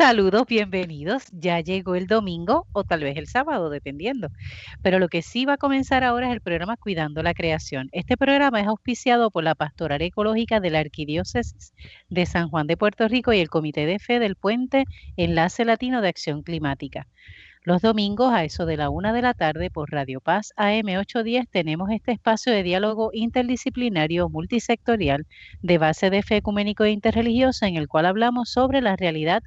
Saludos, 0.00 0.46
bienvenidos. 0.48 1.24
Ya 1.30 1.60
llegó 1.60 1.94
el 1.94 2.06
domingo 2.06 2.66
o 2.72 2.84
tal 2.84 3.02
vez 3.02 3.18
el 3.18 3.26
sábado, 3.26 3.68
dependiendo. 3.68 4.30
Pero 4.80 4.98
lo 4.98 5.08
que 5.08 5.20
sí 5.20 5.44
va 5.44 5.52
a 5.52 5.58
comenzar 5.58 6.04
ahora 6.04 6.28
es 6.28 6.32
el 6.32 6.40
programa 6.40 6.78
Cuidando 6.78 7.22
la 7.22 7.34
Creación. 7.34 7.90
Este 7.92 8.16
programa 8.16 8.62
es 8.62 8.66
auspiciado 8.66 9.30
por 9.30 9.44
la 9.44 9.54
Pastoral 9.54 10.00
Ecológica 10.00 10.58
de 10.58 10.70
la 10.70 10.78
Arquidiócesis 10.78 11.74
de 12.08 12.24
San 12.24 12.48
Juan 12.48 12.66
de 12.66 12.78
Puerto 12.78 13.08
Rico 13.08 13.34
y 13.34 13.40
el 13.40 13.50
Comité 13.50 13.84
de 13.84 13.98
Fe 13.98 14.20
del 14.20 14.36
Puente 14.36 14.86
Enlace 15.18 15.66
Latino 15.66 16.00
de 16.00 16.08
Acción 16.08 16.44
Climática. 16.44 17.06
Los 17.62 17.82
domingos 17.82 18.32
a 18.32 18.42
eso 18.42 18.64
de 18.64 18.78
la 18.78 18.88
una 18.88 19.12
de 19.12 19.20
la 19.20 19.34
tarde 19.34 19.68
por 19.68 19.90
Radio 19.90 20.22
Paz 20.22 20.54
AM810 20.56 21.46
tenemos 21.50 21.90
este 21.90 22.12
espacio 22.12 22.54
de 22.54 22.62
diálogo 22.62 23.10
interdisciplinario 23.12 24.30
multisectorial 24.30 25.26
de 25.60 25.76
base 25.76 26.08
de 26.08 26.22
fe 26.22 26.38
ecuménico 26.38 26.84
e 26.84 26.90
interreligiosa 26.90 27.68
en 27.68 27.76
el 27.76 27.86
cual 27.86 28.06
hablamos 28.06 28.48
sobre 28.48 28.80
la 28.80 28.96
realidad 28.96 29.42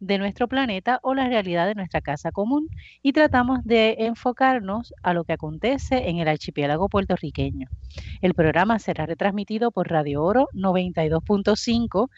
de 0.00 0.18
nuestro 0.18 0.48
planeta 0.48 1.00
o 1.02 1.14
la 1.14 1.28
realidad 1.28 1.66
de 1.66 1.74
nuestra 1.74 2.00
casa 2.00 2.32
común 2.32 2.68
y 3.02 3.12
tratamos 3.12 3.64
de 3.64 3.96
enfocarnos 4.00 4.94
a 5.02 5.14
lo 5.14 5.24
que 5.24 5.32
acontece 5.32 6.08
en 6.08 6.18
el 6.18 6.28
archipiélago 6.28 6.88
puertorriqueño. 6.88 7.68
El 8.20 8.34
programa 8.34 8.78
será 8.78 9.06
retransmitido 9.06 9.70
por 9.70 9.88
Radio 9.88 10.22
Oro 10.22 10.48
92.5 10.54 12.08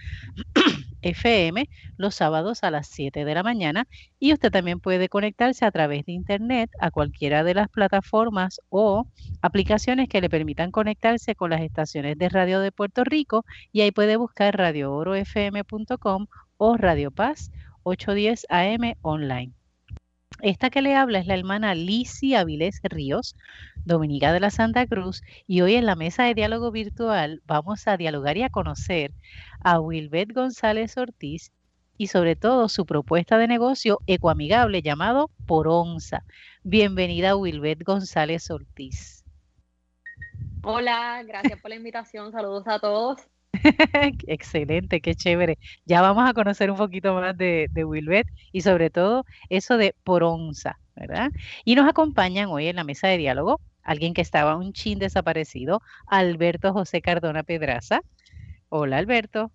FM 1.03 1.69
los 1.97 2.15
sábados 2.15 2.63
a 2.63 2.71
las 2.71 2.89
7 2.89 3.25
de 3.25 3.35
la 3.35 3.43
mañana 3.43 3.87
y 4.19 4.33
usted 4.33 4.51
también 4.51 4.81
puede 4.81 5.09
conectarse 5.09 5.65
a 5.65 5.71
través 5.71 6.05
de 6.05 6.13
internet 6.13 6.71
a 6.79 6.91
cualquiera 6.91 7.45
de 7.45 7.55
las 7.55 7.69
plataformas 7.69 8.61
o 8.69 9.07
aplicaciones 9.41 10.09
que 10.09 10.21
le 10.21 10.29
permitan 10.29 10.71
conectarse 10.71 11.35
con 11.35 11.51
las 11.51 11.63
estaciones 11.63 12.19
de 12.19 12.29
radio 12.29 12.61
de 12.61 12.73
Puerto 12.73 13.05
Rico 13.05 13.45
y 13.73 13.81
ahí 13.81 13.93
puede 13.93 14.17
buscar 14.17 14.57
radioorofm.com 14.57 16.27
o 16.59 16.77
Radio 16.77 17.11
Paz 17.11 17.51
810 17.83 18.47
AM 18.49 18.95
online. 19.03 19.53
Esta 20.43 20.71
que 20.71 20.81
le 20.81 20.95
habla 20.95 21.19
es 21.19 21.27
la 21.27 21.35
hermana 21.35 21.75
Lizy 21.75 22.35
Avilés 22.35 22.81
Ríos, 22.83 23.37
dominica 23.85 24.33
de 24.33 24.41
la 24.41 24.51
Santa 24.51 24.87
Cruz, 24.87 25.23
y 25.47 25.61
hoy 25.61 25.75
en 25.75 25.85
la 25.85 25.97
mesa 25.97 26.25
de 26.25 26.35
diálogo 26.35 26.71
virtual 26.71 27.43
vamos 27.47 27.87
a 27.87 27.97
dialogar 27.97 28.39
y 28.39 28.43
a 28.43 28.49
conocer 28.49 29.13
a 29.61 29.81
Wilbet 29.81 30.33
González 30.33 30.97
Ortiz 30.97 31.53
y 31.99 32.07
sobre 32.07 32.37
todo 32.37 32.71
su 32.71 32.87
propuesta 32.87 33.37
de 33.37 33.49
negocio 33.49 33.99
ecoamigable 34.07 34.81
llamado 34.81 35.31
Poronza. 35.47 36.25
Bienvenida 36.63 37.37
Wilbet 37.37 37.85
González 37.85 38.51
Ortiz. 38.51 39.23
Hola, 40.63 41.23
gracias 41.27 41.61
por 41.61 41.69
la 41.69 41.77
invitación. 41.77 42.33
Saludos 42.33 42.67
a 42.67 42.79
todos. 42.79 43.19
Excelente, 44.27 45.01
qué 45.01 45.15
chévere. 45.15 45.59
Ya 45.85 46.01
vamos 46.03 46.29
a 46.29 46.35
conocer 46.35 46.71
un 46.71 46.77
poquito 46.77 47.15
más 47.15 47.37
de, 47.37 47.69
de 47.71 47.85
Wilbet 47.85 48.27
y 48.53 48.63
sobre 48.63 48.91
todo 48.91 49.25
eso 49.49 49.77
de 49.77 49.95
Poronza, 50.05 50.79
¿verdad? 50.95 51.31
Y 51.65 51.75
nos 51.75 51.89
acompañan 51.89 52.49
hoy 52.49 52.69
en 52.69 52.77
la 52.77 52.85
mesa 52.85 53.09
de 53.09 53.19
diálogo 53.19 53.61
alguien 53.83 54.15
que 54.15 54.21
estaba 54.21 54.57
un 54.57 54.73
chin 54.73 54.99
desaparecido, 54.99 55.81
Alberto 56.07 56.73
José 56.73 57.01
Cardona 57.03 57.43
Pedraza. 57.43 58.03
Hola, 58.69 58.99
Alberto. 58.99 59.53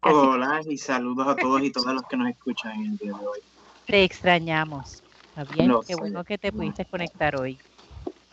Hola 0.00 0.60
y 0.68 0.78
saludos 0.78 1.26
a 1.26 1.36
todos 1.36 1.62
y 1.62 1.70
todas 1.70 1.94
los 1.94 2.04
que 2.04 2.16
nos 2.16 2.30
escuchan 2.30 2.72
en 2.80 2.92
el 2.92 2.96
día 2.96 3.12
de 3.12 3.26
hoy. 3.26 3.40
Te 3.86 4.04
extrañamos. 4.04 5.02
Bien, 5.52 5.74
qué 5.86 5.94
bueno 5.96 6.24
que 6.24 6.38
te 6.38 6.52
pudiste 6.52 6.84
conectar 6.86 7.38
hoy. 7.38 7.58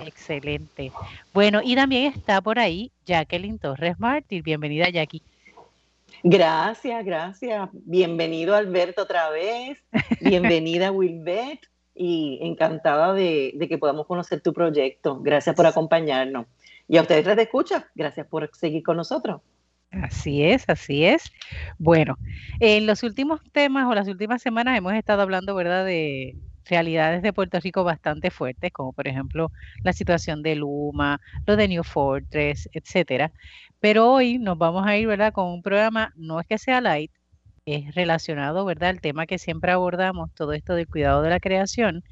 Excelente. 0.07 0.91
Bueno, 1.33 1.61
y 1.63 1.75
también 1.75 2.13
está 2.13 2.41
por 2.41 2.59
ahí 2.59 2.91
Jacqueline 3.05 3.59
Torres 3.59 3.99
Martí. 3.99 4.41
Bienvenida, 4.41 4.89
Jackie. 4.89 5.21
Gracias, 6.23 7.03
gracias. 7.05 7.69
Bienvenido 7.73 8.55
Alberto 8.55 9.03
otra 9.03 9.29
vez. 9.29 9.83
Bienvenida 10.21 10.91
Wilbert. 10.91 11.61
Y 11.95 12.39
encantada 12.41 13.13
de, 13.13 13.55
que 13.69 13.77
podamos 13.77 14.07
conocer 14.07 14.41
tu 14.41 14.51
proyecto. 14.51 15.19
Gracias 15.21 15.55
por 15.55 15.67
acompañarnos. 15.67 16.47
Y 16.87 16.97
a 16.97 17.01
ustedes 17.01 17.25
les 17.27 17.37
escucha, 17.37 17.87
gracias 17.93 18.25
por 18.27 18.49
seguir 18.53 18.81
con 18.81 18.97
nosotros. 18.97 19.41
Así 19.91 20.43
es, 20.43 20.67
así 20.67 21.05
es. 21.05 21.31
Bueno, 21.77 22.17
en 22.59 22.87
los 22.87 23.03
últimos 23.03 23.41
temas 23.51 23.85
o 23.87 23.93
las 23.93 24.07
últimas 24.07 24.41
semanas 24.41 24.75
hemos 24.75 24.93
estado 24.93 25.21
hablando, 25.21 25.53
¿verdad?, 25.53 25.85
de, 25.85 26.35
realidades 26.65 27.21
de 27.23 27.33
Puerto 27.33 27.59
Rico 27.59 27.83
bastante 27.83 28.31
fuertes, 28.31 28.71
como 28.73 28.93
por 28.93 29.07
ejemplo 29.07 29.51
la 29.83 29.93
situación 29.93 30.41
de 30.43 30.55
Luma, 30.55 31.19
lo 31.45 31.55
de 31.57 31.67
New 31.67 31.83
Fortress, 31.83 32.69
etcétera. 32.73 33.31
Pero 33.79 34.11
hoy 34.11 34.39
nos 34.39 34.57
vamos 34.57 34.85
a 34.87 34.97
ir, 34.97 35.07
¿verdad?, 35.07 35.33
con 35.33 35.47
un 35.51 35.61
programa, 35.63 36.11
no 36.15 36.39
es 36.39 36.47
que 36.47 36.57
sea 36.57 36.81
light, 36.81 37.11
es 37.65 37.95
relacionado, 37.95 38.65
¿verdad?, 38.65 38.89
al 38.91 39.01
tema 39.01 39.25
que 39.27 39.39
siempre 39.39 39.71
abordamos, 39.73 40.29
todo 40.35 40.53
esto 40.53 40.75
del 40.75 40.87
cuidado 40.89 41.21
de 41.23 41.29
la 41.31 41.39
creación, 41.41 42.03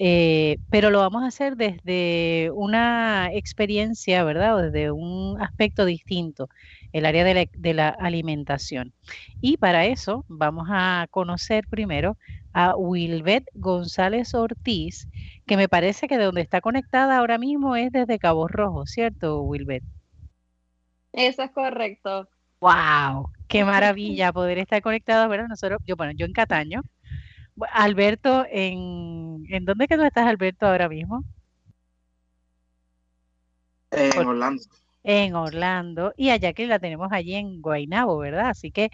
eh, 0.00 0.58
pero 0.70 0.90
lo 0.90 1.00
vamos 1.00 1.22
a 1.24 1.28
hacer 1.28 1.56
desde 1.56 2.50
una 2.54 3.30
experiencia, 3.32 4.24
¿verdad?, 4.24 4.56
o 4.56 4.62
desde 4.62 4.90
un 4.92 5.40
aspecto 5.42 5.84
distinto, 5.86 6.48
el 6.92 7.06
área 7.06 7.24
de 7.24 7.34
la, 7.34 7.46
de 7.52 7.74
la 7.74 7.88
alimentación. 7.88 8.92
Y 9.40 9.56
para 9.56 9.86
eso 9.86 10.24
vamos 10.28 10.68
a 10.70 11.06
conocer 11.10 11.66
primero 11.68 12.16
a 12.52 12.76
Wilbet 12.76 13.44
González 13.54 14.34
Ortiz, 14.34 15.08
que 15.46 15.56
me 15.56 15.68
parece 15.68 16.06
que 16.06 16.18
de 16.18 16.24
donde 16.24 16.42
está 16.42 16.60
conectada 16.60 17.18
ahora 17.18 17.38
mismo 17.38 17.76
es 17.76 17.90
desde 17.92 18.18
Cabo 18.18 18.46
Rojo, 18.48 18.86
¿cierto, 18.86 19.40
Wilbet? 19.42 19.82
Eso 21.12 21.42
es 21.42 21.50
correcto. 21.50 22.28
¡Wow! 22.60 23.30
¡Qué 23.48 23.64
maravilla 23.64 24.32
poder 24.32 24.58
estar 24.58 24.80
conectados, 24.82 25.28
¿verdad? 25.28 25.48
Nosotros, 25.48 25.80
yo, 25.86 25.96
bueno, 25.96 26.12
yo 26.12 26.26
en 26.26 26.32
Cataño. 26.32 26.82
Alberto, 27.72 28.46
¿en, 28.50 29.44
¿en 29.48 29.64
dónde 29.64 29.86
que 29.86 29.96
tú 29.96 30.04
estás, 30.04 30.26
Alberto, 30.26 30.66
ahora 30.66 30.88
mismo? 30.88 31.22
En 33.90 34.26
Orlando. 34.26 34.62
En 35.02 35.34
Orlando. 35.34 36.12
Y 36.16 36.30
allá 36.30 36.52
que 36.52 36.66
la 36.66 36.78
tenemos 36.78 37.08
allí 37.12 37.34
en 37.34 37.60
Guaynabo, 37.60 38.18
¿verdad? 38.18 38.50
Así 38.50 38.70
que 38.70 38.90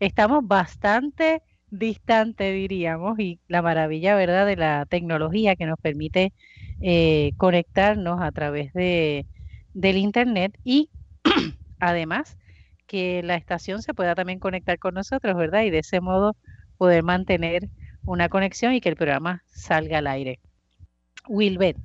estamos 0.00 0.46
bastante 0.46 1.42
distante, 1.70 2.52
diríamos, 2.52 3.18
y 3.18 3.40
la 3.48 3.62
maravilla, 3.62 4.16
¿verdad?, 4.16 4.46
de 4.46 4.56
la 4.56 4.86
tecnología 4.86 5.56
que 5.56 5.66
nos 5.66 5.78
permite 5.80 6.32
eh, 6.80 7.32
conectarnos 7.36 8.20
a 8.22 8.32
través 8.32 8.72
de, 8.72 9.26
del 9.74 9.96
Internet 9.96 10.58
y 10.64 10.90
además 11.80 12.36
que 12.86 13.22
la 13.22 13.36
estación 13.36 13.82
se 13.82 13.94
pueda 13.94 14.14
también 14.14 14.38
conectar 14.38 14.78
con 14.78 14.94
nosotros, 14.94 15.36
¿verdad? 15.36 15.62
Y 15.64 15.70
de 15.70 15.80
ese 15.80 16.00
modo 16.00 16.36
poder 16.78 17.02
mantener 17.02 17.68
una 18.04 18.28
conexión 18.28 18.72
y 18.74 18.80
que 18.80 18.88
el 18.88 18.96
programa 18.96 19.42
salga 19.48 19.98
al 19.98 20.06
aire. 20.06 20.40
Wilbet, 21.28 21.76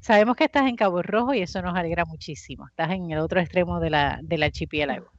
sabemos 0.00 0.36
que 0.36 0.44
estás 0.44 0.66
en 0.68 0.76
Cabo 0.76 1.02
Rojo 1.02 1.34
y 1.34 1.40
eso 1.42 1.62
nos 1.62 1.76
alegra 1.76 2.04
muchísimo. 2.04 2.66
Estás 2.68 2.90
en 2.92 3.10
el 3.10 3.18
otro 3.18 3.40
extremo 3.40 3.80
de 3.80 3.90
la, 3.90 4.20
del 4.22 4.42
archipiélago. 4.42 5.10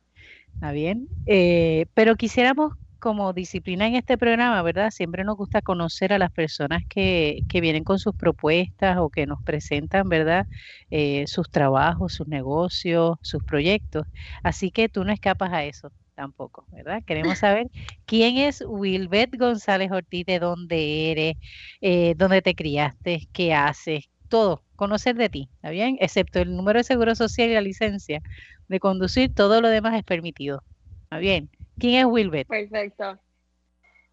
¿Está 0.53 0.71
bien? 0.71 1.07
Eh, 1.25 1.85
pero 1.93 2.15
quisiéramos 2.15 2.73
como 2.99 3.33
disciplina 3.33 3.87
en 3.87 3.95
este 3.95 4.17
programa, 4.17 4.61
¿verdad? 4.63 4.91
Siempre 4.91 5.23
nos 5.23 5.37
gusta 5.37 5.61
conocer 5.61 6.13
a 6.13 6.19
las 6.19 6.31
personas 6.31 6.83
que, 6.89 7.43
que 7.47 7.61
vienen 7.61 7.83
con 7.83 7.99
sus 7.99 8.15
propuestas 8.15 8.97
o 8.97 9.09
que 9.09 9.27
nos 9.27 9.41
presentan, 9.43 10.09
¿verdad? 10.09 10.47
Eh, 10.89 11.25
sus 11.27 11.49
trabajos, 11.49 12.13
sus 12.13 12.27
negocios, 12.27 13.17
sus 13.21 13.43
proyectos. 13.43 14.05
Así 14.43 14.71
que 14.71 14.89
tú 14.89 15.03
no 15.03 15.11
escapas 15.13 15.53
a 15.53 15.63
eso 15.63 15.91
tampoco, 16.15 16.65
¿verdad? 16.71 17.03
Queremos 17.05 17.37
saber 17.39 17.67
quién 18.05 18.37
es 18.37 18.63
Wilbert 18.67 19.35
González 19.37 19.91
Ortiz, 19.91 20.25
de 20.25 20.39
dónde 20.39 21.11
eres, 21.11 21.35
eh, 21.81 22.15
dónde 22.17 22.41
te 22.41 22.55
criaste, 22.55 23.27
qué 23.31 23.53
haces, 23.53 24.09
todo, 24.27 24.63
conocer 24.75 25.15
de 25.15 25.29
ti, 25.29 25.49
¿está 25.55 25.69
bien? 25.69 25.97
Excepto 25.99 26.39
el 26.39 26.55
número 26.55 26.79
de 26.79 26.83
seguro 26.83 27.15
social 27.15 27.49
y 27.49 27.53
la 27.53 27.61
licencia 27.61 28.21
de 28.67 28.79
conducir, 28.79 29.33
todo 29.33 29.61
lo 29.61 29.69
demás 29.69 29.95
es 29.95 30.03
permitido, 30.03 30.63
¿está 31.03 31.17
bien? 31.17 31.49
¿Quién 31.79 31.95
es 31.95 32.05
Wilbert? 32.05 32.47
Perfecto. 32.47 33.19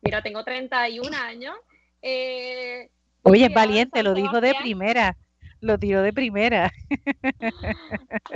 Mira, 0.03 0.23
tengo 0.23 0.45
31 0.45 1.17
años. 1.17 1.55
Eh, 2.03 2.91
Oye, 3.23 3.47
es 3.47 3.55
valiente, 3.55 4.03
lo 4.03 4.13
dijo 4.13 4.41
de 4.41 4.55
primera. 4.55 5.17
Lo 5.61 5.79
tiró 5.79 6.03
de 6.03 6.13
primera. 6.13 6.71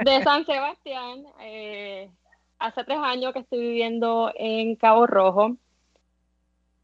De 0.05 0.23
San 0.23 0.47
Sebastián. 0.47 1.25
Eh, 1.41 2.11
hace 2.59 2.85
tres 2.85 2.99
años 3.03 3.35
que 3.35 3.41
estoy 3.41 3.61
viviendo 3.61 4.33
en 4.35 4.77
Cabo 4.77 5.07
Rojo. 5.07 5.59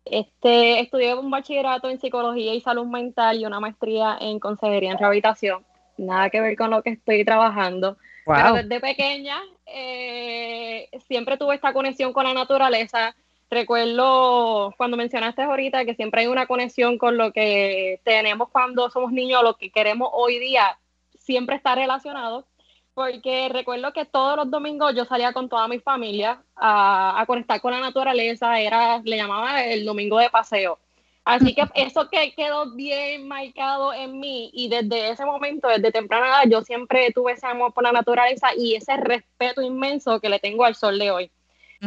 Este, 0.04 0.80
estudié 0.80 1.14
un 1.14 1.30
bachillerato 1.30 1.88
en 1.88 1.98
psicología 1.98 2.54
y 2.54 2.60
salud 2.60 2.86
mental 2.86 3.38
y 3.38 3.46
una 3.46 3.60
maestría 3.60 4.18
en 4.20 4.38
consejería 4.38 4.92
en 4.92 4.98
rehabilitación. 4.98 5.64
Nada 5.96 6.28
que 6.30 6.40
ver 6.40 6.56
con 6.56 6.70
lo 6.70 6.82
que 6.82 6.90
estoy 6.90 7.24
trabajando. 7.24 7.96
Pero 8.26 8.54
desde 8.54 8.80
pequeña 8.80 9.40
eh, 9.66 10.88
siempre 11.06 11.36
tuve 11.36 11.54
esta 11.54 11.72
conexión 11.72 12.12
con 12.12 12.24
la 12.24 12.34
naturaleza. 12.34 13.14
Recuerdo 13.50 14.74
cuando 14.76 14.96
mencionaste 14.96 15.42
ahorita 15.42 15.84
que 15.84 15.94
siempre 15.94 16.22
hay 16.22 16.26
una 16.26 16.46
conexión 16.46 16.98
con 16.98 17.16
lo 17.16 17.32
que 17.32 18.00
tenemos 18.04 18.48
cuando 18.50 18.90
somos 18.90 19.12
niños, 19.12 19.42
lo 19.42 19.56
que 19.56 19.70
queremos 19.70 20.08
hoy 20.12 20.38
día, 20.38 20.78
siempre 21.14 21.56
está 21.56 21.74
relacionado. 21.74 22.46
Porque 22.94 23.48
recuerdo 23.48 23.92
que 23.92 24.04
todos 24.04 24.36
los 24.36 24.50
domingos 24.50 24.94
yo 24.94 25.04
salía 25.04 25.32
con 25.32 25.48
toda 25.48 25.68
mi 25.68 25.80
familia 25.80 26.42
a, 26.54 27.20
a 27.20 27.26
conectar 27.26 27.60
con 27.60 27.72
la 27.72 27.80
naturaleza, 27.80 28.60
era, 28.60 29.00
le 29.04 29.16
llamaba 29.16 29.64
el 29.64 29.84
domingo 29.84 30.18
de 30.18 30.30
paseo. 30.30 30.78
Así 31.24 31.54
que 31.54 31.62
eso 31.74 32.08
que 32.08 32.32
quedó 32.34 32.74
bien 32.74 33.26
marcado 33.26 33.92
en 33.92 34.20
mí 34.20 34.50
y 34.52 34.68
desde 34.68 35.10
ese 35.10 35.24
momento, 35.24 35.68
desde 35.68 35.90
temprana 35.90 36.26
edad, 36.26 36.50
yo 36.50 36.62
siempre 36.62 37.10
tuve 37.12 37.32
ese 37.32 37.46
amor 37.46 37.72
por 37.72 37.82
la 37.82 37.92
naturaleza 37.92 38.48
y 38.56 38.74
ese 38.74 38.96
respeto 38.96 39.62
inmenso 39.62 40.20
que 40.20 40.28
le 40.28 40.38
tengo 40.38 40.64
al 40.64 40.74
sol 40.74 40.98
de 40.98 41.10
hoy. 41.10 41.30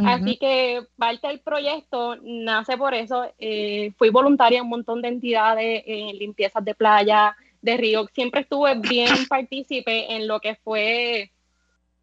Así 0.06 0.38
que 0.38 0.86
parte 0.96 1.28
del 1.28 1.40
proyecto 1.40 2.18
nace 2.22 2.78
por 2.78 2.94
eso. 2.94 3.32
Eh, 3.40 3.94
fui 3.98 4.12
voluntaria 4.12 4.60
en 4.60 4.66
un 4.66 4.70
montón 4.70 5.02
de 5.02 5.08
entidades, 5.08 5.84
en 5.88 6.16
limpiezas 6.20 6.64
de 6.64 6.76
playa, 6.76 7.36
de 7.62 7.78
río. 7.78 8.08
Siempre 8.14 8.42
estuve 8.42 8.76
bien 8.76 9.28
partícipe 9.28 10.14
en 10.14 10.28
lo 10.28 10.40
que 10.40 10.56
fue 10.56 11.32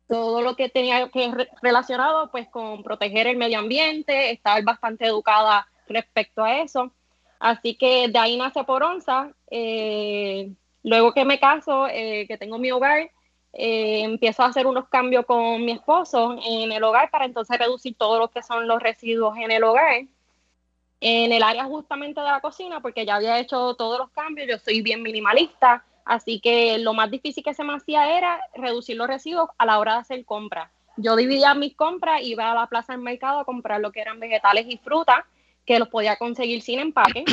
todo 0.09 0.43
lo 0.43 0.55
que 0.55 0.69
tenía 0.69 1.09
que 1.09 1.33
relacionado 1.63 2.31
pues 2.31 2.49
con 2.49 2.83
proteger 2.83 3.27
el 3.27 3.37
medio 3.37 3.59
ambiente, 3.59 4.31
estar 4.31 4.63
bastante 4.63 5.07
educada 5.07 5.67
respecto 5.89 6.45
a 6.45 6.61
eso. 6.61 6.93
Así 7.39 7.75
que 7.75 8.09
de 8.09 8.19
ahí 8.19 8.37
nace 8.37 8.65
Poronza. 8.65 9.33
Eh, 9.51 10.53
luego 10.83 11.13
que 11.13 11.25
me 11.25 11.39
caso, 11.39 11.87
eh, 11.89 12.27
que 12.29 12.39
tengo 12.39 12.59
mi 12.59 12.71
hogar, 12.71 13.11
eh, 13.53 14.03
empiezo 14.03 14.43
a 14.43 14.47
hacer 14.47 14.67
unos 14.67 14.89
cambios 14.89 15.25
con 15.27 15.65
mi 15.65 15.73
esposo 15.73 16.37
en 16.45 16.73
el 16.73 16.83
hogar 16.83 17.11
para 17.11 17.25
entonces 17.25 17.59
reducir 17.59 17.97
todo 17.97 18.19
lo 18.19 18.29
que 18.29 18.43
son 18.43 18.67
los 18.67 18.83
residuos 18.83 19.37
en 19.37 19.51
el 19.51 19.63
hogar. 19.63 20.05
En 21.07 21.33
el 21.33 21.43
área 21.43 21.65
justamente 21.65 22.23
de 22.23 22.27
la 22.27 22.41
cocina, 22.41 22.81
porque 22.81 23.05
ya 23.05 23.17
había 23.17 23.39
hecho 23.39 23.75
todos 23.75 23.99
los 23.99 24.11
cambios, 24.13 24.49
yo 24.49 24.59
soy 24.59 24.81
bien 24.81 25.03
minimalista, 25.03 25.85
así 26.07 26.41
que 26.41 26.79
lo 26.79 26.95
más 26.95 27.11
difícil 27.11 27.45
que 27.45 27.53
se 27.53 27.63
me 27.63 27.75
hacía 27.75 28.17
era 28.17 28.41
reducir 28.55 28.97
los 28.97 29.07
residuos 29.07 29.51
a 29.59 29.67
la 29.67 29.79
hora 29.79 29.93
de 29.93 29.99
hacer 29.99 30.25
compras. 30.25 30.71
Yo 30.97 31.15
dividía 31.15 31.53
mis 31.53 31.77
compras, 31.77 32.23
iba 32.23 32.51
a 32.51 32.55
la 32.55 32.69
plaza 32.69 32.95
del 32.95 33.03
mercado 33.03 33.41
a 33.41 33.45
comprar 33.45 33.83
lo 33.83 33.93
que 33.93 34.01
eran 34.01 34.19
vegetales 34.19 34.65
y 34.67 34.79
frutas, 34.79 35.19
que 35.67 35.79
los 35.79 35.89
podía 35.89 36.17
conseguir 36.17 36.63
sin 36.63 36.79
empaque, 36.79 37.27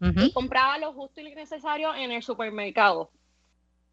y 0.00 0.32
compraba 0.32 0.76
lo 0.78 0.92
justo 0.92 1.20
y 1.20 1.32
necesario 1.32 1.94
en 1.94 2.10
el 2.10 2.24
supermercado. 2.24 3.12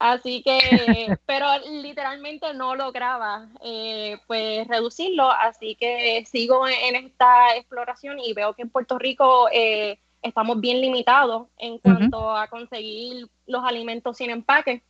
Así 0.04 0.44
que, 0.44 1.18
pero 1.26 1.48
literalmente 1.82 2.54
no 2.54 2.76
lograba 2.76 3.48
eh, 3.62 4.18
pues 4.28 4.68
reducirlo, 4.68 5.32
así 5.32 5.76
que 5.76 6.26
sigo 6.26 6.68
en, 6.68 6.96
esta 6.98 7.56
exploración 7.56 8.20
y 8.20 8.34
veo 8.34 8.54
que 8.54 8.64
en 8.64 8.70
Puerto 8.70 9.00
Rico 9.00 9.48
eh, 9.50 9.98
estamos 10.22 10.60
bien 10.60 10.82
limitados 10.82 11.48
en 11.58 11.78
cuanto 11.78 12.36
a 12.36 12.48
conseguir 12.48 13.30
los 13.48 13.64
alimentos 13.64 14.18
sin 14.18 14.30
empaque. 14.30 14.82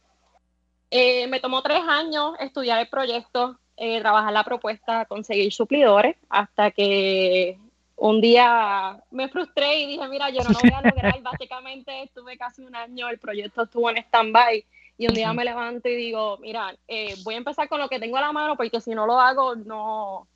Eh, 0.90 1.28
me 1.28 1.40
tomó 1.40 1.62
tres 1.62 1.82
años 1.88 2.34
estudiar 2.40 2.80
el 2.80 2.90
proyecto, 2.90 3.60
trabajar 3.78 4.34
la 4.34 4.44
propuesta, 4.44 5.06
conseguir 5.06 5.54
suplidores, 5.54 6.16
hasta 6.28 6.72
que 6.72 7.60
un 7.98 8.20
día 8.20 9.00
me 9.12 9.30
frustré 9.30 9.78
y 9.78 9.86
dije, 9.86 10.08
mira, 10.08 10.32
yo 10.32 10.42
no 10.42 10.50
lo 10.50 10.60
voy 10.60 10.72
a 10.72 10.82
lograr. 10.82 11.22
Básicamente 11.22 12.02
estuve 12.02 12.36
casi 12.36 12.64
un 12.64 12.76
año, 12.76 13.10
el 13.10 13.20
proyecto 13.20 13.62
estuvo 13.62 13.92
en 13.92 13.98
stand-by 13.98 14.66
y 14.98 15.08
un 15.08 15.14
día 15.14 15.34
me 15.34 15.44
levanto 15.44 15.90
y 15.90 15.96
digo, 15.96 16.38
mira, 16.38 16.76
eh, 16.88 17.16
voy 17.24 17.36
a 17.36 17.38
empezar 17.38 17.68
con 17.68 17.80
lo 17.80 17.90
que 17.90 18.00
tengo 18.00 18.18
a 18.18 18.22
la 18.22 18.32
mano 18.32 18.56
porque 18.56 18.80
si 18.80 18.92
no 18.92 19.06
lo 19.06 19.20
hago, 19.20 19.56
no, 19.56 20.28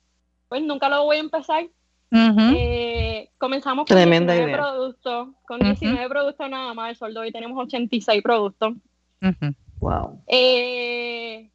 pues 0.48 0.62
nunca 0.62 0.88
lo 0.88 1.04
voy 1.04 1.18
a 1.18 1.20
empezar. 1.20 1.66
Eh, 2.10 3.30
comenzamos 3.38 3.86
con 3.86 3.96
19 3.96 4.52
productos, 4.52 5.28
con 5.46 5.60
19 5.60 6.08
productos 6.08 6.50
nada 6.50 6.74
más, 6.74 6.90
el 6.90 6.96
sueldo 6.96 7.20
hoy 7.20 7.30
tenemos 7.30 7.58
86 7.62 8.22
productos. 8.22 8.74
Wow. 9.78 10.22
Eh, 10.26 11.50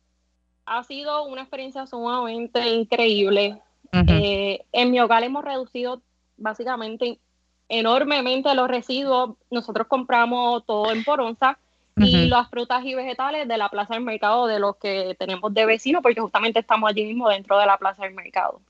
ha 0.66 0.84
sido 0.84 1.26
una 1.26 1.42
experiencia 1.42 1.86
sumamente 1.88 2.68
increíble. 2.70 3.60
en 3.92 4.92
mi 4.92 5.00
hogar 5.00 5.24
hemos 5.24 5.44
reducido 5.44 6.02
básicamente 6.38 7.20
enormemente 7.68 8.54
los 8.56 8.68
residuos. 8.70 9.36
Nosotros 9.52 9.88
compramos 9.88 10.66
todo 10.66 10.92
en 10.92 11.04
Poronza 11.04 11.58
y 11.98 12.28
las 12.28 12.50
frutas 12.50 12.84
y 12.86 12.96
vegetales 12.96 13.48
de 13.48 13.58
la 13.58 13.70
plaza 13.70 13.94
del 13.94 14.04
mercado 14.04 14.48
de 14.48 14.60
los 14.60 14.78
que 14.78 15.16
tenemos 15.20 15.54
de 15.54 15.66
vecino, 15.66 16.02
porque 16.02 16.22
justamente 16.22 16.60
estamos 16.60 16.90
allí 16.90 17.06
mismo 17.06 17.30
dentro 17.30 17.58
de 17.60 17.66
la 17.66 17.78
plaza 17.78 18.04
del 18.04 18.14
mercado. 18.14 18.62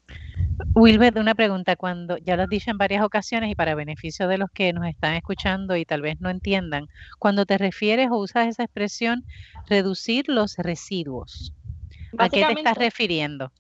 Wilbert, 0.76 1.18
una 1.18 1.36
pregunta, 1.36 1.76
cuando 1.76 2.18
ya 2.18 2.36
lo 2.36 2.44
has 2.44 2.50
dicho 2.50 2.70
en 2.70 2.78
varias 2.78 3.04
ocasiones 3.04 3.52
y 3.52 3.56
para 3.56 3.76
beneficio 3.76 4.28
de 4.28 4.38
los 4.38 4.52
que 4.52 4.74
nos 4.74 4.88
están 4.88 5.16
escuchando 5.16 5.76
y 5.76 5.86
tal 5.86 6.02
vez 6.02 6.20
no 6.22 6.30
entiendan, 6.30 6.88
cuando 7.20 7.46
te 7.46 7.58
refieres 7.58 8.10
o 8.12 8.18
usas 8.18 8.48
esa 8.48 8.64
expresión, 8.64 9.24
reducir 9.68 10.26
los 10.28 10.58
residuos, 10.58 11.54
¿A 12.18 12.30
qué 12.30 12.46
te 12.46 12.54
estás 12.54 12.78
refiriendo? 12.78 13.52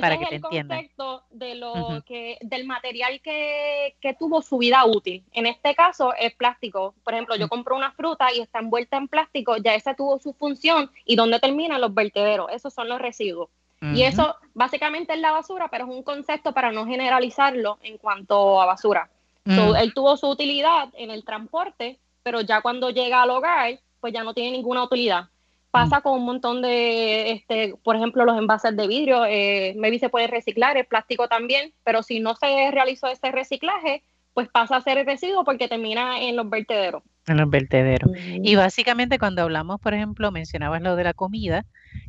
para 0.00 0.18
que 0.18 0.24
es 0.24 0.32
el 0.32 0.40
concepto 0.40 1.24
de 1.30 1.54
lo 1.54 2.02
que, 2.06 2.38
del 2.40 2.66
material 2.66 3.20
que, 3.20 3.94
tuvo 4.18 4.42
su 4.42 4.58
vida 4.58 4.84
útil. 4.84 5.24
En 5.32 5.46
este 5.46 5.74
caso 5.74 6.12
es 6.18 6.34
plástico. 6.34 6.94
Por 7.02 7.14
ejemplo, 7.14 7.36
yo 7.36 7.48
compro 7.48 7.76
una 7.76 7.92
fruta 7.92 8.32
y 8.32 8.40
está 8.40 8.58
envuelta 8.58 8.96
en 8.96 9.08
plástico, 9.08 9.56
ya 9.56 9.74
esa 9.74 9.94
tuvo 9.94 10.18
su 10.18 10.32
función 10.32 10.90
y 11.04 11.16
dónde 11.16 11.40
terminan 11.40 11.80
los 11.80 11.94
vertederos. 11.94 12.50
Esos 12.52 12.72
son 12.72 12.88
los 12.88 13.00
residuos. 13.00 13.48
Y 13.94 14.02
eso 14.02 14.36
básicamente 14.54 15.12
es 15.12 15.18
la 15.18 15.32
basura, 15.32 15.66
pero 15.68 15.86
es 15.86 15.90
un 15.90 16.04
concepto 16.04 16.52
para 16.52 16.70
no 16.70 16.86
generalizarlo 16.86 17.78
en 17.82 17.98
cuanto 17.98 18.62
a 18.62 18.66
basura. 18.66 19.10
él 19.44 19.92
tuvo 19.92 20.16
su 20.16 20.28
utilidad 20.28 20.88
en 20.94 21.10
el 21.10 21.24
transporte, 21.24 21.98
pero 22.22 22.40
ya 22.42 22.60
cuando 22.60 22.90
llega 22.90 23.22
al 23.22 23.30
hogar, 23.30 23.80
pues 24.00 24.12
ya 24.12 24.22
no 24.22 24.34
tiene 24.34 24.52
ninguna 24.52 24.84
utilidad. 24.84 25.28
Pasa 25.72 26.02
con 26.02 26.18
un 26.18 26.26
montón 26.26 26.60
de, 26.60 27.32
este, 27.32 27.74
por 27.82 27.96
ejemplo, 27.96 28.26
los 28.26 28.38
envases 28.38 28.76
de 28.76 28.86
vidrio, 28.86 29.24
eh, 29.24 29.74
maybe 29.78 29.98
se 29.98 30.10
puede 30.10 30.26
reciclar, 30.26 30.76
el 30.76 30.84
plástico 30.84 31.28
también, 31.28 31.72
pero 31.82 32.02
si 32.02 32.20
no 32.20 32.36
se 32.36 32.70
realizó 32.70 33.06
ese 33.06 33.32
reciclaje, 33.32 34.04
pues 34.34 34.48
pasa 34.48 34.76
a 34.76 34.82
ser 34.82 34.98
el 34.98 35.06
residuo 35.06 35.44
porque 35.44 35.68
termina 35.68 36.20
en 36.20 36.36
los 36.36 36.48
vertederos. 36.50 37.02
En 37.26 37.38
los 37.38 37.48
vertederos. 37.48 38.10
Y 38.26 38.54
básicamente 38.54 39.18
cuando 39.18 39.40
hablamos, 39.40 39.80
por 39.80 39.94
ejemplo, 39.94 40.30
mencionabas 40.30 40.82
lo 40.82 40.94
de 40.94 41.04
la 41.04 41.14
comida, 41.14 41.64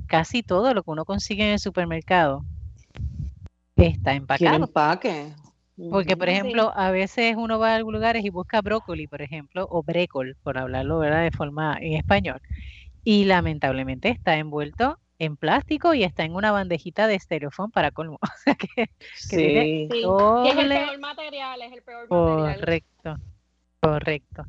casi 0.08 0.44
todo 0.44 0.74
lo 0.74 0.84
que 0.84 0.92
uno 0.92 1.06
consigue 1.06 1.46
en 1.46 1.52
el 1.52 1.60
supermercado 1.60 2.44
está 3.78 4.14
empacado. 4.14 4.56
empaque? 4.66 5.34
Porque, 5.90 6.16
por 6.16 6.30
ejemplo, 6.30 6.72
a 6.76 6.92
veces 6.92 7.36
uno 7.36 7.60
va 7.60 7.72
a 7.72 7.76
algunos 7.78 8.00
lugares 8.00 8.24
y 8.24 8.30
busca 8.30 8.62
brócoli, 8.62 9.08
por 9.08 9.22
ejemplo, 9.22 9.68
o 9.70 9.82
brécol, 9.82 10.36
por 10.44 10.58
hablarlo 10.58 11.00
¿verdad? 11.00 11.24
de 11.24 11.32
forma 11.32 11.78
en 11.82 11.94
español 11.94 12.42
y 13.04 13.26
lamentablemente 13.26 14.10
está 14.10 14.38
envuelto 14.38 15.00
en 15.20 15.38
plástico 15.38 15.94
y 15.94 16.04
está 16.04 16.24
en 16.24 16.36
una 16.36 16.52
bandejita 16.52 17.08
de 17.08 17.16
estereofón 17.16 17.72
para 17.72 17.92
colmo. 17.92 18.20
O 18.34 18.38
sea 18.44 18.56
que, 18.56 18.90
sí. 19.16 19.88
es 19.88 20.58
el 20.58 20.70
peor 20.70 21.00
material, 21.00 21.62
es 21.62 21.74
el 21.74 21.82
peor 21.82 22.10
material. 22.10 22.60
Correcto, 22.60 23.18
correcto. 23.80 24.46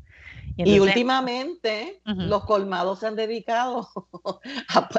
Y, 0.57 0.79
últimamente 0.79 2.01
los 2.05 2.45
colmados 2.45 2.99
se 2.99 3.07
han 3.07 3.15
dedicado 3.15 3.89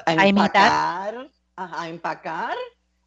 a, 0.07 0.27
empacar, 0.27 1.31
a, 1.57 1.89
empacar 1.89 2.55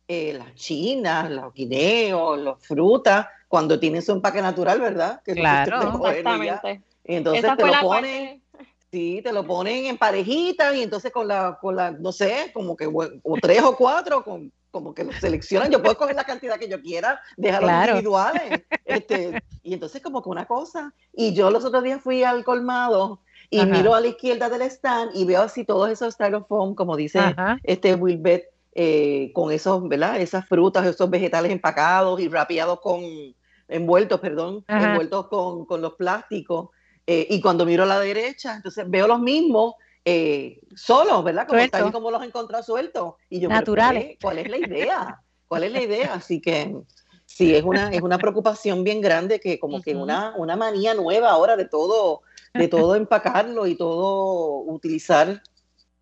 eh, 0.07 0.33
las 0.33 0.55
chinas, 0.55 1.29
los 1.29 1.53
guineos, 1.53 2.39
las 2.39 2.65
frutas, 2.65 3.27
cuando 3.47 3.79
tienen 3.79 4.01
su 4.01 4.13
empaque 4.13 4.41
natural, 4.41 4.79
¿verdad? 4.79 5.21
claro, 5.23 6.07
exactamente. 6.07 6.81
Y 7.05 7.15
entonces 7.15 7.57
te 7.57 7.65
lo 7.65 7.73
ponen 7.81 8.41
Sí, 8.91 9.21
te 9.23 9.31
lo 9.31 9.45
ponen 9.45 9.85
en 9.85 9.97
parejitas 9.97 10.75
y 10.75 10.81
entonces 10.81 11.11
con 11.11 11.27
la, 11.27 11.59
con 11.61 11.75
la, 11.75 11.91
no 11.91 12.11
sé, 12.11 12.51
como 12.53 12.75
que 12.75 12.87
o 12.87 13.35
tres 13.39 13.61
o 13.61 13.75
cuatro, 13.75 14.23
con, 14.23 14.51
como 14.71 14.93
que 14.93 15.03
lo 15.03 15.11
seleccionan. 15.13 15.71
Yo 15.71 15.81
puedo 15.81 15.97
coger 15.97 16.15
la 16.15 16.23
cantidad 16.23 16.57
que 16.57 16.67
yo 16.67 16.81
quiera, 16.81 17.21
dejarlos 17.37 17.71
individuales. 17.89 18.63
Este, 18.85 19.43
y 19.61 19.73
entonces 19.73 20.01
como 20.01 20.23
que 20.23 20.29
una 20.29 20.45
cosa. 20.45 20.93
Y 21.13 21.33
yo 21.33 21.51
los 21.51 21.63
otros 21.65 21.83
días 21.83 22.01
fui 22.01 22.23
al 22.23 22.43
colmado 22.43 23.21
y 23.51 23.63
miro 23.65 23.93
a 23.93 24.01
la 24.01 24.07
izquierda 24.07 24.49
del 24.49 24.63
stand 24.63 25.11
y 25.13 25.25
veo 25.25 25.43
así 25.43 25.65
todos 25.65 25.89
esos 25.89 26.15
styrofoam, 26.15 26.73
como 26.73 26.95
dice 26.95 27.19
este 27.63 27.93
Wilbert, 27.95 28.45
eh, 28.73 29.31
con 29.33 29.51
esos, 29.51 29.87
¿verdad? 29.87 30.19
Esas 30.19 30.47
frutas, 30.47 30.85
esos 30.85 31.09
vegetales 31.09 31.51
empacados 31.51 32.19
y 32.19 32.27
rapeados 32.27 32.79
con, 32.79 33.01
envueltos, 33.67 34.19
perdón, 34.19 34.63
envueltos 34.67 35.27
con, 35.27 35.65
con 35.65 35.81
los 35.81 35.93
plásticos. 35.93 36.69
Eh, 37.07 37.27
y 37.29 37.41
cuando 37.41 37.65
miro 37.65 37.83
a 37.83 37.87
la 37.87 37.99
derecha, 37.99 38.55
entonces 38.55 38.89
veo 38.89 39.07
los 39.07 39.19
mismos 39.19 39.75
eh, 40.05 40.59
solos, 40.75 41.23
¿verdad? 41.23 41.47
Como 41.47 41.59
están 41.59 41.91
como 41.91 42.11
los 42.11 42.23
encontrado 42.23 42.63
sueltos. 42.63 43.15
Y 43.29 43.39
yo, 43.39 43.49
Naturales. 43.49 44.17
¿cuál 44.21 44.39
es 44.39 44.49
la 44.49 44.57
idea? 44.57 45.21
¿Cuál 45.47 45.63
es 45.63 45.71
la 45.71 45.81
idea? 45.81 46.13
Así 46.13 46.39
que 46.39 46.75
sí, 47.25 47.55
es 47.55 47.63
una, 47.63 47.89
es 47.89 48.01
una 48.01 48.17
preocupación 48.17 48.83
bien 48.83 49.01
grande 49.01 49.39
que 49.39 49.59
como 49.59 49.81
que 49.81 49.95
una, 49.95 50.33
una 50.37 50.55
manía 50.55 50.93
nueva 50.93 51.29
ahora 51.29 51.55
de 51.57 51.65
todo, 51.65 52.21
de 52.53 52.67
todo 52.67 52.95
empacarlo 52.95 53.67
y 53.67 53.75
todo 53.75 54.61
utilizar 54.61 55.41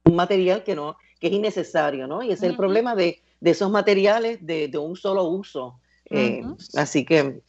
un 0.03 0.15
material 0.15 0.63
que 0.63 0.75
no, 0.75 0.97
que 1.19 1.27
es 1.27 1.33
innecesario, 1.33 2.07
¿no? 2.07 2.23
Y 2.23 2.31
ese 2.31 2.45
es 2.45 2.51
el 2.51 2.57
problema 2.57 2.95
de, 2.95 3.21
de 3.39 3.51
esos 3.51 3.69
materiales 3.69 4.45
de, 4.45 4.67
de, 4.67 4.77
un 4.77 4.95
solo 4.95 5.25
uso. 5.25 5.79
Eh, 6.09 6.43
así 6.75 7.03
que 7.03 7.41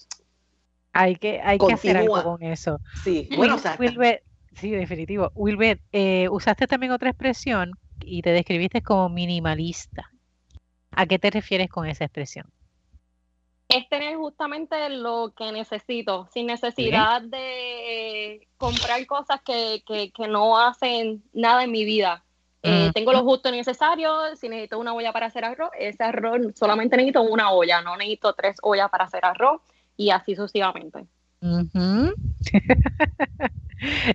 hay 0.93 1.17
que, 1.17 1.41
hay 1.41 1.59
que 1.59 1.73
hacer 1.73 1.97
algo 1.97 2.23
con 2.23 2.43
eso. 2.43 2.81
Sí, 3.05 3.29
bueno, 3.37 3.57
Wilbert, 3.79 4.23
sí, 4.55 4.71
definitivo. 4.71 5.31
Wilbert, 5.35 5.81
eh, 5.93 6.29
usaste 6.31 6.67
también 6.67 6.93
otra 6.93 7.11
expresión 7.11 7.73
y 8.01 8.23
te 8.23 8.31
describiste 8.31 8.83
como 8.83 9.09
minimalista. 9.09 10.11
¿A 10.93 11.07
qué 11.07 11.19
te 11.19 11.31
refieres 11.31 11.69
con 11.69 11.87
esa 11.87 12.05
expresión? 12.05 12.47
Es 13.69 13.89
tener 13.89 14.17
justamente 14.17 14.89
lo 14.89 15.35
que 15.37 15.53
necesito, 15.53 16.27
sin 16.33 16.47
necesidad 16.47 17.21
de 17.21 18.49
comprar 18.57 19.05
cosas 19.07 19.41
que, 19.43 19.83
no 20.29 20.59
hacen 20.59 21.23
nada 21.35 21.65
en 21.65 21.71
mi 21.71 21.85
vida. 21.85 22.25
Eh, 22.63 22.91
tengo 22.93 23.13
lo 23.13 23.23
justo 23.23 23.51
necesario, 23.51 24.35
si 24.37 24.49
necesito 24.49 24.79
una 24.79 24.93
olla 24.95 25.13
para 25.13 25.27
hacer 25.27 25.45
arroz, 25.45 25.71
ese 25.79 26.03
arroz 26.03 26.41
solamente 26.57 26.97
necesito 26.97 27.23
una 27.23 27.53
olla, 27.53 27.83
no 27.83 27.97
necesito 27.97 28.33
tres 28.33 28.57
ollas 28.63 28.91
para 28.91 29.05
hacer 29.05 29.25
arroz 29.25 29.61
y 29.99 30.09
así 30.11 30.35
sucesivamente. 30.35 31.07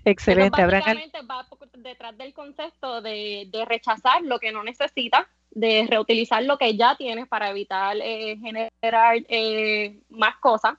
Excelente. 0.06 0.66
básicamente 0.66 1.22
va 1.22 1.48
detrás 1.78 2.18
del 2.18 2.34
concepto 2.34 3.02
de, 3.02 3.48
rechazar 3.68 4.24
lo 4.24 4.40
que 4.40 4.52
no 4.52 4.63
necesita, 4.63 5.28
de 5.52 5.86
reutilizar 5.88 6.44
lo 6.44 6.58
que 6.58 6.75
ya 6.75 6.96
tienes 6.98 7.28
para 7.28 7.52
evitar 7.52 7.96
eh, 8.02 8.38
generar 8.38 9.18
eh, 9.28 10.00
más 10.10 10.38
cosas 10.38 10.75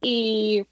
y, 0.00 0.64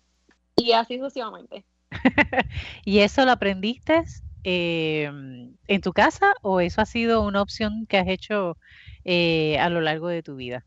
así 0.75 0.99
sucesivamente. 0.99 1.65
¿Y 2.85 3.01
eso 3.01 3.25
lo 3.25 3.33
aprendiste 3.33 4.05
em, 4.45 5.55
en 5.67 5.81
tu 5.81 5.93
casa 5.93 6.35
o 6.43 6.61
eso 6.61 6.81
ha 6.81 6.87
sido 6.87 7.23
una 7.23 7.43
opción 7.43 7.87
que 7.87 7.99
has 7.99 8.09
hecho 8.09 8.57
eh, 9.05 9.59
a 9.59 9.69
lo 9.69 9.81
largo 9.81 10.09
de 10.09 10.23
tu 10.23 10.37
vida? 10.37 10.65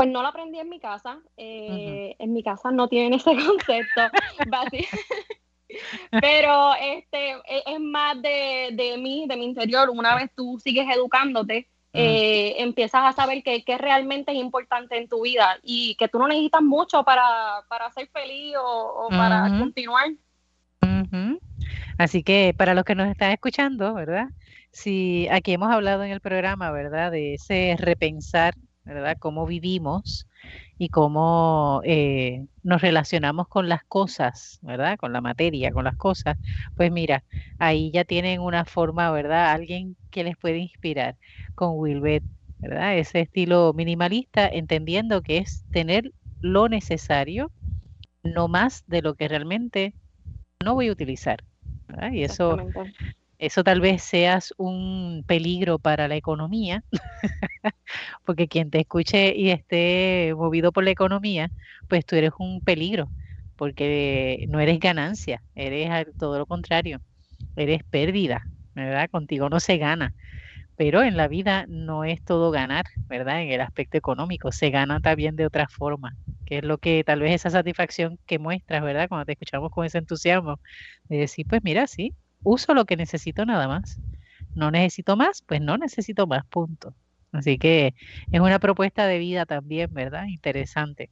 Pues 0.00 0.10
no 0.10 0.22
lo 0.22 0.28
aprendí 0.28 0.58
en 0.58 0.70
mi 0.70 0.80
casa. 0.80 1.18
En 1.36 2.32
mi 2.32 2.42
casa 2.42 2.70
no 2.70 2.88
tienen 2.88 3.12
ese 3.12 3.32
concepto. 3.46 4.00
Pero 6.22 6.72
este 6.80 7.32
e, 7.32 7.62
es 7.66 7.80
más 7.80 8.20
de, 8.22 8.70
de 8.72 8.96
mí, 8.96 9.26
de 9.28 9.36
mi 9.36 9.44
interior. 9.44 9.90
Una 9.90 10.14
vez 10.14 10.30
tú 10.34 10.58
sigues 10.58 10.88
educándote, 10.90 11.68
eh, 11.92 12.54
empiezas 12.62 13.02
a 13.04 13.12
saber 13.12 13.42
qué 13.42 13.76
realmente 13.76 14.32
es 14.32 14.38
importante 14.38 14.96
en 14.96 15.06
tu 15.06 15.22
vida 15.22 15.58
y 15.62 15.96
que 15.96 16.08
tú 16.08 16.18
no 16.18 16.28
necesitas 16.28 16.62
mucho 16.62 17.04
para, 17.04 17.64
para 17.68 17.90
ser 17.90 18.08
feliz 18.08 18.54
o, 18.58 19.08
para 19.10 19.50
continuar. 19.58 20.06
Así 21.98 22.22
que 22.22 22.54
para 22.56 22.72
los 22.72 22.84
que 22.84 22.94
nos 22.94 23.08
están 23.08 23.32
escuchando, 23.32 23.92
¿verdad? 23.92 24.28
Si 24.70 25.28
aquí 25.30 25.52
hemos 25.52 25.70
hablado 25.70 26.04
en 26.04 26.10
el 26.10 26.20
programa, 26.20 26.70
¿verdad? 26.70 27.10
De 27.10 27.34
ese 27.34 27.76
repensar, 27.78 28.54
¿verdad? 28.84 29.16
Cómo 29.18 29.46
vivimos 29.46 30.26
y 30.78 30.88
cómo 30.88 31.82
eh, 31.84 32.46
nos 32.62 32.80
relacionamos 32.80 33.48
con 33.48 33.68
las 33.68 33.84
cosas, 33.84 34.58
¿verdad? 34.62 34.98
Con 34.98 35.12
la 35.12 35.20
materia, 35.20 35.72
con 35.72 35.84
las 35.84 35.96
cosas. 35.96 36.38
Pues 36.76 36.90
mira, 36.90 37.24
ahí 37.58 37.90
ya 37.92 38.04
tienen 38.04 38.40
una 38.40 38.64
forma, 38.64 39.10
¿verdad? 39.10 39.52
Alguien 39.52 39.96
que 40.10 40.24
les 40.24 40.36
puede 40.36 40.58
inspirar 40.58 41.16
con 41.54 41.72
Wilbet, 41.74 42.24
¿verdad? 42.58 42.96
Ese 42.96 43.20
estilo 43.20 43.72
minimalista, 43.74 44.48
entendiendo 44.48 45.22
que 45.22 45.38
es 45.38 45.64
tener 45.70 46.12
lo 46.40 46.68
necesario, 46.68 47.50
no 48.22 48.48
más 48.48 48.84
de 48.86 49.02
lo 49.02 49.14
que 49.14 49.28
realmente 49.28 49.94
no 50.64 50.74
voy 50.74 50.88
a 50.88 50.92
utilizar. 50.92 51.44
Y 52.12 52.22
eso 52.22 52.56
eso 53.40 53.64
tal 53.64 53.80
vez 53.80 54.02
seas 54.02 54.54
un 54.58 55.24
peligro 55.26 55.78
para 55.80 56.08
la 56.08 56.16
economía, 56.16 56.84
porque 58.24 58.48
quien 58.48 58.70
te 58.70 58.80
escuche 58.80 59.34
y 59.36 59.50
esté 59.50 60.32
movido 60.36 60.72
por 60.72 60.84
la 60.84 60.90
economía, 60.90 61.50
pues 61.88 62.04
tú 62.06 62.16
eres 62.16 62.32
un 62.38 62.60
peligro, 62.62 63.12
porque 63.56 64.46
no 64.48 64.60
eres 64.60 64.78
ganancia, 64.80 65.42
eres 65.54 66.06
todo 66.18 66.38
lo 66.38 66.46
contrario, 66.46 67.00
eres 67.56 67.82
pérdida, 67.90 68.48
¿verdad? 68.74 69.10
Contigo 69.10 69.48
no 69.50 69.60
se 69.60 69.78
gana. 69.78 70.14
Pero 70.76 71.02
en 71.02 71.16
la 71.16 71.28
vida 71.28 71.66
no 71.68 72.04
es 72.04 72.22
todo 72.24 72.50
ganar, 72.50 72.86
¿verdad? 73.08 73.42
En 73.42 73.50
el 73.52 73.60
aspecto 73.60 73.98
económico, 73.98 74.52
se 74.52 74.70
gana 74.70 75.00
también 75.00 75.36
de 75.36 75.46
otra 75.46 75.68
forma, 75.68 76.16
que 76.46 76.58
es 76.58 76.64
lo 76.64 76.78
que 76.78 77.04
tal 77.04 77.20
vez 77.20 77.34
esa 77.34 77.50
satisfacción 77.50 78.18
que 78.26 78.38
muestras, 78.38 78.82
¿verdad? 78.82 79.08
Cuando 79.08 79.26
te 79.26 79.32
escuchamos 79.32 79.70
con 79.70 79.84
ese 79.86 79.98
entusiasmo, 79.98 80.60
de 81.08 81.18
decir, 81.18 81.46
pues 81.48 81.62
mira, 81.64 81.86
sí, 81.86 82.14
uso 82.42 82.74
lo 82.74 82.84
que 82.84 82.96
necesito 82.96 83.44
nada 83.44 83.68
más. 83.68 84.00
No 84.54 84.70
necesito 84.70 85.16
más, 85.16 85.42
pues 85.46 85.60
no 85.60 85.78
necesito 85.78 86.26
más, 86.26 86.44
punto. 86.46 86.94
Así 87.32 87.58
que 87.58 87.94
es 88.32 88.40
una 88.40 88.58
propuesta 88.58 89.06
de 89.06 89.18
vida 89.18 89.46
también, 89.46 89.92
¿verdad? 89.92 90.24
Interesante. 90.26 91.10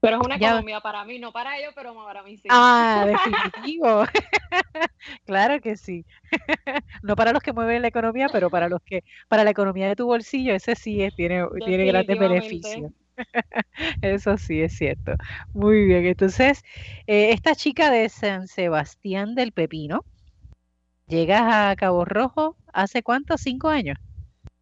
Pero 0.00 0.20
es 0.20 0.26
una 0.26 0.36
economía 0.36 0.80
para 0.80 1.04
mí, 1.04 1.18
no 1.18 1.32
para 1.32 1.58
ellos, 1.58 1.72
pero 1.74 1.92
para 1.94 2.22
mí 2.22 2.36
sí. 2.36 2.48
Ah, 2.50 3.04
definitivo. 3.64 4.04
claro 5.26 5.60
que 5.60 5.76
sí. 5.76 6.04
no 7.02 7.16
para 7.16 7.32
los 7.32 7.42
que 7.42 7.52
mueven 7.52 7.82
la 7.82 7.88
economía, 7.88 8.28
pero 8.32 8.48
para 8.48 8.68
los 8.68 8.80
que, 8.84 9.02
para 9.26 9.42
la 9.42 9.50
economía 9.50 9.88
de 9.88 9.96
tu 9.96 10.06
bolsillo, 10.06 10.54
ese 10.54 10.76
sí 10.76 11.02
es, 11.02 11.14
tiene, 11.16 11.44
tiene 11.64 11.86
grandes 11.86 12.18
beneficios. 12.18 12.92
Eso 14.00 14.36
sí 14.38 14.62
es 14.62 14.76
cierto. 14.76 15.14
Muy 15.52 15.86
bien. 15.86 16.06
Entonces, 16.06 16.62
eh, 17.08 17.32
esta 17.32 17.56
chica 17.56 17.90
de 17.90 18.08
San 18.08 18.46
Sebastián 18.46 19.34
del 19.34 19.50
Pepino, 19.50 20.04
Llegas 21.08 21.42
a 21.42 21.74
Cabo 21.76 22.04
Rojo 22.04 22.56
hace 22.72 23.02
cuánto, 23.02 23.38
cinco 23.38 23.68
años. 23.68 23.98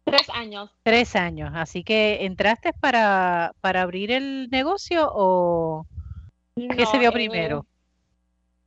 Tres 0.05 0.29
años. 0.29 0.71
Tres 0.83 1.15
años. 1.17 1.51
Así 1.53 1.83
que 1.83 2.25
entraste 2.25 2.71
para, 2.71 3.53
para 3.59 3.81
abrir 3.81 4.11
el 4.11 4.49
negocio 4.49 5.09
o 5.13 5.85
qué 6.55 6.85
se 6.85 6.99
dio 6.99 7.09
eh, 7.09 7.13
primero. 7.13 7.65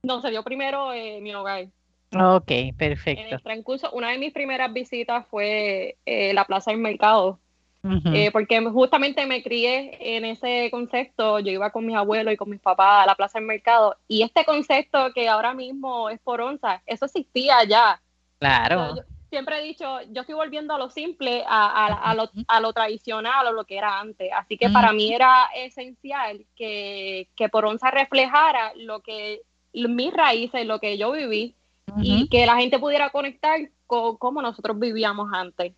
No, 0.02 0.20
se 0.20 0.28
dio 0.28 0.44
primero 0.44 0.92
eh, 0.92 1.20
mi 1.22 1.34
hogar. 1.34 1.68
Ok, 2.12 2.52
perfecto. 2.76 3.22
En 3.22 3.32
el 3.32 3.42
transcurso, 3.42 3.90
una 3.92 4.10
de 4.10 4.18
mis 4.18 4.34
primeras 4.34 4.70
visitas 4.72 5.26
fue 5.28 5.96
eh, 6.04 6.34
la 6.34 6.44
Plaza 6.44 6.72
del 6.72 6.80
Mercado, 6.80 7.38
eh, 7.82 8.30
porque 8.30 8.60
justamente 8.60 9.24
me 9.26 9.42
crié 9.42 10.16
en 10.16 10.24
ese 10.24 10.68
concepto, 10.70 11.38
yo 11.38 11.50
iba 11.50 11.70
con 11.70 11.86
mis 11.86 11.96
abuelos 11.96 12.34
y 12.34 12.36
con 12.36 12.50
mis 12.50 12.60
papás 12.60 13.04
a 13.04 13.06
la 13.06 13.14
plaza 13.14 13.38
del 13.38 13.46
mercado, 13.46 13.96
y 14.06 14.22
este 14.22 14.44
concepto 14.44 15.12
que 15.14 15.28
ahora 15.28 15.54
mismo 15.54 16.10
es 16.10 16.20
por 16.20 16.40
onza, 16.40 16.82
eso 16.86 17.06
existía 17.06 17.64
ya. 17.64 18.00
Claro. 18.38 18.94
siempre 19.28 19.60
he 19.60 19.64
dicho, 19.64 20.00
yo 20.10 20.22
estoy 20.22 20.34
volviendo 20.34 20.74
a 20.74 20.78
lo 20.78 20.90
simple, 20.90 21.44
a, 21.46 22.14
lo, 22.16 22.30
a 22.48 22.60
lo, 22.60 22.72
tradicional, 22.72 23.46
o 23.46 23.52
lo 23.52 23.64
que 23.64 23.78
era 23.78 24.00
antes, 24.00 24.30
así 24.34 24.58
que 24.58 24.68
para 24.70 24.92
mí 24.92 25.12
era 25.12 25.48
esencial 25.54 26.44
que, 26.56 27.28
que 27.36 27.48
por 27.48 27.64
onza 27.64 27.90
reflejara 27.90 28.72
lo 28.76 29.00
que 29.00 29.42
mis 29.72 30.12
raíces, 30.12 30.66
lo 30.66 30.80
que 30.80 30.98
yo 30.98 31.12
viví, 31.12 31.54
y 32.02 32.28
que 32.28 32.46
la 32.46 32.56
gente 32.56 32.78
pudiera 32.78 33.10
conectar 33.10 33.58
con 33.86 34.16
cómo 34.16 34.42
nosotros 34.42 34.78
vivíamos 34.78 35.30
antes. 35.32 35.72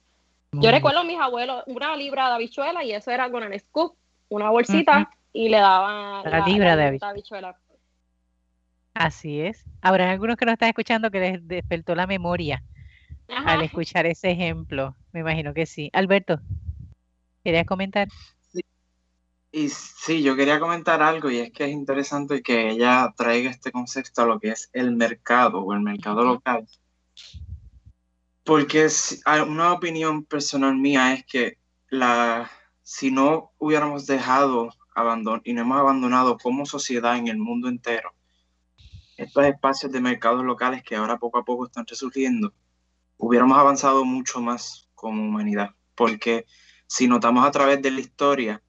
Yo 0.52 0.70
recuerdo 0.70 1.00
a 1.00 1.04
mis 1.04 1.18
abuelos 1.18 1.62
una 1.66 1.96
libra 1.96 2.28
de 2.28 2.34
habichuela 2.34 2.84
y 2.84 2.92
eso 2.92 3.10
era 3.10 3.30
con 3.30 3.42
el 3.42 3.58
scoop, 3.58 3.96
una 4.28 4.50
bolsita 4.50 5.10
y 5.32 5.48
le 5.48 5.56
daban 5.58 6.30
la, 6.30 6.46
libra 6.46 6.76
de 6.76 6.98
habichuela. 7.00 7.56
Así 8.92 9.40
es. 9.40 9.64
Habrá 9.80 10.10
algunos 10.10 10.36
que 10.36 10.44
nos 10.44 10.52
están 10.52 10.68
escuchando 10.68 11.10
que 11.10 11.20
les 11.20 11.48
despertó 11.48 11.94
la 11.94 12.06
memoria 12.06 12.62
al 13.28 13.62
escuchar 13.62 14.04
ese 14.04 14.30
ejemplo. 14.30 14.94
Me 15.12 15.20
imagino 15.20 15.54
que 15.54 15.64
sí. 15.64 15.88
Alberto, 15.94 16.38
¿querías 17.42 17.64
comentar? 17.64 18.08
Sí. 18.52 18.60
Y 19.52 19.70
sí, 19.70 20.22
yo 20.22 20.36
quería 20.36 20.60
comentar 20.60 21.02
algo 21.02 21.30
y 21.30 21.38
es 21.38 21.50
que 21.50 21.64
es 21.64 21.70
interesante 21.70 22.42
que 22.42 22.68
ella 22.68 23.14
traiga 23.16 23.50
este 23.50 23.72
concepto 23.72 24.20
a 24.20 24.26
lo 24.26 24.38
que 24.38 24.50
es 24.50 24.68
el 24.74 24.94
mercado 24.94 25.60
o 25.60 25.72
el 25.72 25.80
mercado 25.80 26.24
local 26.24 26.66
porque 28.44 28.88
una 29.46 29.72
opinión 29.72 30.24
personal 30.24 30.76
mía 30.76 31.14
es 31.14 31.24
que 31.26 31.58
la, 31.88 32.50
si 32.82 33.10
no 33.10 33.52
hubiéramos 33.58 34.06
dejado 34.06 34.70
y 35.44 35.52
no 35.52 35.60
hemos 35.62 35.78
abandonado 35.78 36.36
como 36.36 36.66
sociedad 36.66 37.16
en 37.16 37.28
el 37.28 37.38
mundo 37.38 37.68
entero 37.68 38.12
estos 39.16 39.44
espacios 39.44 39.92
de 39.92 40.00
mercados 40.00 40.44
locales 40.44 40.82
que 40.82 40.96
ahora 40.96 41.18
poco 41.18 41.38
a 41.38 41.44
poco 41.44 41.66
están 41.66 41.86
resurgiendo, 41.86 42.52
hubiéramos 43.16 43.58
avanzado 43.58 44.04
mucho 44.04 44.40
más 44.40 44.88
como 44.94 45.22
humanidad. 45.24 45.70
Porque 45.94 46.46
si 46.86 47.08
notamos 47.08 47.46
a 47.46 47.50
través 47.50 47.80
de 47.82 47.90
la 47.90 48.00
historia, 48.00 48.62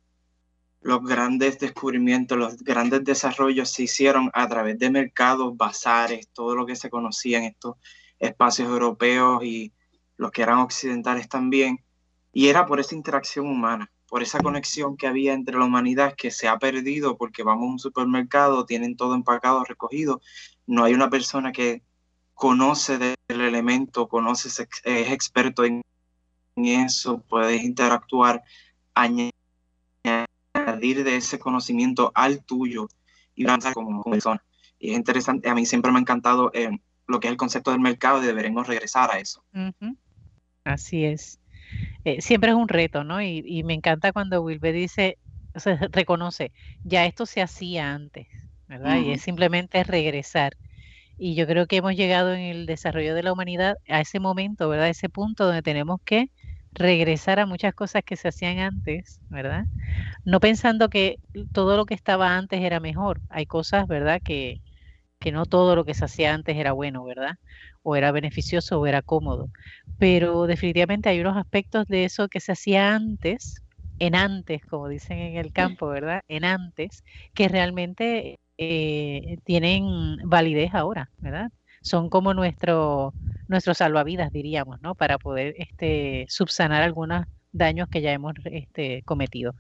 los 0.82 1.04
grandes 1.04 1.60
descubrimientos, 1.60 2.38
los 2.38 2.58
grandes 2.58 3.04
desarrollos 3.04 3.70
se 3.70 3.84
hicieron 3.84 4.30
a 4.34 4.48
través 4.48 4.78
de 4.78 4.90
mercados, 4.90 5.56
bazares, 5.56 6.30
todo 6.34 6.56
lo 6.56 6.66
que 6.66 6.76
se 6.76 6.90
conocía 6.90 7.38
en 7.38 7.46
estos 7.46 7.78
espacios 8.24 8.70
europeos 8.70 9.44
y 9.44 9.74
los 10.18 10.32
que 10.32 10.42
eran 10.42 10.60
occidentales 10.60 11.28
también, 11.28 11.84
y 12.32 12.48
era 12.48 12.66
por 12.66 12.80
esa 12.80 12.96
interacción 12.96 13.48
humana, 13.48 13.92
por 14.08 14.24
esa 14.24 14.40
conexión 14.40 14.96
que 14.98 15.08
había 15.08 15.34
entre 15.34 15.58
la 15.58 15.66
humanidad 15.66 16.16
que 16.16 16.32
se 16.32 16.48
ha 16.48 16.58
perdido 16.58 17.18
porque 17.18 17.44
vamos 17.44 17.64
a 17.64 17.72
un 17.72 17.80
supermercado, 17.80 18.66
tienen 18.66 18.96
todo 18.96 19.16
empacado, 19.16 19.64
recogido, 19.64 20.22
no 20.66 20.84
hay 20.84 20.94
una 20.94 21.10
persona 21.10 21.52
que 21.52 21.84
conoce 22.34 22.98
del 22.98 23.16
elemento, 23.28 24.08
conoce, 24.08 24.50
es 24.50 25.12
experto 25.12 25.64
en 25.64 25.82
eso, 26.56 27.22
puedes 27.28 27.64
interactuar, 27.64 28.44
añadir 28.94 29.34
de 31.04 31.16
ese 31.16 31.40
conocimiento 31.40 32.12
al 32.16 32.44
tuyo 32.44 32.88
y 33.36 33.46
avanzar 33.46 33.74
como 33.74 34.04
persona. 34.04 34.44
Y 34.80 34.92
es 34.92 34.98
interesante, 34.98 35.50
a 35.50 35.56
mí 35.56 35.66
siempre 35.66 35.92
me 35.92 35.98
ha 35.98 36.02
encantado 36.02 36.52
eh, 36.54 36.70
lo 37.08 37.20
que 37.20 37.28
es 37.28 37.32
el 37.32 37.38
concepto 37.38 37.72
del 37.72 37.80
mercado 37.80 38.22
y 38.22 38.26
deberemos 38.26 38.68
regresar 38.68 39.12
a 39.12 39.20
eso. 39.20 39.44
Así 40.64 41.06
es. 41.06 41.40
Eh, 42.06 42.22
siempre 42.22 42.52
es 42.52 42.56
un 42.56 42.68
reto, 42.68 43.04
¿no? 43.04 43.22
Y, 43.22 43.64
me 43.64 43.74
encanta 43.74 44.12
cuando 44.12 44.42
Wilber 44.42 44.74
dice, 44.74 45.18
o 45.56 45.60
sea, 45.60 45.78
reconoce, 45.92 46.52
ya 46.84 47.06
esto 47.06 47.26
se 47.26 47.42
hacía 47.42 47.94
antes, 47.94 48.28
¿verdad? 48.68 48.98
Y 49.00 49.12
es 49.12 49.22
simplemente 49.22 49.84
regresar. 49.84 50.54
Y 51.18 51.36
yo 51.36 51.46
creo 51.46 51.68
que 51.68 51.78
hemos 51.78 51.96
llegado 51.96 52.34
en 52.34 52.42
el 52.42 52.66
desarrollo 52.66 53.14
de 53.16 53.24
la 53.24 53.34
humanidad 53.34 53.78
a 53.88 54.02
ese 54.02 54.20
momento, 54.20 54.68
¿verdad? 54.68 54.90
Ese 54.90 55.10
punto 55.10 55.46
donde 55.46 55.62
tenemos 55.62 56.00
que 56.04 56.30
regresar 56.72 57.40
a 57.40 57.46
muchas 57.46 57.74
cosas 57.76 58.04
que 58.04 58.16
se 58.16 58.30
hacían 58.30 58.60
antes, 58.60 59.20
¿verdad? 59.30 59.66
No 60.26 60.40
pensando 60.40 60.90
que 60.90 61.20
todo 61.52 61.78
lo 61.78 61.86
que 61.86 61.94
estaba 61.94 62.36
antes 62.36 62.62
era 62.62 62.80
mejor. 62.80 63.22
Hay 63.30 63.46
cosas, 63.46 63.88
¿verdad? 63.88 64.22
Que, 64.24 64.60
que 65.24 65.32
no 65.32 65.46
todo 65.46 65.78
lo 65.78 65.86
que 65.86 65.94
se 65.94 66.04
hacía 66.04 66.34
antes 66.34 66.58
era 66.58 66.74
bueno, 66.74 67.06
¿verdad? 67.06 67.38
O 67.82 67.96
era 67.96 68.12
beneficioso 68.12 68.82
o 68.82 68.86
era 68.86 69.02
cómodo. 69.02 69.50
Pero 69.98 70.48
definitivamente 70.48 71.08
hay 71.08 71.22
unos 71.22 71.38
aspectos 71.38 71.88
de 71.88 72.04
eso 72.04 72.28
que 72.28 72.42
se 72.42 72.52
hacía 72.52 72.94
antes, 72.94 73.64
en 74.00 74.16
antes, 74.16 74.66
como 74.66 74.90
dicen 74.90 75.18
en 75.20 75.38
el 75.38 75.54
campo, 75.54 75.88
¿verdad? 75.88 76.24
En 76.28 76.44
antes, 76.44 77.06
que 77.34 77.48
realmente 77.48 78.38
eh, 78.58 79.38
tienen 79.46 80.18
validez 80.26 80.74
ahora, 80.74 81.10
¿verdad? 81.20 81.50
Son 81.82 82.10
como 82.10 82.34
nuestro, 82.34 83.14
salvavidas, 83.74 84.30
diríamos, 84.30 84.82
¿no? 84.82 84.94
Para 84.94 85.18
poder 85.18 85.56
este, 85.58 86.26
subsanar 86.28 86.84
algunos 86.84 87.24
daños 87.54 87.88
que 87.88 88.02
ya 88.02 88.12
hemos 88.12 88.34
este, 88.44 89.04
cometido. 89.04 89.56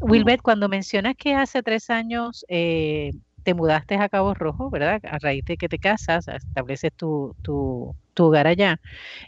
Wilbert, 0.00 0.42
cuando 0.42 0.68
mencionas 0.68 1.14
que 1.16 1.34
hace 1.34 1.62
tres 1.62 1.88
años 1.88 2.44
eh, 2.48 3.12
te 3.42 3.54
mudaste 3.54 3.96
a 3.96 4.08
Cabo 4.08 4.34
Rojo, 4.34 4.70
¿verdad? 4.70 5.00
A 5.04 5.18
raíz 5.18 5.44
de 5.44 5.56
que 5.56 5.68
te 5.68 5.78
casas, 5.78 6.28
estableces 6.28 6.92
tu, 6.96 7.34
tu, 7.42 7.94
hogar 8.18 8.46
allá, 8.48 8.78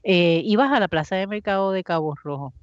eh, 0.05 0.43
ibas 0.45 0.73
a 0.73 0.81
la 0.81 0.89
plaza 0.89 1.17
de 1.17 1.27
mercado 1.27 1.73
de 1.73 1.85
Cabo 1.85 2.15
Rojo. 2.23 2.55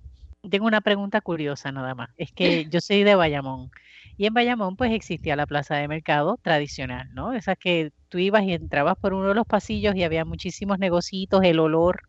Tengo 0.49 0.67
una 0.67 0.81
pregunta 0.81 1.21
curiosa 1.21 1.71
nada 1.71 1.95
más. 1.95 2.09
Es 2.17 2.31
que 2.33 2.65
yo 2.71 2.81
soy 2.81 3.03
de 3.03 3.15
Bayamón 3.15 3.69
y 4.17 4.25
en 4.25 4.33
Bayamón 4.33 4.75
pues 4.75 4.91
existía 4.93 5.35
la 5.35 5.45
plaza 5.47 5.75
de 5.77 5.87
mercado 5.87 6.37
tradicional, 6.41 7.07
¿no? 7.13 7.33
Esa 7.33 7.55
que 7.55 7.91
tú 8.09 8.17
ibas 8.17 8.43
y 8.43 8.53
entrabas 8.53 8.95
por 8.99 9.13
uno 9.13 9.29
de 9.29 9.35
los 9.35 9.45
pasillos 9.45 9.95
y 9.95 10.03
había 10.03 10.25
muchísimos 10.25 10.79
negocitos, 10.79 11.43
el 11.43 11.59
olor. 11.59 12.01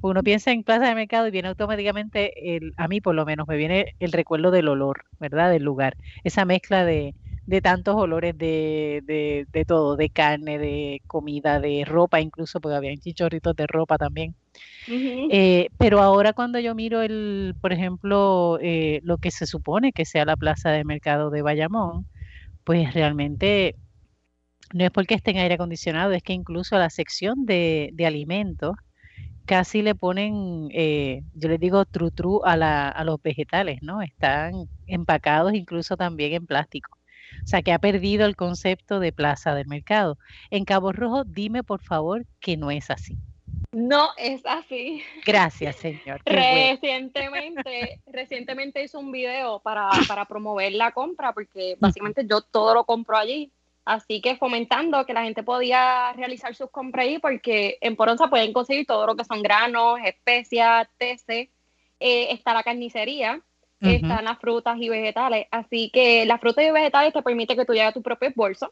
Uno 0.00 0.22
piensa 0.22 0.52
en 0.52 0.64
plaza 0.64 0.88
de 0.88 0.94
mercado 0.94 1.28
y 1.28 1.30
viene 1.30 1.48
automáticamente, 1.48 2.56
el, 2.56 2.72
a 2.76 2.88
mí 2.88 3.00
por 3.00 3.14
lo 3.14 3.24
menos 3.26 3.46
me 3.48 3.56
viene 3.56 3.94
el 3.98 4.12
recuerdo 4.12 4.50
del 4.50 4.68
olor, 4.68 5.04
¿verdad? 5.18 5.50
Del 5.50 5.62
lugar. 5.64 5.96
Esa 6.24 6.44
mezcla 6.44 6.84
de, 6.84 7.14
de 7.46 7.60
tantos 7.62 7.96
olores 7.96 8.36
de, 8.38 9.02
de, 9.04 9.46
de, 9.52 9.64
todo, 9.64 9.96
de 9.96 10.10
carne, 10.10 10.58
de 10.58 11.02
comida, 11.06 11.60
de 11.60 11.84
ropa 11.86 12.20
incluso, 12.20 12.60
porque 12.60 12.76
había 12.76 12.96
chichorritos 12.96 13.54
de 13.56 13.66
ropa 13.66 13.98
también. 13.98 14.34
Eh, 15.28 15.68
pero 15.78 16.00
ahora 16.02 16.32
cuando 16.34 16.58
yo 16.60 16.74
miro 16.74 17.02
el, 17.02 17.54
por 17.60 17.72
ejemplo, 17.72 18.58
eh, 18.60 19.00
lo 19.04 19.18
que 19.18 19.30
se 19.30 19.46
supone 19.46 19.92
que 19.92 20.04
sea 20.04 20.24
la 20.24 20.36
plaza 20.36 20.70
de 20.70 20.84
mercado 20.84 21.30
de 21.30 21.42
Bayamón, 21.42 22.06
pues 22.64 22.92
realmente 22.94 23.76
no 24.72 24.84
es 24.84 24.90
porque 24.90 25.14
esté 25.14 25.30
en 25.32 25.38
aire 25.38 25.54
acondicionado, 25.54 26.12
es 26.12 26.22
que 26.22 26.32
incluso 26.32 26.76
la 26.78 26.90
sección 26.90 27.46
de, 27.46 27.90
de 27.94 28.06
alimentos 28.06 28.72
casi 29.46 29.82
le 29.82 29.94
ponen, 29.94 30.68
eh, 30.72 31.22
yo 31.34 31.48
les 31.48 31.60
digo 31.60 31.84
tru 31.86 32.10
tru 32.10 32.42
a, 32.44 32.56
la, 32.56 32.88
a 32.88 33.04
los 33.04 33.20
vegetales, 33.22 33.80
¿no? 33.82 34.02
Están 34.02 34.52
empacados 34.86 35.54
incluso 35.54 35.96
también 35.96 36.32
en 36.34 36.46
plástico. 36.46 36.98
O 37.42 37.46
sea, 37.46 37.62
que 37.62 37.72
ha 37.72 37.78
perdido 37.78 38.26
el 38.26 38.36
concepto 38.36 39.00
de 39.00 39.12
plaza 39.12 39.54
de 39.54 39.64
mercado. 39.64 40.18
En 40.50 40.64
Cabo 40.64 40.92
Rojo, 40.92 41.24
dime 41.24 41.62
por 41.62 41.82
favor 41.82 42.26
que 42.40 42.56
no 42.56 42.70
es 42.70 42.90
así. 42.90 43.16
No 43.72 44.10
es 44.16 44.40
así. 44.46 45.02
Gracias, 45.26 45.76
señor. 45.76 46.20
Recientemente, 46.26 48.00
recientemente 48.06 48.84
hice 48.84 48.96
un 48.96 49.10
video 49.10 49.58
para, 49.60 49.90
para 50.06 50.26
promover 50.26 50.72
la 50.72 50.92
compra, 50.92 51.32
porque 51.32 51.76
básicamente 51.80 52.24
yo 52.28 52.40
todo 52.40 52.72
lo 52.72 52.84
compro 52.84 53.16
allí. 53.16 53.50
Así 53.84 54.20
que 54.20 54.36
fomentando 54.36 55.04
que 55.04 55.12
la 55.12 55.24
gente 55.24 55.42
podía 55.42 56.12
realizar 56.14 56.54
sus 56.54 56.70
compras 56.70 57.04
ahí, 57.04 57.18
porque 57.18 57.76
en 57.80 57.96
Poronza 57.96 58.28
pueden 58.28 58.52
conseguir 58.52 58.86
todo 58.86 59.06
lo 59.06 59.16
que 59.16 59.24
son 59.24 59.42
granos, 59.42 59.98
especias, 60.04 60.88
TC. 60.96 61.50
Eh, 62.00 62.28
está 62.30 62.54
la 62.54 62.62
carnicería, 62.62 63.40
están 63.80 64.24
las 64.24 64.38
frutas 64.38 64.76
y 64.80 64.88
vegetales. 64.88 65.46
Así 65.50 65.90
que 65.90 66.24
las 66.26 66.40
frutas 66.40 66.64
y 66.64 66.70
vegetales 66.70 67.12
te 67.12 67.22
permite 67.22 67.56
que 67.56 67.64
tú 67.64 67.72
lleves 67.74 67.94
tus 67.94 68.02
propios 68.02 68.34
bolsos 68.34 68.70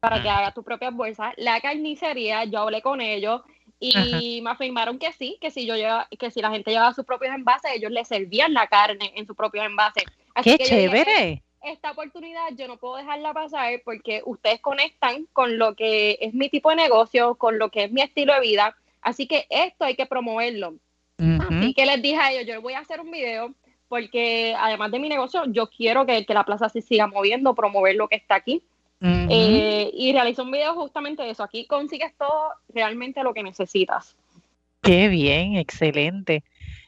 para 0.00 0.22
que 0.22 0.28
hagas 0.28 0.54
tus 0.54 0.64
propias 0.64 0.94
bolsas. 0.94 1.34
La 1.36 1.60
carnicería, 1.60 2.44
yo 2.44 2.60
hablé 2.60 2.82
con 2.82 3.00
ellos 3.00 3.42
y 3.80 4.40
me 4.42 4.50
afirmaron 4.50 4.98
que 4.98 5.12
sí, 5.12 5.38
que 5.40 5.50
si 5.50 5.66
yo 5.66 5.76
lleva, 5.76 6.08
que 6.18 6.30
si 6.30 6.40
la 6.40 6.50
gente 6.50 6.70
llevaba 6.70 6.94
sus 6.94 7.04
propios 7.04 7.34
envases, 7.34 7.72
ellos 7.74 7.90
les 7.90 8.08
servían 8.08 8.52
la 8.52 8.66
carne 8.66 9.12
en 9.14 9.26
sus 9.26 9.36
propios 9.36 9.64
envases. 9.64 10.04
¡Qué 10.42 10.58
chévere! 10.58 11.42
esta 11.62 11.90
oportunidad 11.90 12.48
yo 12.56 12.68
no 12.68 12.76
puedo 12.76 12.96
dejarla 12.96 13.32
pasar 13.34 13.82
porque 13.84 14.22
ustedes 14.24 14.60
conectan 14.60 15.26
con 15.32 15.58
lo 15.58 15.74
que 15.74 16.18
es 16.20 16.34
mi 16.34 16.48
tipo 16.48 16.70
de 16.70 16.76
negocio, 16.76 17.34
con 17.34 17.58
lo 17.58 17.70
que 17.70 17.84
es 17.84 17.92
mi 17.92 18.00
estilo 18.00 18.34
de 18.34 18.40
vida. 18.40 18.76
Así 19.02 19.26
que 19.26 19.46
esto 19.50 19.84
hay 19.84 19.96
que 19.96 20.06
promoverlo. 20.06 20.74
Así 21.18 21.74
que 21.74 21.84
les 21.84 22.00
dije 22.00 22.16
a 22.16 22.30
ellos, 22.30 22.46
yo 22.46 22.62
voy 22.62 22.74
a 22.74 22.78
hacer 22.78 23.00
un 23.00 23.10
video 23.10 23.52
porque 23.88 24.54
además 24.58 24.90
de 24.90 24.98
mi 24.98 25.08
negocio, 25.08 25.44
yo 25.46 25.68
quiero 25.68 26.06
que, 26.06 26.24
la 26.28 26.44
plaza 26.44 26.68
se 26.68 26.82
siga 26.82 27.06
moviendo, 27.06 27.54
promover 27.54 27.96
lo 27.96 28.08
que 28.08 28.16
está 28.16 28.36
aquí. 28.36 28.62
Eh, 29.00 29.90
y 29.94 30.12
realizo 30.12 30.42
un 30.42 30.50
video 30.50 30.74
justamente 30.74 31.22
de 31.22 31.30
eso. 31.30 31.44
Aquí 31.44 31.66
consigues 31.66 32.12
todo 32.16 32.50
realmente 32.68 33.22
lo 33.22 33.32
que 33.32 33.44
necesitas. 33.44 34.16
Qué 34.82 35.08
bien, 35.08 35.56
excelente. 35.56 36.42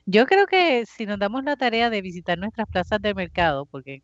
Yo 0.06 0.26
creo 0.26 0.46
que 0.46 0.86
si 0.86 1.06
nos 1.06 1.18
damos 1.18 1.44
la 1.44 1.56
tarea 1.56 1.88
de 1.90 2.02
visitar 2.02 2.36
nuestras 2.38 2.68
plazas 2.68 3.00
de 3.00 3.14
mercado, 3.14 3.66
porque 3.66 4.02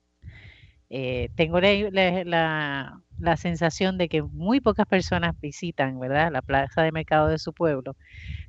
eh, 0.89 1.31
tengo 1.35 1.61
la, 1.61 2.25
la, 2.25 3.01
sensación 3.37 3.99
de 3.99 4.09
que 4.09 4.23
muy 4.23 4.61
pocas 4.61 4.87
personas 4.87 5.33
visitan, 5.41 5.99
¿verdad? 6.01 6.31
La 6.33 6.43
plaza 6.43 6.83
de 6.83 6.93
mercado 6.93 7.29
de 7.29 7.39
su 7.39 7.53
pueblo. 7.53 7.95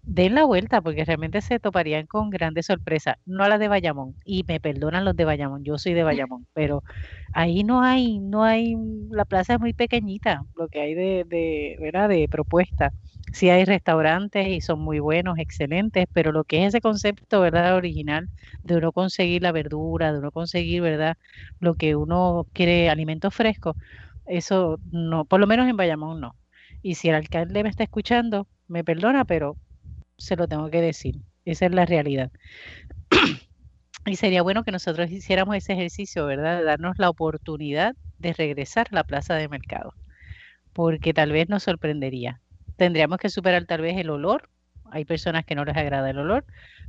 Den 0.05 0.35
la 0.35 0.45
vuelta 0.45 0.81
porque 0.81 1.05
realmente 1.05 1.41
se 1.41 1.59
toparían 1.59 2.07
con 2.07 2.29
grandes 2.29 2.67
sorpresas, 2.67 3.15
no 3.25 3.43
a 3.43 3.49
las 3.49 3.59
de 3.59 3.67
Bayamón, 3.67 4.17
y 4.23 4.43
me 4.47 4.59
perdonan 4.59 5.05
los 5.05 5.15
de 5.15 5.25
Bayamón, 5.25 5.63
yo 5.65 5.77
soy 5.77 5.93
de 5.93 6.03
Bayamón, 6.03 6.47
pero 6.53 6.83
ahí 7.33 7.63
no 7.63 7.81
hay, 7.81 8.19
no 8.19 8.43
hay, 8.43 8.75
la 9.11 9.25
plaza 9.25 9.53
es 9.55 9.59
muy 9.59 9.73
pequeñita, 9.73 10.43
lo 10.55 10.67
que 10.69 10.81
hay 10.81 10.93
de, 10.95 11.23
de 11.27 11.77
¿verdad? 11.79 12.09
De 12.09 12.27
propuesta. 12.29 12.91
Sí 13.33 13.49
hay 13.49 13.65
restaurantes 13.65 14.47
y 14.47 14.61
son 14.61 14.79
muy 14.79 14.99
buenos, 14.99 15.37
excelentes, 15.37 16.05
pero 16.13 16.31
lo 16.31 16.45
que 16.45 16.61
es 16.63 16.69
ese 16.69 16.79
concepto, 16.81 17.41
¿verdad? 17.41 17.75
Original 17.75 18.29
de 18.63 18.77
uno 18.77 18.93
conseguir 18.93 19.41
la 19.43 19.51
verdura, 19.51 20.13
de 20.13 20.19
uno 20.19 20.31
conseguir, 20.31 20.81
¿verdad? 20.81 21.15
Lo 21.59 21.75
que 21.75 21.95
uno 21.97 22.45
quiere, 22.53 22.89
alimentos 22.89 23.35
frescos, 23.35 23.75
eso 24.27 24.79
no, 24.91 25.25
por 25.25 25.39
lo 25.39 25.47
menos 25.47 25.67
en 25.67 25.77
Bayamón 25.77 26.21
no. 26.21 26.35
Y 26.81 26.95
si 26.95 27.09
el 27.09 27.15
alcalde 27.15 27.63
me 27.63 27.69
está 27.69 27.83
escuchando, 27.83 28.47
me 28.67 28.83
perdona, 28.83 29.25
pero 29.25 29.57
se 30.17 30.35
lo 30.35 30.47
tengo 30.47 30.69
que 30.69 30.81
decir. 30.81 31.15
Esa 31.45 31.65
es 31.65 31.71
la 31.71 31.85
realidad. 31.85 32.31
y 34.05 34.15
sería 34.15 34.41
bueno 34.41 34.63
que 34.63 34.71
nosotros 34.71 35.09
hiciéramos 35.11 35.55
ese 35.55 35.73
ejercicio, 35.73 36.25
¿verdad? 36.25 36.59
De 36.59 36.65
darnos 36.65 36.97
la 36.99 37.09
oportunidad 37.09 37.95
de 38.19 38.33
regresar 38.33 38.87
a 38.91 38.95
la 38.95 39.03
plaza 39.03 39.35
de 39.35 39.47
mercado, 39.47 39.93
porque 40.73 41.13
tal 41.13 41.31
vez 41.31 41.49
nos 41.49 41.63
sorprendería 41.63 42.41
tendríamos 42.77 43.17
que 43.17 43.29
superar 43.29 43.65
tal 43.65 43.81
vez 43.81 43.97
el 43.97 44.09
olor. 44.09 44.49
Hay 44.89 45.03
personas 45.03 45.45
que 45.45 45.55
no 45.55 45.65
les 45.65 45.75
agrada 45.75 46.09
el 46.09 46.19
olor, 46.19 46.45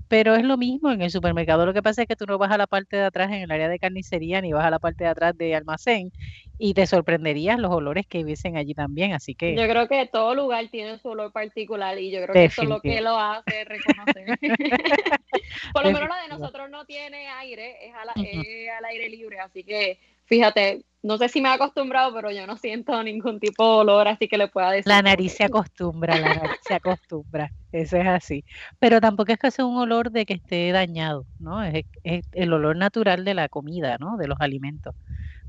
pero 0.09 0.35
es 0.35 0.43
lo 0.43 0.57
mismo 0.57 0.91
en 0.91 1.03
el 1.03 1.11
supermercado. 1.11 1.67
Lo 1.67 1.75
que 1.75 1.83
pasa 1.83 2.03
es 2.03 2.09
que 2.09 2.17
tú 2.17 2.25
no 2.27 2.39
vas 2.39 2.51
a 2.51 2.59
la 2.59 2.67
parte 2.67 2.97
de 2.97 3.05
atrás 3.05 3.29
en 3.31 3.43
el 3.43 3.51
área 3.51 3.69
de 3.69 3.79
carnicería 3.79 4.41
ni 4.41 4.53
vas 4.53 4.65
a 4.65 4.71
la 4.71 4.79
parte 4.79 5.05
de 5.05 5.11
atrás 5.11 5.37
de 5.37 5.55
almacén 5.55 6.13
y 6.59 6.75
te 6.75 6.87
sorprenderías 6.87 7.59
los 7.59 7.71
olores 7.71 8.07
que 8.07 8.25
hubiesen 8.25 8.57
allí 8.57 8.75
también. 8.75 9.13
Así 9.13 9.35
que 9.35 9.55
yo 9.55 9.69
creo 9.69 9.87
que 9.87 10.07
todo 10.07 10.35
lugar 10.35 10.67
tiene 10.71 10.99
su 10.99 11.09
olor 11.09 11.31
particular 11.31 11.99
y 11.99 12.11
yo 12.11 12.23
creo 12.23 12.33
que 12.33 12.45
eso 12.47 12.63
es 12.63 12.69
lo 12.69 12.81
que 12.81 13.01
lo 13.01 13.19
hace 13.19 13.65
reconocer. 13.65 14.39
Por 15.73 15.85
lo 15.85 15.93
menos 15.93 16.09
la 16.09 16.23
de 16.23 16.29
nosotros 16.29 16.71
no 16.71 16.85
tiene 16.87 17.29
aire, 17.29 17.87
es, 17.87 17.93
es 18.17 18.71
al 18.71 18.85
aire 18.87 19.09
libre, 19.11 19.39
así 19.41 19.63
que 19.63 20.01
fíjate, 20.29 20.85
no 21.03 21.17
sé 21.17 21.29
si 21.29 21.41
me 21.41 21.49
he 21.49 21.53
acostumbrado, 21.53 22.13
pero 22.15 22.31
yo 22.31 22.47
no 22.47 22.57
siento 22.57 23.03
ningún 23.03 23.41
tipo 23.41 23.65
de 23.65 23.81
olor, 23.81 24.09
así 24.09 24.29
que 24.29 24.37
le 24.37 24.49
pueda 24.49 24.71
decir. 24.71 24.89
La 24.89 25.03
nariz 25.03 25.33
se 25.33 25.45
acostumbra, 25.45 26.19
la 26.19 26.35
nariz 26.35 26.59
se 26.67 26.75
acostumbra, 26.75 27.53
eso 27.73 27.97
es 27.97 28.07
así. 28.07 28.45
Pero 28.79 29.01
tampoco 29.01 29.33
es 29.33 29.39
que 29.39 29.51
sea 29.51 29.65
un 29.65 29.77
olor 29.77 30.11
de 30.11 30.27
que 30.27 30.35
esté 30.35 30.71
dañado, 30.73 31.25
¿no? 31.39 31.63
Es, 31.63 31.85
el 32.33 32.53
olor 32.53 32.77
natural 32.77 33.25
de 33.25 33.35
la 33.35 33.49
comida, 33.49 33.97
¿no? 33.99 34.17
De 34.17 34.29
los 34.29 34.41
alimentos. 34.41 34.95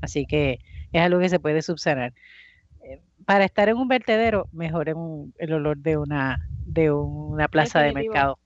Así 0.00 0.24
que 0.26 0.60
es 0.92 1.02
algo 1.02 1.20
que 1.20 1.28
se 1.28 1.40
puede 1.40 1.62
subsanar. 1.62 2.14
Eh, 2.82 3.02
para 3.26 3.44
estar 3.44 3.68
en 3.68 3.76
un 3.76 3.88
vertedero, 3.88 4.48
mejor 4.52 4.88
en 4.88 5.34
el 5.38 5.52
olor 5.52 5.78
de 5.78 5.98
una, 5.98 6.48
de 6.64 6.90
una 6.90 7.48
plaza 7.48 7.80
de 7.80 7.92
mercado. 7.92 8.38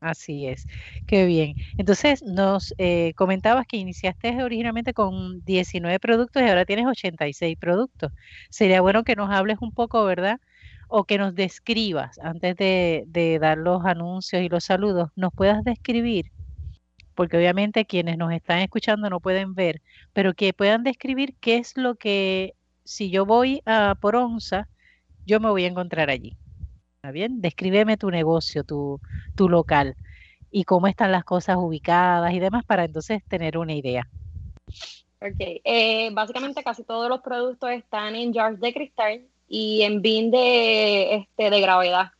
Así 0.00 0.46
es, 0.46 0.66
qué 1.06 1.26
bien. 1.26 1.56
Entonces, 1.76 2.22
nos 2.22 2.74
eh, 2.78 3.12
comentabas 3.16 3.66
que 3.66 3.76
iniciaste 3.76 4.42
originalmente 4.42 4.94
con 4.94 5.44
19 5.44 6.00
productos 6.00 6.42
y 6.42 6.46
ahora 6.46 6.64
tienes 6.64 6.86
86 6.86 7.56
productos. 7.58 8.12
Sería 8.48 8.80
bueno 8.80 9.04
que 9.04 9.14
nos 9.14 9.30
hables 9.30 9.58
un 9.60 9.72
poco, 9.72 10.04
¿verdad? 10.04 10.40
o 10.90 11.04
que 11.04 11.18
nos 11.18 11.34
describas, 11.34 12.18
antes 12.18 12.56
de, 12.56 13.38
dar 13.40 13.58
los 13.58 13.84
anuncios 13.84 14.42
y 14.42 14.48
los 14.48 14.64
saludos, 14.64 15.10
nos 15.16 15.32
puedas 15.32 15.62
describir 15.64 16.26
porque 17.14 17.36
obviamente 17.36 17.84
quienes 17.84 18.16
nos 18.18 18.32
están 18.32 18.60
escuchando 18.60 19.10
no 19.10 19.20
pueden 19.20 19.54
ver, 19.54 19.82
pero 20.12 20.34
que 20.34 20.52
puedan 20.54 20.82
describir 20.84 21.34
qué 21.40 21.58
es 21.58 21.76
lo 21.76 21.94
que, 21.96 22.54
si 22.84 23.10
yo 23.10 23.26
voy 23.26 23.62
a 23.66 23.94
por 24.00 24.16
onza, 24.16 24.68
yo 25.26 25.38
me 25.38 25.50
voy 25.50 25.64
a 25.64 25.68
encontrar 25.68 26.10
allí. 26.10 26.36
¿Está 27.00 27.12
bien? 27.12 27.40
Descríbeme 27.40 27.96
tu 27.96 28.10
negocio, 28.10 28.62
tu, 28.62 29.00
tu 29.34 29.48
local 29.48 29.96
y 30.50 30.64
cómo 30.64 30.86
están 30.86 31.10
las 31.10 31.24
cosas 31.24 31.56
ubicadas 31.56 32.34
y 32.34 32.40
demás 32.40 32.62
para 32.66 32.84
entonces 32.84 33.22
tener 33.26 33.56
una 33.56 33.72
idea. 33.72 34.06
Ok, 35.22 35.38
eh, 35.38 36.10
básicamente 36.12 36.62
casi 36.62 36.84
todos 36.84 37.08
los 37.08 37.22
productos 37.22 37.70
están 37.70 38.16
en 38.16 38.34
jars 38.34 38.60
de 38.60 38.74
cristal 38.74 39.22
y 39.48 39.80
en 39.80 40.02
bin 40.02 40.30
de, 40.30 41.14
este, 41.14 41.48
de 41.48 41.60
gravedad. 41.62 42.10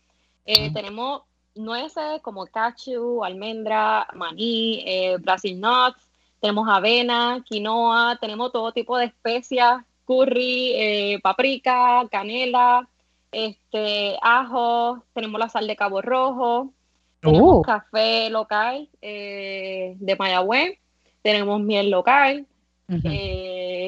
Eh, 0.47 0.73
tenemos 0.73 1.25
nueces 1.55 2.23
como 2.23 2.47
cashew, 2.47 3.23
almendra, 3.23 4.09
maní, 4.15 4.83
eh, 4.87 5.19
Brazil 5.21 5.61
nuts, 5.61 6.09
tenemos 6.41 6.67
avena, 6.67 7.45
quinoa, 7.47 8.17
tenemos 8.19 8.51
todo 8.51 8.73
tipo 8.73 8.97
de 8.97 9.05
especias, 9.05 9.85
curry, 10.07 10.73
eh, 10.75 11.21
paprika, 11.23 12.09
canela, 12.11 12.89
este, 13.33 14.17
ajo, 14.23 15.05
tenemos 15.15 15.39
la 15.39 15.49
sal 15.49 15.67
de 15.67 15.77
Cabo 15.77 16.03
Rojo, 16.03 16.73
tenemos 17.21 17.59
uh. 17.59 17.63
café 17.63 18.31
local 18.31 18.89
eh, 19.03 19.97
de 19.99 20.17
Mayagüez, 20.17 20.79
tenemos 21.23 21.61
miel 21.61 21.91
local, 21.91 22.47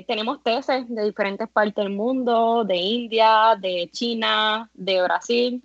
tenemos 0.07 0.42
teces 0.42 0.88
de 0.88 1.05
diferentes 1.05 1.48
partes 1.48 1.85
del 1.85 1.92
mundo, 1.92 2.64
de 2.64 2.76
India, 2.76 3.57
de 3.59 3.88
China, 3.92 4.70
de 4.74 5.02
Brasil. 5.02 5.62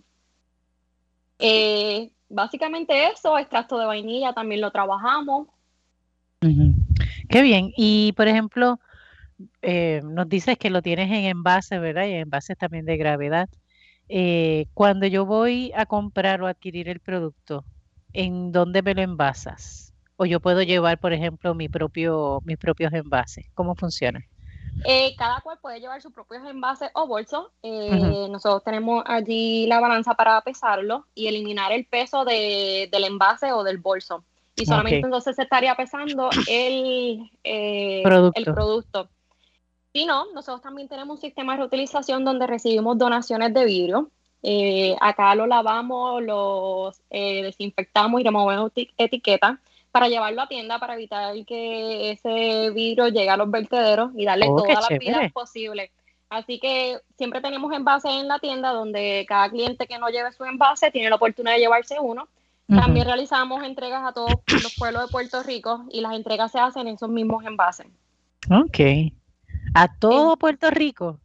Eh, 1.40 2.10
básicamente 2.30 3.08
eso, 3.08 3.38
extracto 3.38 3.78
de 3.78 3.86
vainilla 3.86 4.34
también 4.34 4.62
lo 4.62 4.72
trabajamos. 4.72 5.48
Qué 7.30 7.42
bien. 7.42 7.72
Y 7.76 8.14
por 8.14 8.28
ejemplo, 8.28 8.80
eh, 9.62 10.02
nos 10.04 10.28
dices 10.28 10.58
que 10.58 10.70
lo 10.70 10.82
tienes 10.82 11.10
en 11.10 11.26
envase, 11.26 11.80
¿verdad? 11.80 12.06
Y 12.06 12.12
en 12.14 12.22
envases 12.22 12.58
también 12.58 12.86
de 12.86 12.98
gravedad. 12.98 13.50
Eh, 14.10 14.68
cuando 14.74 15.06
yo 15.08 15.26
voy 15.26 15.72
a 15.76 15.86
comprar 15.86 16.42
o 16.42 16.48
adquirir 16.48 16.90
el 16.90 17.00
producto, 17.00 17.66
¿en 18.14 18.52
dónde 18.52 18.82
me 18.82 18.94
lo 18.94 19.02
envasas? 19.02 19.94
O 20.16 20.26
yo 20.26 20.40
puedo 20.40 20.62
llevar, 20.64 21.00
por 21.00 21.14
ejemplo, 21.14 21.54
mi 21.54 21.70
propio, 21.70 22.42
mis 22.44 22.58
propios 22.58 22.94
envases. 22.94 23.46
¿Cómo 23.54 23.76
funciona? 23.76 24.26
Eh, 24.86 25.16
cada 25.18 25.42
cual 25.42 25.58
puede 25.62 25.80
llevar 25.80 26.02
sus 26.02 26.14
propios 26.14 26.44
envases 26.48 26.90
o 26.94 27.08
bolsos. 27.08 27.48
Eh, 27.64 28.28
nosotros 28.30 28.64
tenemos 28.64 29.04
allí 29.06 29.66
la 29.68 29.80
balanza 29.80 30.14
para 30.14 30.40
pesarlo 30.42 31.06
y 31.14 31.28
eliminar 31.28 31.72
el 31.72 31.86
peso 31.86 32.26
del 32.26 33.04
envase 33.04 33.52
o 33.52 33.64
del 33.64 33.78
bolso. 33.78 34.24
Y 34.56 34.66
solamente 34.66 35.06
entonces 35.06 35.36
se 35.36 35.44
estaría 35.44 35.76
pesando 35.76 36.30
el, 36.50 37.30
eh, 37.44 38.02
producto. 38.04 38.40
el 38.40 38.46
producto. 38.46 39.10
Si 39.98 40.06
no, 40.06 40.28
nosotros 40.32 40.62
también 40.62 40.88
tenemos 40.88 41.16
un 41.16 41.22
sistema 41.22 41.54
de 41.54 41.58
reutilización 41.58 42.24
donde 42.24 42.46
recibimos 42.46 43.00
donaciones 43.00 43.52
de 43.52 43.66
vidrio. 43.66 44.12
acá 45.02 45.34
lo 45.34 45.48
lavamos, 45.48 46.22
los 46.22 47.02
desinfectamos 47.10 48.22
y 48.22 48.24
removemos 48.24 48.72
etiquetas 48.76 49.58
para 49.92 50.08
llevarlo 50.08 50.44
a 50.44 50.48
tienda 50.48 50.78
para 50.78 50.94
evitar 50.94 51.34
que 51.48 52.12
ese 52.12 52.70
vidrio 52.70 53.08
llegue 53.08 53.32
a 53.32 53.38
los 53.38 53.50
vertederos 53.50 54.12
y 54.16 54.26
darle 54.26 54.46
oh, 54.48 54.58
toda 54.58 54.82
la 54.88 54.98
vida 55.00 55.32
posible. 55.34 55.90
Así 56.30 56.60
que 56.60 57.00
siempre 57.18 57.42
tenemos 57.42 57.74
envases 57.74 58.12
en 58.12 58.28
la 58.28 58.38
tienda 58.38 58.74
donde 58.74 59.26
cada 59.28 59.50
cliente 59.50 59.88
que 59.88 59.98
no 59.98 60.10
lleve 60.10 60.32
su 60.32 60.46
envase 60.46 60.92
tiene 60.92 61.10
la 61.10 61.16
oportunidad 61.16 61.56
de 61.56 61.62
llevarse 61.62 61.96
uno. 62.00 62.28
También 62.68 63.08
realizamos 63.08 63.64
entregas 63.64 64.04
a 64.06 64.14
todos 64.14 64.30
los 64.48 64.76
pueblos 64.78 65.08
de 65.08 65.12
Puerto 65.12 65.42
Rico 65.42 65.86
y 65.90 66.02
las 66.02 66.14
entregas 66.14 66.52
se 66.52 66.60
hacen 66.60 66.88
en 66.88 66.94
esos 66.94 67.10
mismos 67.10 67.44
envases. 67.46 67.88
Ok. 68.52 69.12
¿A 69.74 69.88
todo 69.88 70.38
Puerto 70.38 70.70
Rico? 70.72 71.20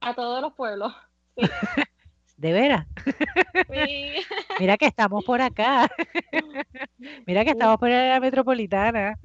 A 0.00 0.14
todos 0.14 0.40
los 0.40 0.52
pueblos. 0.54 0.92
¿De 2.36 2.52
veras? 2.52 2.86
Mira 4.60 4.76
que 4.76 4.86
estamos 4.86 5.24
por 5.24 5.40
acá. 5.40 5.88
Mira 7.26 7.44
que 7.44 7.50
estamos 7.52 7.78
por 7.78 7.88
la 7.88 8.20
metropolitana. 8.20 9.18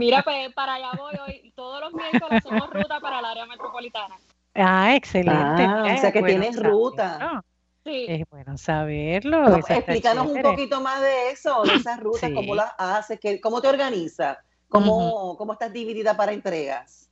Mira, 0.00 0.22
pues 0.22 0.52
para 0.52 0.74
allá 0.74 0.90
voy 0.98 1.14
hoy. 1.24 1.52
Todos 1.54 1.80
los 1.80 1.94
miércoles 1.94 2.44
hacemos 2.44 2.68
ruta 2.70 2.98
para 3.00 3.20
el 3.20 3.24
área 3.24 3.46
metropolitana. 3.46 4.16
Ah, 4.54 4.96
excelente. 4.96 5.62
Ah, 5.62 5.94
o 5.96 6.00
sea 6.00 6.12
que 6.12 6.22
tienes 6.22 6.60
ruta. 6.60 7.42
Sí. 7.84 8.06
Es 8.08 8.28
bueno 8.28 8.58
saberlo. 8.58 9.56
explícanos 9.56 10.26
un 10.26 10.42
poquito 10.42 10.80
más 10.80 11.00
de 11.00 11.30
eso, 11.30 11.62
de 11.62 11.74
esas 11.74 12.00
rutas, 12.00 12.30
cómo 12.32 12.54
las 12.54 12.72
haces, 12.78 13.18
cómo 13.40 13.60
te 13.60 13.68
organizas, 13.68 14.38
cómo, 14.68 15.36
cómo 15.36 15.52
estás 15.52 15.72
dividida 15.72 16.16
para 16.16 16.32
entregas. 16.32 17.11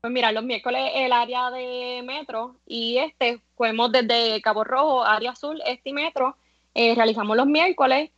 Pues 0.00 0.14
mira, 0.14 0.32
los 0.32 0.44
miércoles 0.44 0.92
el 0.94 1.12
área 1.12 1.50
de 1.50 2.02
metro 2.02 2.56
y 2.66 2.96
este, 2.96 3.42
fuimos 3.54 3.92
desde 3.92 4.40
Cabo 4.40 4.64
Rojo, 4.64 5.04
área 5.04 5.32
azul, 5.32 5.60
este 5.66 5.90
y 5.90 5.92
metro, 5.92 6.36
eh, 6.74 6.94
realizamos 6.94 7.36
los 7.36 7.46
miércoles. 7.46 8.10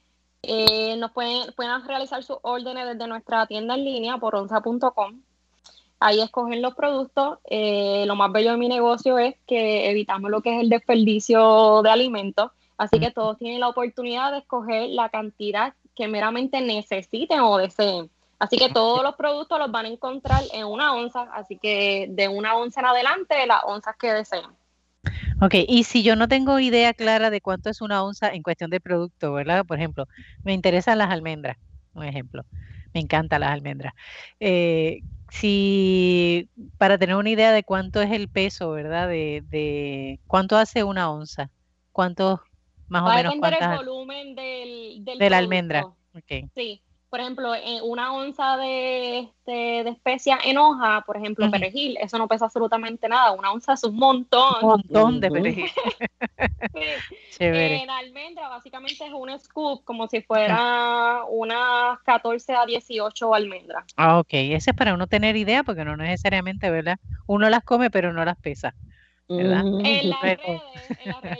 Eh, 0.44 0.94
nos 0.96 1.10
pueden, 1.10 1.52
pueden 1.54 1.84
realizar 1.84 2.22
sus 2.22 2.36
órdenes 2.42 2.86
desde 2.86 3.08
nuestra 3.08 3.48
tienda 3.48 3.74
en 3.74 3.84
línea 3.84 4.16
por 4.18 4.36
onza.com. 4.36 5.22
Ahí 5.98 6.20
escogen 6.20 6.62
los 6.62 6.76
productos. 6.76 7.40
Eh, 7.50 8.04
lo 8.06 8.14
más 8.14 8.30
bello 8.30 8.52
de 8.52 8.58
mi 8.58 8.68
negocio 8.68 9.18
es 9.18 9.34
que 9.48 9.90
evitamos 9.90 10.30
lo 10.30 10.40
que 10.40 10.54
es 10.54 10.62
el 10.62 10.68
desperdicio 10.68 11.82
de 11.82 11.90
alimentos. 11.90 12.52
Así 12.78 13.00
que 13.00 13.10
todos 13.10 13.38
tienen 13.38 13.58
la 13.58 13.68
oportunidad 13.68 14.30
de 14.30 14.38
escoger 14.38 14.88
la 14.90 15.08
cantidad 15.08 15.74
que 15.96 16.06
meramente 16.06 16.60
necesiten 16.60 17.40
o 17.40 17.58
deseen. 17.58 18.08
Así 18.42 18.56
que 18.56 18.70
todos 18.70 19.04
los 19.04 19.14
productos 19.14 19.56
los 19.60 19.70
van 19.70 19.84
a 19.84 19.88
encontrar 19.88 20.42
en 20.52 20.66
una 20.66 20.94
onza, 20.94 21.28
así 21.32 21.58
que 21.58 22.08
de 22.10 22.26
una 22.26 22.56
onza 22.56 22.80
en 22.80 22.86
adelante, 22.86 23.46
las 23.46 23.62
onzas 23.64 23.94
que 23.96 24.12
deseen. 24.12 24.46
Ok, 25.40 25.54
y 25.68 25.84
si 25.84 26.02
yo 26.02 26.16
no 26.16 26.26
tengo 26.26 26.58
idea 26.58 26.92
clara 26.92 27.30
de 27.30 27.40
cuánto 27.40 27.70
es 27.70 27.80
una 27.80 28.02
onza 28.02 28.30
en 28.30 28.42
cuestión 28.42 28.68
de 28.70 28.80
producto, 28.80 29.32
¿verdad? 29.32 29.64
Por 29.64 29.78
ejemplo, 29.78 30.08
me 30.42 30.54
interesan 30.54 30.98
las 30.98 31.12
almendras, 31.12 31.56
un 31.94 32.02
ejemplo. 32.02 32.42
Me 32.92 32.98
encantan 32.98 33.42
las 33.42 33.52
almendras. 33.52 33.94
Eh, 34.40 35.02
si 35.30 36.48
para 36.78 36.98
tener 36.98 37.14
una 37.14 37.30
idea 37.30 37.52
de 37.52 37.62
cuánto 37.62 38.02
es 38.02 38.10
el 38.10 38.28
peso, 38.28 38.72
¿verdad? 38.72 39.06
De, 39.06 40.18
cuánto 40.26 40.56
hace 40.56 40.82
una 40.82 41.12
onza, 41.12 41.48
cuánto 41.92 42.42
más 42.88 43.02
o 43.02 43.14
menos. 43.14 43.34
Va 43.40 43.48
a 43.48 43.50
depender 43.52 43.70
el 43.70 43.76
volumen 43.76 44.34
del, 44.34 45.04
del 45.04 45.18
de 45.20 45.30
la 45.30 45.38
almendra. 45.38 45.86
Okay. 46.12 46.50
Sí, 46.56 46.82
por 47.12 47.20
ejemplo, 47.20 47.54
en 47.54 47.82
una 47.82 48.14
onza 48.14 48.56
de, 48.56 49.18
este, 49.18 49.84
de 49.84 49.90
especia 49.90 50.38
en 50.42 50.56
hoja, 50.56 51.02
por 51.04 51.18
ejemplo, 51.18 51.50
perejil, 51.50 51.98
eso 52.00 52.16
no 52.16 52.26
pesa 52.26 52.46
absolutamente 52.46 53.06
nada. 53.06 53.32
Una 53.32 53.52
onza 53.52 53.74
es 53.74 53.84
un 53.84 53.96
montón. 53.96 54.54
Un 54.62 54.68
montón 54.68 55.20
de 55.20 55.30
perejil. 55.30 55.70
En 57.38 57.90
almendra, 57.90 58.48
básicamente 58.48 59.04
es 59.04 59.12
un 59.12 59.38
scoop, 59.38 59.84
como 59.84 60.06
si 60.08 60.22
fuera 60.22 61.24
unas 61.28 62.00
14 62.00 62.54
a 62.54 62.64
18 62.64 63.34
almendras. 63.34 63.84
Ah, 63.98 64.18
ok. 64.18 64.28
Ese 64.32 64.70
es 64.70 64.76
para 64.76 64.94
uno 64.94 65.06
tener 65.06 65.36
idea, 65.36 65.64
porque 65.64 65.84
no 65.84 65.94
necesariamente, 65.98 66.70
¿verdad? 66.70 66.98
Uno 67.26 67.50
las 67.50 67.62
come, 67.62 67.90
pero 67.90 68.14
no 68.14 68.24
las 68.24 68.38
pesa. 68.38 68.74
En 69.40 69.50
las, 70.10 70.20
redes, 70.20 70.60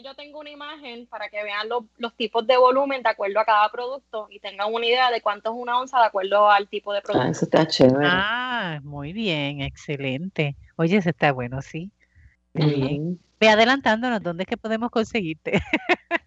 yo 0.05 0.14
tengo 0.14 0.40
una 0.40 0.50
imagen 0.50 1.07
para 1.07 1.28
que 1.28 1.42
vean 1.42 1.68
los, 1.68 2.14
tipos 2.14 2.46
de 2.46 2.57
volumen 2.57 3.02
de 3.02 3.09
acuerdo 3.11 3.40
a 3.40 3.44
cada 3.44 3.68
producto 3.70 4.28
y 4.31 4.40
tengan 4.40 4.72
una 4.72 4.87
idea 4.87 5.11
de 5.11 5.20
cuánto 5.20 5.50
es 5.50 5.57
una 5.57 5.78
onza 5.78 5.98
de 5.98 6.07
acuerdo 6.07 6.50
al 6.50 6.68
tipo 6.68 6.92
de 6.92 6.98
ah, 6.98 7.02
producto. 7.02 7.26
Ah, 7.26 7.31
eso 7.31 7.44
está 7.44 7.66
chévere. 7.66 8.07
Ah, 8.09 8.81
muy 8.83 9.12
bien, 9.12 9.61
excelente. 9.61 10.57
Oye, 10.76 10.96
eso 10.96 11.11
está 11.11 11.33
bueno, 11.33 11.61
sí. 11.62 11.90
Muy 12.55 12.74
bien. 12.74 13.20
Ve 13.40 13.48
adelantándonos, 13.48 14.22
¿dónde 14.22 14.44
es 14.44 14.48
que 14.48 14.57
podemos 14.57 14.90
conseguirte? 14.90 15.61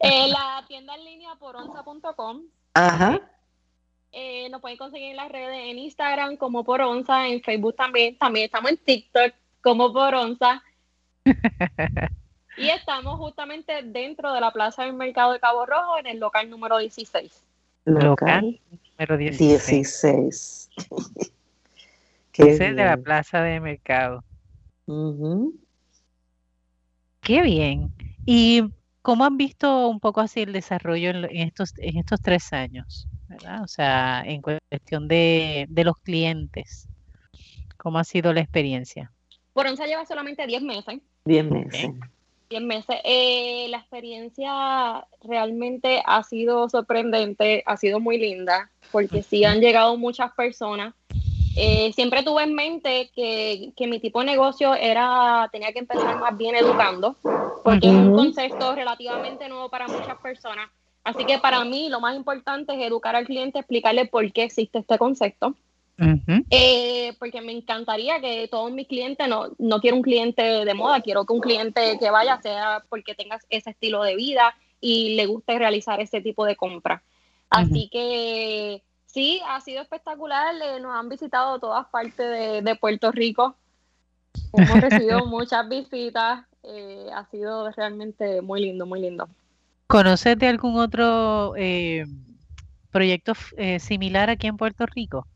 eh, 0.00 0.28
la 0.28 0.64
tienda 0.66 0.96
en 0.96 1.04
línea 1.04 1.34
por 1.36 1.54
onza.com. 1.54 2.42
Ajá. 2.74 3.20
Eh, 4.12 4.48
nos 4.50 4.60
pueden 4.60 4.78
conseguir 4.78 5.10
en 5.10 5.16
las 5.16 5.30
redes, 5.30 5.58
en 5.70 5.78
Instagram 5.78 6.36
como 6.36 6.64
por 6.64 6.80
onza, 6.80 7.28
en 7.28 7.42
Facebook 7.42 7.76
también. 7.76 8.16
También 8.16 8.46
estamos 8.46 8.70
en 8.70 8.78
TikTok 8.78 9.34
como 9.66 9.92
por 9.92 10.14
onza. 10.14 10.62
y 12.56 12.68
estamos 12.68 13.18
justamente 13.18 13.82
dentro 13.82 14.32
de 14.32 14.40
la 14.40 14.52
plaza 14.52 14.84
del 14.84 14.92
mercado 14.92 15.32
de 15.32 15.40
Cabo 15.40 15.66
Rojo 15.66 15.98
en 15.98 16.06
el 16.06 16.20
local 16.20 16.48
número 16.48 16.78
16. 16.78 17.42
Local 17.84 18.60
número 18.92 19.16
16. 19.16 19.68
16. 19.68 20.70
es 22.34 22.58
de 22.60 22.72
la 22.74 22.96
plaza 22.96 23.42
de 23.42 23.58
mercado. 23.58 24.22
Qué 27.22 27.42
bien. 27.42 27.92
¿Y 28.24 28.70
cómo 29.02 29.24
han 29.24 29.36
visto 29.36 29.88
un 29.88 29.98
poco 29.98 30.20
así 30.20 30.42
el 30.42 30.52
desarrollo 30.52 31.10
en, 31.10 31.24
estos, 31.48 31.74
en 31.78 31.96
estos 31.96 32.20
tres 32.22 32.52
años? 32.52 33.08
¿verdad? 33.26 33.64
O 33.64 33.66
sea, 33.66 34.22
en 34.24 34.42
cuestión 34.42 35.08
de, 35.08 35.66
de 35.68 35.82
los 35.82 35.96
clientes. 35.96 36.88
¿Cómo 37.76 37.98
ha 37.98 38.04
sido 38.04 38.32
la 38.32 38.42
experiencia? 38.42 39.10
Poronza 39.56 39.86
lleva 39.86 40.04
solamente 40.04 40.46
10 40.46 40.62
meses. 40.64 41.00
Diez 41.24 41.42
meses. 41.42 41.90
Diez 42.50 42.62
meses. 42.62 43.00
Eh, 43.04 43.68
la 43.70 43.78
experiencia 43.78 45.06
realmente 45.24 46.02
ha 46.04 46.22
sido 46.24 46.68
sorprendente, 46.68 47.62
ha 47.64 47.78
sido 47.78 47.98
muy 47.98 48.18
linda, 48.18 48.70
porque 48.92 49.22
sí 49.22 49.46
han 49.46 49.62
llegado 49.62 49.96
muchas 49.96 50.30
personas. 50.34 50.92
Eh, 51.56 51.90
siempre 51.94 52.22
tuve 52.22 52.42
en 52.42 52.52
mente 52.52 53.10
que, 53.16 53.72
que, 53.74 53.86
mi 53.86 53.98
tipo 53.98 54.20
de 54.20 54.26
negocio 54.26 54.74
era, 54.74 55.48
tenía 55.50 55.72
que 55.72 55.78
empezar 55.78 56.20
más 56.20 56.36
bien 56.36 56.54
educando, 56.54 57.16
porque 57.64 57.86
es 57.86 57.94
un 57.94 58.14
concepto 58.14 58.74
relativamente 58.74 59.48
nuevo 59.48 59.70
para 59.70 59.88
muchas 59.88 60.18
personas. 60.18 60.68
Así 61.02 61.24
que 61.24 61.38
para 61.38 61.64
mí 61.64 61.88
lo 61.88 62.00
más 62.00 62.14
importante 62.14 62.74
es 62.74 62.86
educar 62.86 63.16
al 63.16 63.24
cliente, 63.24 63.60
explicarle 63.60 64.04
por 64.04 64.30
qué 64.32 64.42
existe 64.42 64.80
este 64.80 64.98
concepto. 64.98 65.54
Eh, 66.50 67.14
porque 67.18 67.40
me 67.40 67.52
encantaría 67.52 68.20
que 68.20 68.48
todos 68.48 68.70
mis 68.70 68.86
clientes, 68.86 69.26
no, 69.28 69.48
no 69.58 69.80
quiero 69.80 69.96
un 69.96 70.02
cliente 70.02 70.42
de 70.42 70.74
moda, 70.74 71.00
quiero 71.00 71.24
que 71.24 71.32
un 71.32 71.40
cliente 71.40 71.98
que 71.98 72.10
vaya 72.10 72.40
sea 72.42 72.84
porque 72.88 73.14
tenga 73.14 73.38
ese 73.48 73.70
estilo 73.70 74.02
de 74.02 74.14
vida 74.14 74.54
y 74.80 75.16
le 75.16 75.26
guste 75.26 75.58
realizar 75.58 76.00
ese 76.00 76.20
tipo 76.20 76.44
de 76.44 76.56
compra. 76.56 77.02
Así 77.48 77.88
que 77.90 78.82
sí, 79.06 79.40
ha 79.48 79.60
sido 79.60 79.80
espectacular, 79.80 80.54
nos 80.82 80.94
han 80.94 81.08
visitado 81.08 81.58
todas 81.58 81.86
partes 81.86 82.62
de, 82.62 82.76
Puerto 82.76 83.10
Rico, 83.10 83.56
hemos 84.52 84.80
recibido 84.80 85.24
muchas 85.26 85.66
visitas, 85.68 86.44
eh, 86.62 87.08
ha 87.14 87.24
sido 87.30 87.70
realmente 87.70 88.42
muy 88.42 88.60
lindo, 88.60 88.84
muy 88.84 89.00
lindo. 89.00 89.28
¿Conoces 89.86 90.36
de 90.38 90.48
algún 90.48 90.76
otro 90.76 91.54
eh, 91.56 92.04
proyecto 92.90 93.32
similar 93.78 94.28
aquí 94.28 94.48
en 94.48 94.58
Puerto 94.58 94.84
Rico? 94.84 95.26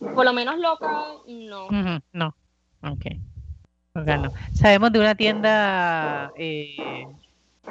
Por 0.00 0.24
lo 0.24 0.32
menos 0.32 0.58
local, 0.58 1.18
no. 1.28 1.68
no, 2.12 2.34
ok. 2.82 3.06
Sabemos 4.52 4.92
de 4.92 4.98
una 4.98 5.14
tienda... 5.14 6.32
Eh, 6.36 7.04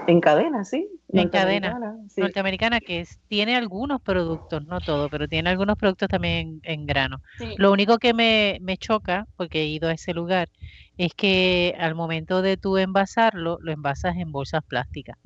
en 0.08 0.22
cadena, 0.22 0.64
sí. 0.64 0.88
En 1.10 1.30
cadena 1.30 1.78
norteamericana 2.16 2.80
que 2.80 3.06
tiene 3.28 3.56
algunos 3.56 4.00
productos, 4.02 4.64
no 4.66 4.80
todo, 4.80 5.10
pero 5.10 5.28
tiene 5.28 5.50
algunos 5.50 5.78
productos 5.78 6.08
también 6.08 6.62
en, 6.64 6.86
grano. 6.86 7.22
Lo 7.58 7.72
único 7.72 7.98
que 7.98 8.14
me, 8.14 8.60
me, 8.62 8.78
choca, 8.78 9.28
porque 9.36 9.62
he 9.62 9.66
ido 9.66 9.90
a 9.90 9.94
ese 9.94 10.14
lugar, 10.14 10.50
es 10.98 11.14
que 11.16 11.76
al 11.80 11.96
momento 11.96 12.42
de 12.42 12.56
tú 12.56 12.78
envasarlo, 12.78 13.58
lo 13.62 13.72
envasas 13.72 14.16
en 14.18 14.32
bolsas 14.32 14.64
plásticas. 14.64 15.18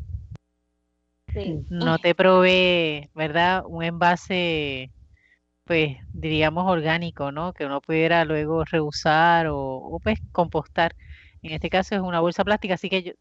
Sí. 1.33 1.65
No 1.69 1.97
te 1.97 2.15
provee, 2.15 3.09
¿verdad? 3.13 3.63
Un 3.67 3.83
envase 3.83 4.91
pues 5.65 5.97
diríamos 6.13 6.69
orgánico, 6.69 7.31
¿no? 7.31 7.53
Que 7.53 7.65
uno 7.65 7.81
pudiera 7.81 8.25
luego 8.25 8.65
reusar 8.65 9.47
o, 9.49 9.99
pues 10.03 10.19
compostar. 10.31 10.95
En 11.41 11.51
este 11.51 11.69
caso 11.69 11.95
es 11.95 12.01
una 12.01 12.19
bolsa 12.19 12.43
plástica, 12.43 12.75
así 12.75 12.89
que 12.89 13.03
yo 13.03 13.13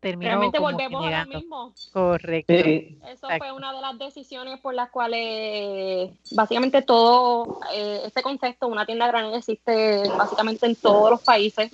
termino 0.00 0.30
Realmente 0.30 0.58
volvemos 0.58 1.06
a 1.06 1.24
lo 1.24 1.38
mismo. 1.38 1.74
Correcto. 1.92 2.52
Eso 2.52 3.28
fue 3.38 3.52
una 3.52 3.72
de 3.72 3.80
las 3.80 3.98
decisiones 3.98 4.58
por 4.60 4.74
las 4.74 4.90
cuales 4.90 6.10
básicamente 6.32 6.82
todo 6.82 7.60
eh, 7.72 8.02
este 8.06 8.22
concepto, 8.22 8.68
una 8.68 8.84
tienda 8.84 9.06
grande 9.06 9.38
existe 9.38 10.02
básicamente 10.08 10.66
en 10.66 10.76
todos 10.76 11.10
los 11.10 11.22
países, 11.22 11.70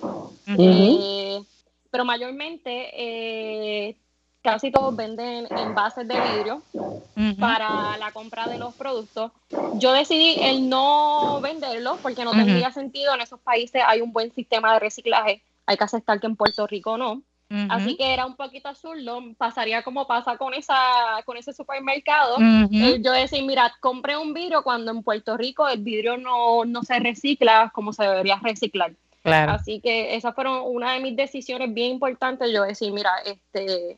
eh, 0.47 1.41
pero 1.89 2.05
mayormente 2.05 2.89
eh, 2.93 3.95
casi 4.41 4.71
todos 4.71 4.95
venden 4.95 5.47
envases 5.49 6.07
de 6.07 6.15
vidrio 6.19 6.61
para 7.39 7.97
la 7.97 8.11
compra 8.11 8.47
de 8.47 8.57
los 8.57 8.73
productos. 8.75 9.31
Yo 9.75 9.93
decidí 9.93 10.35
el 10.41 10.69
no 10.69 11.39
venderlos 11.41 11.99
porque 12.01 12.23
no 12.23 12.31
tendría 12.31 12.71
sentido. 12.71 13.13
En 13.13 13.21
esos 13.21 13.39
países 13.39 13.81
hay 13.85 14.01
un 14.01 14.13
buen 14.13 14.33
sistema 14.33 14.73
de 14.73 14.79
reciclaje. 14.79 15.41
Hay 15.65 15.77
que 15.77 15.83
aceptar 15.83 16.19
que 16.19 16.27
en 16.27 16.35
Puerto 16.35 16.65
Rico 16.67 16.97
no. 16.97 17.21
Así 17.69 17.97
que 17.97 18.13
era 18.13 18.27
un 18.27 18.35
poquito 18.35 18.69
absurdo. 18.69 19.21
Pasaría 19.37 19.81
como 19.81 20.05
pasa 20.05 20.37
con 20.37 20.53
esa 20.53 20.77
con 21.25 21.35
ese 21.35 21.51
supermercado. 21.51 22.37
Eh, 22.71 23.01
yo 23.01 23.11
decía, 23.11 23.43
mira, 23.43 23.73
compré 23.79 24.17
un 24.17 24.33
vidrio 24.33 24.63
cuando 24.63 24.91
en 24.91 25.03
Puerto 25.03 25.35
Rico 25.35 25.67
el 25.67 25.81
vidrio 25.81 26.17
no, 26.17 26.63
no 26.65 26.83
se 26.83 26.99
recicla 26.99 27.71
como 27.73 27.91
se 27.91 28.03
debería 28.03 28.39
reciclar. 28.41 28.93
Así 29.23 29.81
que 29.81 30.15
esas 30.15 30.33
fueron 30.33 30.61
una 30.63 30.93
de 30.93 31.01
mis 31.01 31.15
decisiones 31.15 31.73
bien 31.73 31.91
importantes. 31.91 32.51
Yo 32.53 32.63
decir, 32.63 32.93
mira, 32.93 33.11
este 33.25 33.97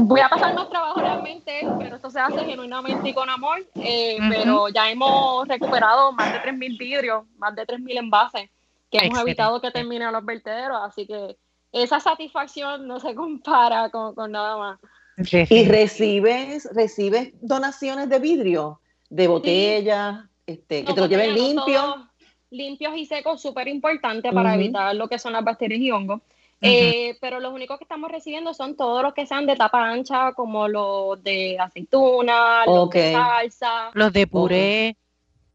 voy 0.00 0.20
a 0.20 0.28
pasar 0.28 0.54
más 0.54 0.68
trabajo 0.68 1.00
realmente, 1.00 1.66
pero 1.78 1.96
esto 1.96 2.10
se 2.10 2.20
hace 2.20 2.44
genuinamente 2.44 3.08
y 3.08 3.14
con 3.14 3.28
amor. 3.28 3.66
Eh, 3.74 4.18
pero 4.30 4.68
ya 4.68 4.90
hemos 4.90 5.46
recuperado 5.48 6.12
más 6.12 6.32
de 6.32 6.38
3.000 6.40 6.78
vidrios, 6.78 7.24
más 7.36 7.54
de 7.54 7.66
3.000 7.66 7.98
envases 7.98 8.50
que 8.90 9.06
hemos 9.06 9.18
evitado 9.20 9.60
que 9.60 9.70
terminen 9.70 10.12
los 10.12 10.24
vertederos. 10.24 10.78
Así 10.82 11.06
que 11.06 11.36
esa 11.72 12.00
satisfacción 12.00 12.86
no 12.86 13.00
se 13.00 13.14
compara 13.14 13.90
con, 13.90 14.14
nada 14.30 14.56
más. 14.56 14.78
¿Y 15.16 15.64
recibes, 15.64 16.68
recibes 16.72 17.32
donaciones 17.40 18.08
de 18.08 18.18
vidrio, 18.18 18.80
de 19.10 19.28
botellas, 19.28 20.24
este, 20.46 20.84
que 20.84 20.92
te 20.92 21.00
lo 21.00 21.06
lleven 21.06 21.34
limpio? 21.34 22.08
Limpios 22.50 22.96
y 22.96 23.06
secos, 23.06 23.42
súper 23.42 23.66
importante 23.66 24.30
para 24.32 24.54
evitar 24.54 24.94
lo 24.94 25.08
que 25.08 25.18
son 25.18 25.32
las 25.32 25.42
bacterias 25.42 25.80
y 25.80 25.90
hongos. 25.90 26.20
Eh, 26.64 27.18
pero 27.20 27.40
los 27.40 27.52
únicos 27.52 27.78
que 27.78 27.84
estamos 27.84 28.10
recibiendo 28.10 28.54
son 28.54 28.76
todos 28.76 29.02
los 29.02 29.14
que 29.14 29.26
sean 29.26 29.46
de 29.46 29.56
tapa 29.56 29.88
ancha, 29.88 30.32
como 30.32 30.66
los 30.68 31.22
de 31.22 31.58
aceituna, 31.58 32.64
los 32.66 32.90
de 32.90 33.12
salsa. 33.12 33.90
Los 33.92 34.12
de 34.12 34.26
puré. 34.26 34.96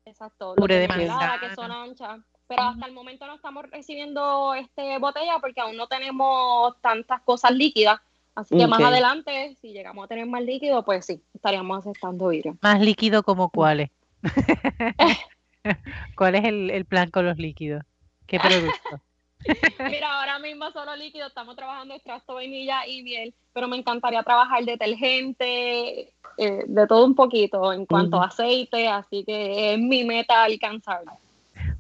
Exacto, 0.06 0.56
puré 0.56 0.88
los 0.88 0.98
de, 0.98 1.04
de 1.04 1.10
que 1.42 1.56
son 1.56 1.72
anchas. 1.72 2.20
Pero 2.48 2.64
hasta 2.64 2.86
el 2.88 2.94
momento 2.94 3.28
no 3.28 3.36
estamos 3.36 3.70
recibiendo 3.70 4.54
este 4.56 4.98
botella 4.98 5.38
porque 5.40 5.62
aún 5.62 5.78
no 5.78 5.88
tenemos 5.88 6.80
tantas 6.82 7.22
cosas 7.22 7.52
líquidas. 7.52 8.00
Así 8.34 8.58
que 8.58 8.68
más 8.68 8.82
adelante, 8.82 9.56
si 9.62 9.74
llegamos 9.74 10.06
a 10.06 10.08
tener 10.08 10.26
más 10.26 10.42
líquido, 10.44 10.84
pues 10.84 11.06
sí, 11.06 11.22
estaríamos 11.34 11.80
aceptando 11.80 12.30
vidrio. 12.30 12.58
¿Más 12.62 12.80
líquido 12.80 13.22
como 13.22 13.50
cuáles? 13.50 13.90
¿Cuál 16.16 16.36
es 16.36 16.46
el, 16.46 16.70
el 16.72 16.86
plan 16.86 17.10
con 17.10 17.26
los 17.26 17.38
líquidos? 17.38 17.84
¿Qué 18.26 18.40
producto? 18.40 19.02
Mira, 19.90 20.20
ahora 20.20 20.40
mismo 20.40 20.70
solo 20.72 20.96
líquido, 20.96 21.28
estamos 21.28 21.56
trabajando 21.56 21.94
extracto 21.94 22.36
vainilla 22.36 22.86
y 22.88 23.04
miel, 23.04 23.34
pero 23.54 23.68
me 23.68 23.78
encantaría 23.78 24.24
trabajar 24.24 24.64
detergente, 24.66 26.14
eh, 26.38 26.64
de 26.68 26.88
todo 26.88 27.06
un 27.06 27.16
poquito 27.16 27.72
en 27.74 27.86
cuanto 27.86 28.22
a 28.22 28.28
aceite, 28.28 28.88
así 28.88 29.24
que 29.26 29.74
es 29.74 29.80
mi 29.80 30.04
meta 30.04 30.44
alcanzarlo. 30.44 31.14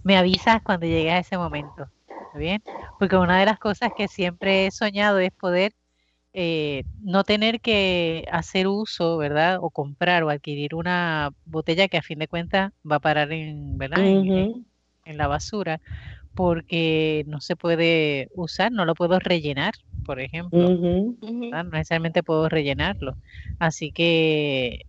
Me 0.03 0.17
avisas 0.17 0.61
cuando 0.61 0.85
llegue 0.85 1.11
a 1.11 1.19
ese 1.19 1.37
momento, 1.37 1.87
¿está 2.07 2.37
bien? 2.37 2.63
Porque 2.97 3.17
una 3.17 3.39
de 3.39 3.45
las 3.45 3.59
cosas 3.59 3.91
que 3.95 4.07
siempre 4.07 4.65
he 4.65 4.71
soñado 4.71 5.19
es 5.19 5.31
poder 5.31 5.73
eh, 6.33 6.83
no 7.01 7.23
tener 7.23 7.59
que 7.59 8.25
hacer 8.31 8.67
uso, 8.67 9.17
¿verdad? 9.17 9.57
O 9.61 9.69
comprar 9.69 10.23
o 10.23 10.29
adquirir 10.29 10.75
una 10.75 11.31
botella 11.45 11.87
que 11.87 11.97
a 11.97 12.01
fin 12.01 12.19
de 12.19 12.27
cuentas 12.27 12.71
va 12.89 12.97
a 12.97 12.99
parar 12.99 13.31
en, 13.31 13.77
¿verdad? 13.77 13.99
en 13.99 15.17
la 15.17 15.27
basura 15.27 15.81
porque 16.35 17.23
no 17.27 17.41
se 17.41 17.55
puede 17.55 18.29
usar, 18.33 18.71
no 18.71 18.85
lo 18.85 18.95
puedo 18.95 19.19
rellenar, 19.19 19.73
por 20.05 20.19
ejemplo. 20.19 20.69
No 20.69 21.63
necesariamente 21.63 22.23
puedo 22.23 22.49
rellenarlo. 22.49 23.15
Así 23.59 23.91
que 23.91 24.85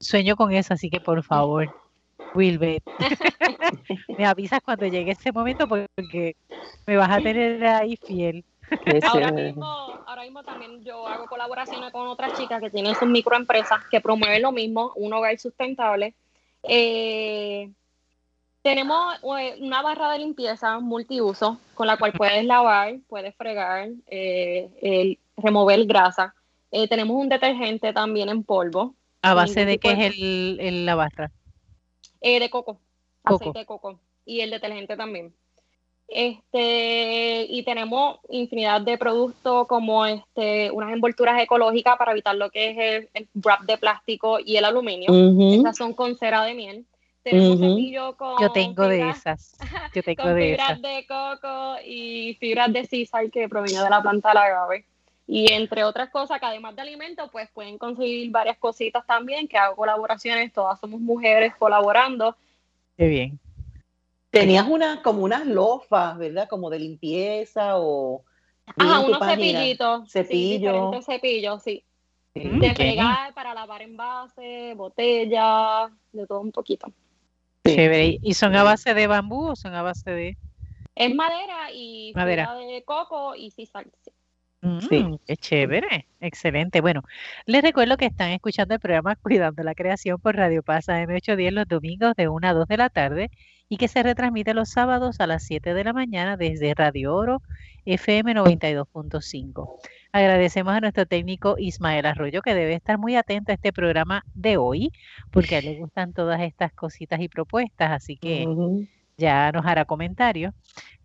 sueño 0.00 0.36
con 0.36 0.52
eso, 0.52 0.74
así 0.74 0.90
que 0.90 1.00
por 1.00 1.22
favor, 1.22 1.72
Wilbert, 2.34 2.84
me 4.18 4.26
avisas 4.26 4.60
cuando 4.64 4.86
llegue 4.86 5.12
ese 5.12 5.32
momento 5.32 5.68
porque 5.68 6.36
me 6.86 6.96
vas 6.96 7.10
a 7.10 7.20
tener 7.20 7.64
ahí 7.64 7.96
fiel. 7.96 8.44
Ahora 9.02 9.32
mismo, 9.32 9.66
ahora 9.66 10.22
mismo 10.22 10.42
también 10.44 10.82
yo 10.84 11.06
hago 11.06 11.26
colaboraciones 11.26 11.90
con 11.92 12.06
otras 12.06 12.34
chicas 12.34 12.60
que 12.60 12.70
tienen 12.70 12.94
sus 12.94 13.08
microempresas 13.08 13.80
que 13.90 14.00
promueven 14.00 14.42
lo 14.42 14.52
mismo, 14.52 14.92
un 14.96 15.12
hogar 15.12 15.36
sustentable. 15.38 16.14
Eh, 16.62 17.70
tenemos 18.62 19.14
eh, 19.38 19.56
una 19.60 19.82
barra 19.82 20.10
de 20.12 20.18
limpieza 20.18 20.80
multiuso 20.80 21.58
con 21.74 21.86
la 21.86 21.96
cual 21.96 22.12
puedes 22.12 22.44
lavar, 22.44 22.98
puedes 23.08 23.34
fregar, 23.34 23.88
eh, 24.06 25.18
remover 25.36 25.84
grasa. 25.86 26.34
Eh, 26.70 26.86
tenemos 26.88 27.16
un 27.16 27.28
detergente 27.28 27.92
también 27.92 28.28
en 28.28 28.44
polvo. 28.44 28.94
¿A 29.22 29.34
base 29.34 29.64
de 29.64 29.78
qué 29.78 29.92
es 29.92 30.14
el, 30.18 30.86
la 30.86 30.94
barra? 30.94 31.30
de 32.20 32.50
coco, 32.50 32.78
aceite 33.24 33.60
de 33.60 33.66
coco. 33.66 33.98
Y 34.24 34.40
el 34.40 34.50
detergente 34.50 34.96
también. 34.96 35.34
Este, 36.06 37.46
y 37.48 37.62
tenemos 37.62 38.18
infinidad 38.28 38.80
de 38.80 38.98
productos 38.98 39.66
como 39.68 40.04
este, 40.06 40.70
unas 40.72 40.92
envolturas 40.92 41.40
ecológicas 41.40 41.96
para 41.96 42.12
evitar 42.12 42.34
lo 42.34 42.50
que 42.50 42.70
es 42.70 43.08
el, 43.14 43.28
wrap 43.34 43.62
de 43.62 43.78
plástico 43.78 44.38
y 44.44 44.56
el 44.56 44.64
aluminio. 44.64 45.08
Estas 45.54 45.76
son 45.76 45.94
con 45.94 46.16
cera 46.16 46.44
de 46.44 46.54
miel. 46.54 46.86
Tenemos 47.22 47.58
cepillo 47.58 48.16
con 48.16 48.36
Yo 48.40 48.52
tengo 48.52 48.88
de 48.88 49.10
esas. 49.10 49.56
Yo 49.94 50.02
tengo 50.02 50.28
de 50.28 50.50
fibras 50.50 50.82
de 50.82 51.06
coco 51.06 51.76
y 51.84 52.34
fibras 52.40 52.72
de 52.72 52.86
sisal 52.86 53.30
que 53.30 53.48
proviene 53.48 53.82
de 53.82 53.90
la 53.90 54.02
planta 54.02 54.30
de 54.30 54.34
la 54.34 54.42
agave. 54.42 54.84
Y 55.26 55.52
entre 55.52 55.84
otras 55.84 56.10
cosas, 56.10 56.40
que 56.40 56.46
además 56.46 56.74
de 56.74 56.82
alimentos, 56.82 57.28
pues 57.30 57.48
pueden 57.50 57.78
conseguir 57.78 58.30
varias 58.32 58.58
cositas 58.58 59.06
también, 59.06 59.46
que 59.46 59.56
hago 59.56 59.76
colaboraciones, 59.76 60.52
todas 60.52 60.80
somos 60.80 61.00
mujeres 61.00 61.54
colaborando. 61.56 62.36
Qué 62.96 63.06
bien. 63.06 63.38
Tenías 64.30 64.66
una, 64.68 65.02
como 65.02 65.22
unas 65.22 65.46
lofas, 65.46 66.18
¿verdad? 66.18 66.48
Como 66.48 66.68
de 66.68 66.80
limpieza 66.80 67.78
o 67.78 68.24
Ajá, 68.76 69.00
unos 69.00 69.20
cepillitos. 69.24 70.10
Cepillo. 70.10 70.92
Sí, 70.94 71.02
cepillos, 71.02 71.62
sí. 71.62 71.84
de 72.34 72.74
fregar 72.74 73.34
para 73.34 73.54
lavar 73.54 73.82
envases, 73.82 74.76
botellas, 74.76 75.90
de 76.12 76.26
todo 76.26 76.40
un 76.40 76.52
poquito. 76.52 76.92
Chévere. 77.66 78.18
¿Y 78.22 78.34
son 78.34 78.54
a 78.56 78.62
base 78.62 78.94
de 78.94 79.06
bambú 79.06 79.50
o 79.50 79.56
son 79.56 79.74
a 79.74 79.82
base 79.82 80.10
de...? 80.10 80.36
Es 80.94 81.14
madera 81.14 81.72
y 81.72 82.12
madera 82.14 82.54
de 82.54 82.82
coco 82.84 83.34
y 83.34 83.50
sí, 83.52 83.66
sal. 83.66 83.90
sí. 84.02 84.10
Mm, 84.62 85.14
qué 85.26 85.36
chévere, 85.36 86.06
excelente. 86.20 86.80
Bueno, 86.82 87.02
les 87.46 87.62
recuerdo 87.62 87.96
que 87.96 88.06
están 88.06 88.30
escuchando 88.30 88.74
el 88.74 88.80
programa 88.80 89.16
Cuidando 89.16 89.62
la 89.62 89.74
Creación 89.74 90.20
por 90.20 90.36
Radio 90.36 90.62
Pasa 90.62 91.02
M810 91.02 91.52
los 91.52 91.68
domingos 91.68 92.14
de 92.16 92.28
1 92.28 92.48
a 92.48 92.52
2 92.52 92.68
de 92.68 92.76
la 92.76 92.90
tarde 92.90 93.30
y 93.70 93.78
que 93.78 93.88
se 93.88 94.02
retransmite 94.02 94.52
los 94.52 94.68
sábados 94.68 95.20
a 95.20 95.26
las 95.26 95.44
7 95.44 95.72
de 95.72 95.84
la 95.84 95.94
mañana 95.94 96.36
desde 96.36 96.74
Radio 96.74 97.14
Oro 97.14 97.40
FM 97.86 98.34
92.5. 98.34 99.78
Agradecemos 100.12 100.74
a 100.74 100.80
nuestro 100.80 101.06
técnico 101.06 101.54
Ismael 101.58 102.04
Arroyo 102.06 102.42
que 102.42 102.54
debe 102.54 102.74
estar 102.74 102.98
muy 102.98 103.14
atento 103.14 103.52
a 103.52 103.54
este 103.54 103.72
programa 103.72 104.24
de 104.34 104.56
hoy 104.56 104.92
porque 105.30 105.54
a 105.54 105.58
él 105.58 105.66
le 105.66 105.78
gustan 105.78 106.12
todas 106.12 106.40
estas 106.40 106.72
cositas 106.72 107.20
y 107.20 107.28
propuestas, 107.28 107.92
así 107.92 108.16
que 108.16 108.44
ya 109.16 109.52
nos 109.52 109.64
hará 109.66 109.84
comentarios. 109.84 110.52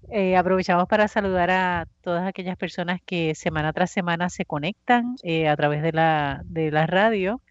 Eh, 0.09 0.35
aprovechamos 0.35 0.87
para 0.87 1.07
saludar 1.07 1.51
a 1.51 1.87
todas 2.01 2.27
aquellas 2.27 2.57
personas 2.57 2.99
que 3.05 3.35
semana 3.35 3.73
tras 3.73 3.91
semana 3.91 4.29
se 4.29 4.45
conectan 4.45 5.15
eh, 5.23 5.47
a 5.47 5.55
través 5.55 5.83
de 5.83 5.91
la, 5.91 6.41
de 6.45 6.71
la 6.71 6.87
radio 6.87 7.41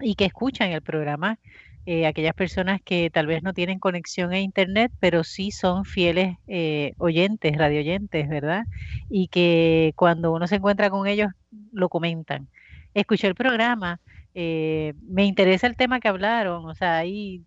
y 0.00 0.16
que 0.16 0.24
escuchan 0.26 0.70
el 0.70 0.82
programa 0.82 1.38
eh, 1.84 2.06
aquellas 2.06 2.34
personas 2.34 2.80
que 2.84 3.10
tal 3.10 3.26
vez 3.26 3.42
no 3.42 3.52
tienen 3.54 3.80
conexión 3.80 4.32
a 4.32 4.38
internet, 4.38 4.92
pero 5.00 5.24
sí 5.24 5.50
son 5.50 5.84
fieles 5.84 6.36
eh, 6.46 6.92
oyentes, 6.98 7.56
radioyentes, 7.56 8.28
¿verdad? 8.28 8.64
Y 9.08 9.26
que 9.28 9.92
cuando 9.96 10.32
uno 10.32 10.46
se 10.46 10.56
encuentra 10.56 10.90
con 10.90 11.08
ellos 11.08 11.30
lo 11.72 11.88
comentan. 11.88 12.48
Escuché 12.94 13.26
el 13.26 13.34
programa, 13.34 14.00
eh, 14.34 14.94
me 15.02 15.24
interesa 15.24 15.66
el 15.66 15.76
tema 15.76 15.98
que 15.98 16.08
hablaron, 16.08 16.66
o 16.66 16.74
sea, 16.74 16.98
hay, 16.98 17.44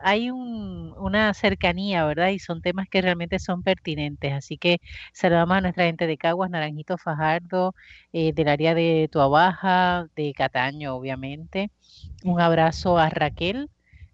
hay 0.00 0.30
una 0.30 1.32
cercanía, 1.34 2.04
¿verdad? 2.04 2.28
Y 2.28 2.38
son 2.40 2.60
temas 2.60 2.88
que 2.90 3.00
realmente 3.00 3.38
son 3.38 3.62
pertinentes. 3.62 4.32
Así 4.34 4.58
que 4.58 4.78
saludamos 5.14 5.56
a 5.56 5.60
nuestra 5.62 5.84
gente 5.86 6.06
de 6.06 6.18
Caguas, 6.18 6.50
Naranjito 6.50 6.98
Fajardo, 6.98 7.74
del 8.12 8.48
área 8.48 8.74
de 8.74 9.08
Tuabaja, 9.10 10.08
de 10.14 10.32
Cataño, 10.34 10.94
obviamente. 10.94 11.70
Un 12.24 12.40
abrazo 12.40 12.98
a 12.98 13.08
Raquel, 13.10 13.70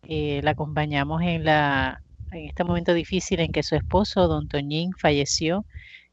eh, 0.08 0.40
la 0.42 0.52
acompañamos 0.52 1.22
en, 1.22 1.44
la, 1.44 2.02
en 2.32 2.46
este 2.46 2.64
momento 2.64 2.94
difícil 2.94 3.40
en 3.40 3.52
que 3.52 3.62
su 3.62 3.74
esposo, 3.76 4.28
don 4.28 4.48
Toñín, 4.48 4.92
falleció 4.98 5.64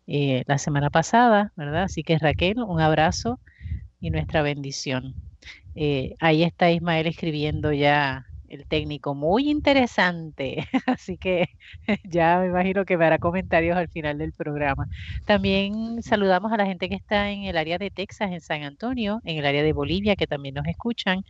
eh, 0.08 0.44
la 0.48 0.58
semana 0.58 0.90
pasada, 0.90 1.54
¿verdad? 1.56 1.84
Así 1.84 2.04
que 2.04 2.18
Raquel, 2.18 2.60
un 2.60 2.82
abrazo 2.82 3.40
y 4.00 4.10
nuestra 4.10 4.42
bendición. 4.42 5.16
Eh, 5.76 6.16
ahí 6.20 6.44
está 6.44 6.72
Ismael 6.72 7.08
escribiendo 7.08 7.72
ya 7.72 8.26
el 8.52 8.66
técnico, 8.66 9.16
muy 9.16 9.50
interesante. 9.50 10.68
Así 10.86 11.18
que 11.18 11.50
ya 12.04 12.40
me 12.40 12.48
imagino 12.48 12.84
que 12.86 12.98
me 12.98 13.06
hará 13.06 13.18
comentarios 13.18 13.78
al 13.78 13.88
final 13.88 14.18
del 14.18 14.34
programa. 14.34 14.88
También 15.26 16.04
saludamos 16.04 16.52
a 16.52 16.58
la 16.58 16.66
gente 16.66 16.90
que 16.90 16.96
está 16.96 17.32
en 17.32 17.44
el 17.44 17.58
área 17.58 17.78
de 17.78 17.90
Texas, 17.90 18.32
en 18.32 18.42
San 18.42 18.64
Antonio, 18.64 19.22
en 19.24 19.38
el 19.38 19.46
área 19.46 19.64
de 19.64 19.72
Bolivia, 19.72 20.18
que 20.18 20.28
también 20.28 20.56
nos 20.56 20.68
escuchan, 20.68 21.24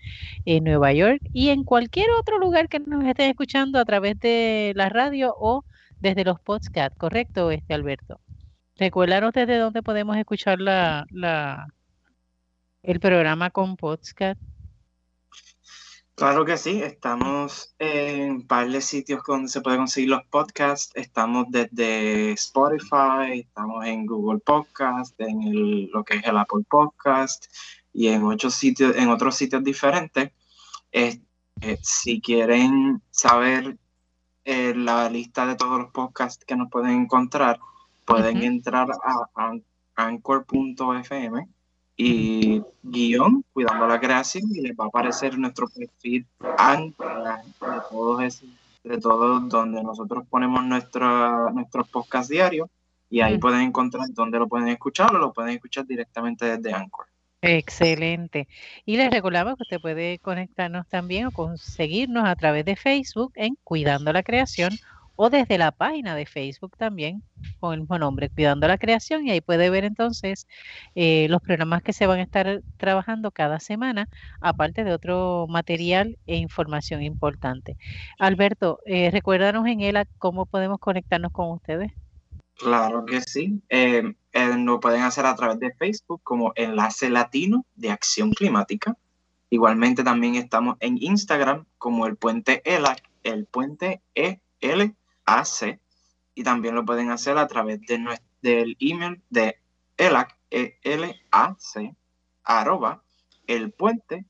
en 0.45 0.63
Nueva 0.63 0.93
York 0.93 1.21
y 1.31 1.49
en 1.49 1.63
cualquier 1.63 2.09
otro 2.19 2.39
lugar 2.39 2.69
que 2.69 2.79
nos 2.79 3.03
estén 3.05 3.29
escuchando 3.29 3.79
a 3.79 3.85
través 3.85 4.19
de 4.19 4.73
la 4.75 4.89
radio 4.89 5.35
o 5.39 5.63
desde 5.99 6.25
los 6.25 6.39
podcasts, 6.39 6.97
¿correcto, 6.97 7.51
este 7.51 7.75
Alberto? 7.75 8.19
Recuérdanos 8.77 9.33
desde 9.33 9.59
dónde 9.59 9.83
podemos 9.83 10.17
escuchar 10.17 10.59
la, 10.59 11.05
la, 11.11 11.67
el 12.81 12.99
programa 12.99 13.51
con 13.51 13.77
podcast. 13.77 14.41
Claro 16.21 16.45
que 16.45 16.55
sí, 16.55 16.83
estamos 16.83 17.73
en 17.79 18.31
un 18.31 18.47
par 18.47 18.69
de 18.69 18.79
sitios 18.81 19.23
donde 19.25 19.49
se 19.49 19.59
pueden 19.59 19.79
conseguir 19.79 20.11
los 20.11 20.23
podcasts. 20.27 20.91
Estamos 20.93 21.47
desde 21.49 22.33
Spotify, 22.33 23.39
estamos 23.39 23.83
en 23.87 24.05
Google 24.05 24.37
Podcast, 24.37 25.19
en 25.19 25.41
el, 25.41 25.85
lo 25.85 26.03
que 26.03 26.17
es 26.17 26.23
el 26.23 26.37
Apple 26.37 26.63
Podcast 26.69 27.47
y 27.91 28.09
en, 28.09 28.21
ocho 28.21 28.51
sitios, 28.51 28.95
en 28.97 29.09
otros 29.09 29.33
sitios 29.33 29.63
diferentes. 29.63 30.29
Eh, 30.91 31.19
si 31.81 32.21
quieren 32.21 33.01
saber 33.09 33.79
eh, 34.45 34.75
la 34.75 35.09
lista 35.09 35.47
de 35.47 35.55
todos 35.55 35.79
los 35.79 35.89
podcasts 35.89 36.45
que 36.45 36.55
nos 36.55 36.69
pueden 36.69 37.01
encontrar, 37.01 37.59
pueden 38.05 38.43
entrar 38.43 38.89
a 38.91 39.53
anchor.fm 39.95 41.49
y 42.03 42.63
guion, 42.81 43.43
cuidando 43.53 43.87
la 43.87 43.99
creación, 43.99 44.49
y 44.53 44.61
les 44.61 44.75
va 44.75 44.85
a 44.85 44.87
aparecer 44.87 45.37
nuestro 45.37 45.67
perfil 45.67 46.25
ancla 46.57 47.43
de 47.43 47.67
todos 47.89 48.41
de 48.83 48.97
todos 48.97 49.47
donde 49.47 49.83
nosotros 49.83 50.25
ponemos 50.27 50.63
nuestra, 50.63 51.51
nuestros 51.53 51.87
podcast 51.89 52.31
diarios 52.31 52.67
y 53.11 53.21
ahí 53.21 53.37
pueden 53.37 53.61
encontrar 53.61 54.07
dónde 54.09 54.39
lo 54.39 54.47
pueden 54.47 54.69
escuchar 54.69 55.13
o 55.13 55.19
lo 55.19 55.31
pueden 55.31 55.51
escuchar 55.51 55.85
directamente 55.85 56.45
desde 56.45 56.73
Anchor. 56.73 57.05
Excelente. 57.43 58.47
Y 58.85 58.97
les 58.97 59.11
recordamos 59.11 59.55
que 59.55 59.63
usted 59.63 59.79
puede 59.79 60.17
conectarnos 60.19 60.87
también 60.87 61.27
o 61.27 61.31
conseguirnos 61.31 62.25
a 62.25 62.35
través 62.35 62.65
de 62.65 62.75
Facebook 62.75 63.33
en 63.35 63.55
Cuidando 63.63 64.11
la 64.11 64.23
Creación 64.23 64.71
o 65.23 65.29
desde 65.29 65.59
la 65.59 65.71
página 65.71 66.15
de 66.15 66.25
Facebook 66.25 66.75
también 66.77 67.21
con 67.59 67.75
el 67.75 67.81
mismo 67.81 67.99
nombre, 67.99 68.31
Cuidando 68.31 68.67
la 68.67 68.79
Creación, 68.79 69.27
y 69.27 69.29
ahí 69.29 69.39
puede 69.39 69.69
ver 69.69 69.83
entonces 69.83 70.47
eh, 70.95 71.27
los 71.29 71.43
programas 71.43 71.83
que 71.83 71.93
se 71.93 72.07
van 72.07 72.17
a 72.17 72.23
estar 72.23 72.63
trabajando 72.77 73.29
cada 73.29 73.59
semana, 73.59 74.09
aparte 74.39 74.83
de 74.83 74.93
otro 74.93 75.45
material 75.47 76.17
e 76.25 76.37
información 76.37 77.03
importante. 77.03 77.77
Alberto, 78.17 78.79
eh, 78.87 79.11
recuérdanos 79.11 79.67
en 79.67 79.81
ELA 79.81 80.05
cómo 80.17 80.47
podemos 80.47 80.79
conectarnos 80.79 81.31
con 81.31 81.51
ustedes. 81.51 81.91
Claro 82.55 83.05
que 83.05 83.21
sí. 83.21 83.61
Eh, 83.69 84.15
lo 84.33 84.79
pueden 84.79 85.03
hacer 85.03 85.27
a 85.27 85.35
través 85.35 85.59
de 85.59 85.71
Facebook 85.75 86.21
como 86.23 86.51
Enlace 86.55 87.11
Latino 87.11 87.63
de 87.75 87.91
Acción 87.91 88.31
Climática. 88.31 88.97
Igualmente 89.51 90.03
también 90.03 90.33
estamos 90.33 90.77
en 90.79 90.97
Instagram 90.99 91.65
como 91.77 92.07
el 92.07 92.15
puente 92.15 92.63
ELA, 92.65 92.95
el 93.21 93.45
puente 93.45 94.01
EL 94.15 94.95
AC 95.25 95.79
y 96.35 96.43
también 96.43 96.75
lo 96.75 96.85
pueden 96.85 97.11
hacer 97.11 97.37
a 97.37 97.47
través 97.47 97.81
de 97.81 97.99
del 98.41 98.75
email 98.79 99.21
de 99.29 99.57
elac, 99.97 100.35
e 100.49 100.77
L-A-C, 100.83 101.95
arroba 102.43 103.03
elpuente.us. 103.47 104.25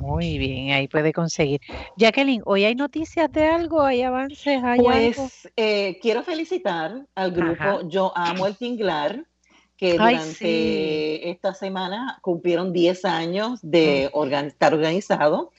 Muy 0.00 0.38
bien, 0.38 0.72
ahí 0.72 0.88
puede 0.88 1.12
conseguir. 1.12 1.60
Jacqueline, 1.96 2.42
¿hoy 2.44 2.64
hay 2.64 2.74
noticias 2.74 3.30
de 3.32 3.46
algo? 3.46 3.82
¿Hay 3.82 4.02
avances? 4.02 4.60
¿Hay 4.62 4.80
pues 4.80 5.48
eh, 5.56 5.98
quiero 6.02 6.22
felicitar 6.22 7.06
al 7.14 7.30
grupo 7.30 7.88
Yo 7.88 8.12
Amo 8.16 8.46
el 8.46 8.56
Tinglar, 8.56 9.24
que 9.76 9.92
durante 9.92 11.30
esta 11.30 11.54
semana 11.54 12.18
cumplieron 12.22 12.72
10 12.72 13.04
años 13.04 13.60
de 13.62 14.10
estar 14.46 14.74
organizado. 14.74 15.52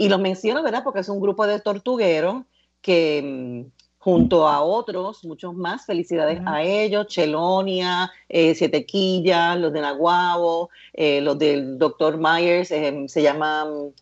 Y 0.00 0.08
lo 0.08 0.18
menciono, 0.18 0.62
¿verdad? 0.62 0.82
Porque 0.82 1.00
es 1.00 1.10
un 1.10 1.20
grupo 1.20 1.46
de 1.46 1.60
tortugueros 1.60 2.44
que 2.80 3.20
mm, 3.22 3.70
junto 3.98 4.48
a 4.48 4.62
otros, 4.62 5.22
muchos 5.26 5.54
más, 5.54 5.84
felicidades 5.84 6.40
a 6.46 6.62
ellos, 6.62 7.06
Chelonia, 7.06 8.10
eh, 8.26 8.54
Sietequilla, 8.54 9.56
los 9.56 9.74
de 9.74 9.82
Naguabo, 9.82 10.70
eh, 10.94 11.20
los 11.20 11.38
del 11.38 11.76
doctor 11.78 12.16
Myers, 12.16 12.70
eh, 12.70 13.04
se 13.08 13.22
llaman 13.22 13.92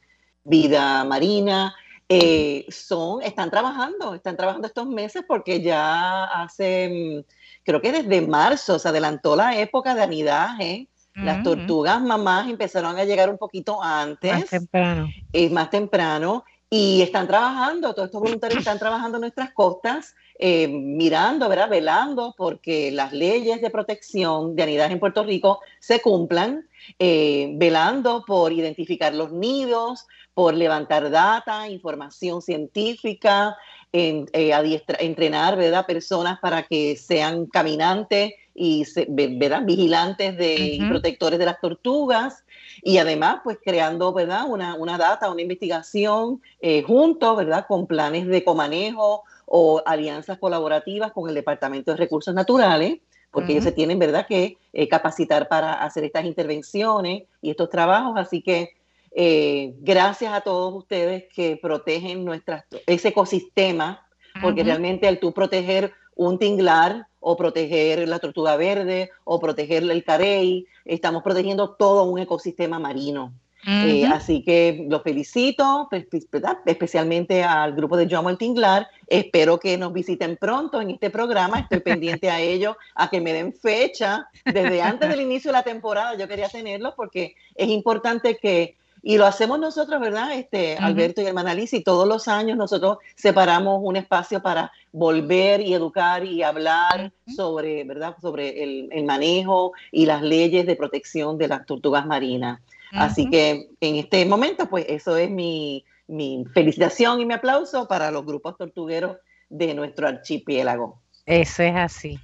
Vida 0.45 1.03
Marina, 1.03 1.75
eh, 2.09 2.65
son, 2.69 3.21
están 3.23 3.51
trabajando, 3.51 4.15
están 4.15 4.37
trabajando 4.37 4.69
estos 4.69 4.87
meses 4.87 5.25
porque 5.27 5.61
ya 5.63 6.27
hace, 6.27 7.25
mm, 7.27 7.33
creo 7.65 7.83
que 7.83 7.91
desde 7.91 8.25
marzo 8.25 8.79
se 8.79 8.89
adelantó 8.89 9.35
la 9.35 9.59
época 9.59 9.97
de 9.97 10.03
anidaje. 10.03 10.89
Las 11.23 11.43
tortugas 11.43 12.01
mamás 12.01 12.49
empezaron 12.49 12.99
a 12.99 13.05
llegar 13.05 13.31
un 13.31 13.39
poquito 13.39 13.83
antes. 13.83 14.33
Más 14.33 14.51
temprano. 14.51 15.09
más 15.51 15.71
temprano 15.71 16.45
y 16.71 17.01
están 17.01 17.27
trabajando, 17.27 17.95
todos 17.95 18.09
estos 18.09 18.21
voluntarios 18.21 18.59
están 18.59 18.79
trabajando 18.79 19.17
en 19.17 19.23
nuestras 19.23 19.53
costas, 19.53 20.15
eh, 20.39 20.69
mirando, 20.69 21.49
¿verdad? 21.49 21.71
velando 21.71 22.35
porque 22.37 22.91
las 22.91 23.13
leyes 23.13 23.63
de 23.63 23.71
protección 23.71 24.55
de 24.55 24.65
anidaje 24.65 24.93
en 24.93 25.01
Puerto 25.01 25.25
Rico 25.25 25.61
se 25.81 26.01
cumplan, 26.03 26.69
eh, 26.99 27.53
velando 27.55 28.23
por 28.27 28.53
identificar 28.53 29.15
los 29.15 29.33
nidos, 29.33 30.07
por 30.35 30.55
levantar 30.55 31.11
data, 31.11 31.69
información 31.69 32.43
científica, 32.43 33.57
en, 33.93 34.27
eh, 34.35 34.53
entrenar 34.99 35.57
¿verdad? 35.57 35.87
personas 35.87 36.39
para 36.41 36.65
que 36.65 36.97
sean 36.97 37.47
caminantes 37.47 38.35
y 38.59 38.85
¿verdad? 39.09 39.63
vigilantes 39.65 40.37
de, 40.37 40.55
y 40.57 40.89
protectores 40.89 41.39
de 41.39 41.47
las 41.47 41.61
tortugas 41.61 42.45
y 42.83 42.99
además 42.99 43.41
pues 43.45 43.59
creando 43.65 44.13
¿verdad? 44.13 44.47
Una, 44.49 44.75
una 44.75 44.99
data, 44.99 45.31
una 45.31 45.43
investigación 45.43 46.43
eh, 46.61 46.83
junto 46.83 47.37
¿verdad? 47.37 47.67
con 47.69 47.87
planes 47.87 48.27
de 48.27 48.43
comanejo 48.43 49.23
o 49.47 49.83
alianzas 49.87 50.39
colaborativas 50.39 51.13
con 51.13 51.29
el 51.29 51.35
Departamento 51.35 51.93
de 51.93 51.97
Recursos 51.97 52.35
Naturales, 52.35 52.99
porque 53.31 53.53
ellos 53.53 53.65
se 53.65 53.73
tienen, 53.73 53.99
¿verdad?, 53.99 54.27
que 54.27 54.59
eh, 54.73 54.89
capacitar 54.89 55.49
para 55.49 55.73
hacer 55.75 56.05
estas 56.05 56.25
intervenciones 56.25 57.25
y 57.41 57.51
estos 57.51 57.71
trabajos. 57.71 58.15
Así 58.17 58.43
que 58.43 58.75
eh, 59.13 59.75
gracias 59.81 60.33
a 60.33 60.41
todos 60.43 60.75
ustedes 60.75 61.25
que 61.35 61.59
protegen 61.61 62.25
nuestras, 62.25 62.65
ese 62.87 63.09
ecosistema, 63.09 64.07
porque 64.41 64.63
realmente 64.63 65.09
al 65.09 65.19
tú 65.19 65.33
proteger 65.33 65.93
un 66.15 66.39
tinglar 66.39 67.08
o 67.21 67.37
proteger 67.37 68.09
la 68.09 68.19
tortuga 68.19 68.57
verde 68.57 69.11
o 69.25 69.41
proteger 69.41 69.83
el 69.83 70.05
carey, 70.05 70.67
estamos 70.85 71.23
protegiendo 71.23 71.71
todo 71.71 72.05
un 72.05 72.19
ecosistema 72.19 72.79
marino. 72.79 73.33
Eh, 73.67 74.07
así 74.07 74.43
que 74.43 74.87
los 74.89 75.03
felicito, 75.03 75.89
pues, 75.91 76.07
pues, 76.11 76.27
especialmente 76.65 77.43
al 77.43 77.75
grupo 77.75 77.97
de 77.97 78.09
John 78.11 78.39
Tinglar. 78.39 78.89
Espero 79.07 79.59
que 79.59 79.77
nos 79.77 79.93
visiten 79.93 80.37
pronto 80.37 80.81
en 80.81 80.91
este 80.91 81.11
programa. 81.11 81.59
Estoy 81.61 81.81
pendiente 81.81 82.31
a 82.31 82.41
ellos, 82.41 82.77
a 82.95 83.11
que 83.11 83.21
me 83.21 83.33
den 83.33 83.53
fecha. 83.53 84.29
Desde 84.45 84.81
antes 84.81 85.09
del 85.09 85.21
inicio 85.21 85.51
de 85.51 85.59
la 85.59 85.65
temporada 85.65 86.17
yo 86.17 86.29
quería 86.29 86.49
tenerlos 86.49 86.95
porque 86.97 87.35
es 87.55 87.69
importante 87.69 88.39
que 88.39 88.77
y 89.03 89.19
lo 89.19 89.27
hacemos 89.27 89.59
nosotros, 89.59 90.01
¿verdad? 90.01 90.33
Este, 90.35 90.77
Alberto 90.77 91.23
y 91.23 91.27
Hermana 91.27 91.55
y 91.59 91.83
todos 91.83 92.07
los 92.07 92.29
años 92.29 92.57
nosotros 92.57 92.99
separamos 93.15 93.81
un 93.83 93.97
espacio 93.97 94.43
para 94.43 94.73
volver 94.93 95.61
y 95.61 95.75
educar 95.75 96.25
y 96.25 96.43
hablar 96.43 97.13
sobre, 97.35 97.85
¿verdad? 97.85 98.17
Sobre 98.21 98.63
el, 98.63 99.05
manejo 99.05 99.73
y 99.93 100.07
las 100.07 100.23
leyes 100.23 100.67
de 100.67 100.77
protección 100.77 101.39
de 101.39 101.49
las 101.49 101.67
tortugas 101.67 102.07
marinas. 102.07 102.61
Así 102.93 103.29
que 103.29 103.69
en 103.81 103.97
este 103.97 104.25
momento, 104.25 104.69
pues 104.69 104.87
eso 104.89 105.17
es 105.17 105.31
mi, 105.31 105.85
mi 106.07 106.45
felicitación 106.55 107.21
y 107.21 107.27
mi 107.27 107.35
aplauso 107.35 107.87
para 107.87 108.11
los 108.11 108.25
grupos 108.25 108.57
tortugueros 108.57 109.19
de 109.51 109.75
nuestro 109.75 110.09
archipiélago. 110.09 110.99
Eso 111.27 111.63
es 111.63 111.77
así, 111.77 112.19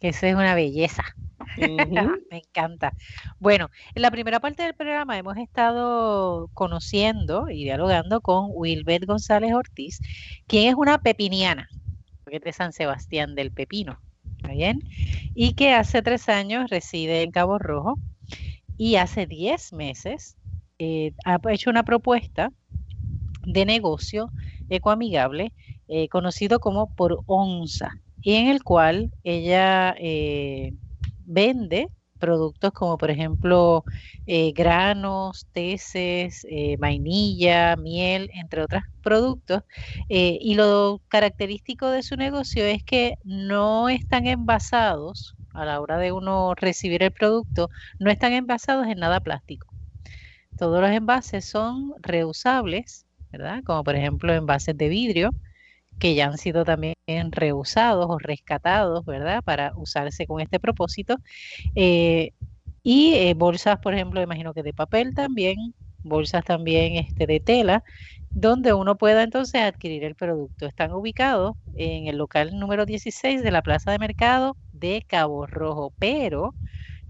eso 0.00 0.26
es 0.26 0.34
una 0.34 0.54
belleza. 0.54 1.04
Me 1.56 2.38
encanta. 2.38 2.92
Bueno, 3.38 3.70
en 3.94 4.02
la 4.02 4.10
primera 4.10 4.40
parte 4.40 4.62
del 4.62 4.74
programa 4.74 5.18
hemos 5.18 5.36
estado 5.36 6.48
conociendo 6.54 7.48
y 7.48 7.64
dialogando 7.64 8.20
con 8.20 8.50
Wilbert 8.52 9.06
González 9.06 9.52
Ortiz, 9.54 10.00
quien 10.46 10.68
es 10.68 10.74
una 10.74 10.98
pepiniana, 10.98 11.68
porque 12.24 12.38
es 12.38 12.44
de 12.44 12.52
San 12.52 12.72
Sebastián 12.72 13.34
del 13.34 13.52
Pepino, 13.52 13.98
¿está 14.36 14.52
bien? 14.52 14.80
Y 15.34 15.54
que 15.54 15.72
hace 15.72 16.02
tres 16.02 16.28
años 16.28 16.70
reside 16.70 17.22
en 17.22 17.30
Cabo 17.30 17.58
Rojo 17.58 17.98
y 18.76 18.96
hace 18.96 19.26
diez 19.26 19.72
meses 19.72 20.36
eh, 20.78 21.12
ha 21.24 21.40
hecho 21.50 21.70
una 21.70 21.84
propuesta 21.84 22.52
de 23.44 23.64
negocio 23.64 24.30
ecoamigable 24.68 25.52
eh, 25.88 26.08
conocido 26.08 26.58
como 26.58 26.94
por 26.94 27.22
onza 27.26 28.00
y 28.26 28.34
en 28.34 28.48
el 28.48 28.64
cual 28.64 29.12
ella 29.22 29.94
eh, 30.00 30.72
vende 31.26 31.86
productos 32.18 32.72
como 32.72 32.98
por 32.98 33.08
ejemplo 33.12 33.84
eh, 34.26 34.50
granos, 34.52 35.46
teces, 35.52 36.44
eh, 36.50 36.76
vainilla, 36.76 37.76
miel, 37.76 38.28
entre 38.34 38.62
otros 38.62 38.82
productos. 39.00 39.62
Y 40.08 40.54
lo 40.56 41.00
característico 41.06 41.88
de 41.88 42.02
su 42.02 42.16
negocio 42.16 42.64
es 42.64 42.82
que 42.82 43.14
no 43.22 43.88
están 43.88 44.26
envasados 44.26 45.36
a 45.54 45.64
la 45.64 45.80
hora 45.80 45.96
de 45.98 46.10
uno 46.10 46.56
recibir 46.56 47.04
el 47.04 47.12
producto, 47.12 47.70
no 48.00 48.10
están 48.10 48.32
envasados 48.32 48.88
en 48.88 48.98
nada 48.98 49.20
plástico. 49.20 49.72
Todos 50.56 50.80
los 50.80 50.90
envases 50.90 51.44
son 51.44 51.94
reusables, 52.00 53.06
¿verdad? 53.30 53.62
Como 53.64 53.84
por 53.84 53.94
ejemplo 53.94 54.32
envases 54.34 54.76
de 54.76 54.88
vidrio, 54.88 55.30
que 55.98 56.14
ya 56.14 56.26
han 56.26 56.38
sido 56.38 56.64
también 56.64 56.94
reusados 57.30 58.06
o 58.08 58.18
rescatados, 58.18 59.04
¿verdad? 59.04 59.42
Para 59.44 59.72
usarse 59.76 60.26
con 60.26 60.40
este 60.40 60.60
propósito. 60.60 61.16
Eh, 61.74 62.32
y 62.82 63.14
eh, 63.14 63.34
bolsas, 63.34 63.78
por 63.80 63.94
ejemplo, 63.94 64.22
imagino 64.22 64.54
que 64.54 64.62
de 64.62 64.72
papel 64.72 65.14
también, 65.14 65.56
bolsas 66.02 66.44
también 66.44 66.96
este, 66.96 67.26
de 67.26 67.40
tela, 67.40 67.82
donde 68.30 68.72
uno 68.74 68.96
pueda 68.96 69.22
entonces 69.22 69.62
adquirir 69.62 70.04
el 70.04 70.14
producto. 70.14 70.66
Están 70.66 70.92
ubicados 70.92 71.54
en 71.74 72.06
el 72.08 72.16
local 72.18 72.58
número 72.58 72.86
16 72.86 73.42
de 73.42 73.50
la 73.50 73.62
Plaza 73.62 73.90
de 73.90 73.98
Mercado 73.98 74.56
de 74.72 75.02
Cabo 75.08 75.46
Rojo, 75.46 75.94
pero 75.98 76.54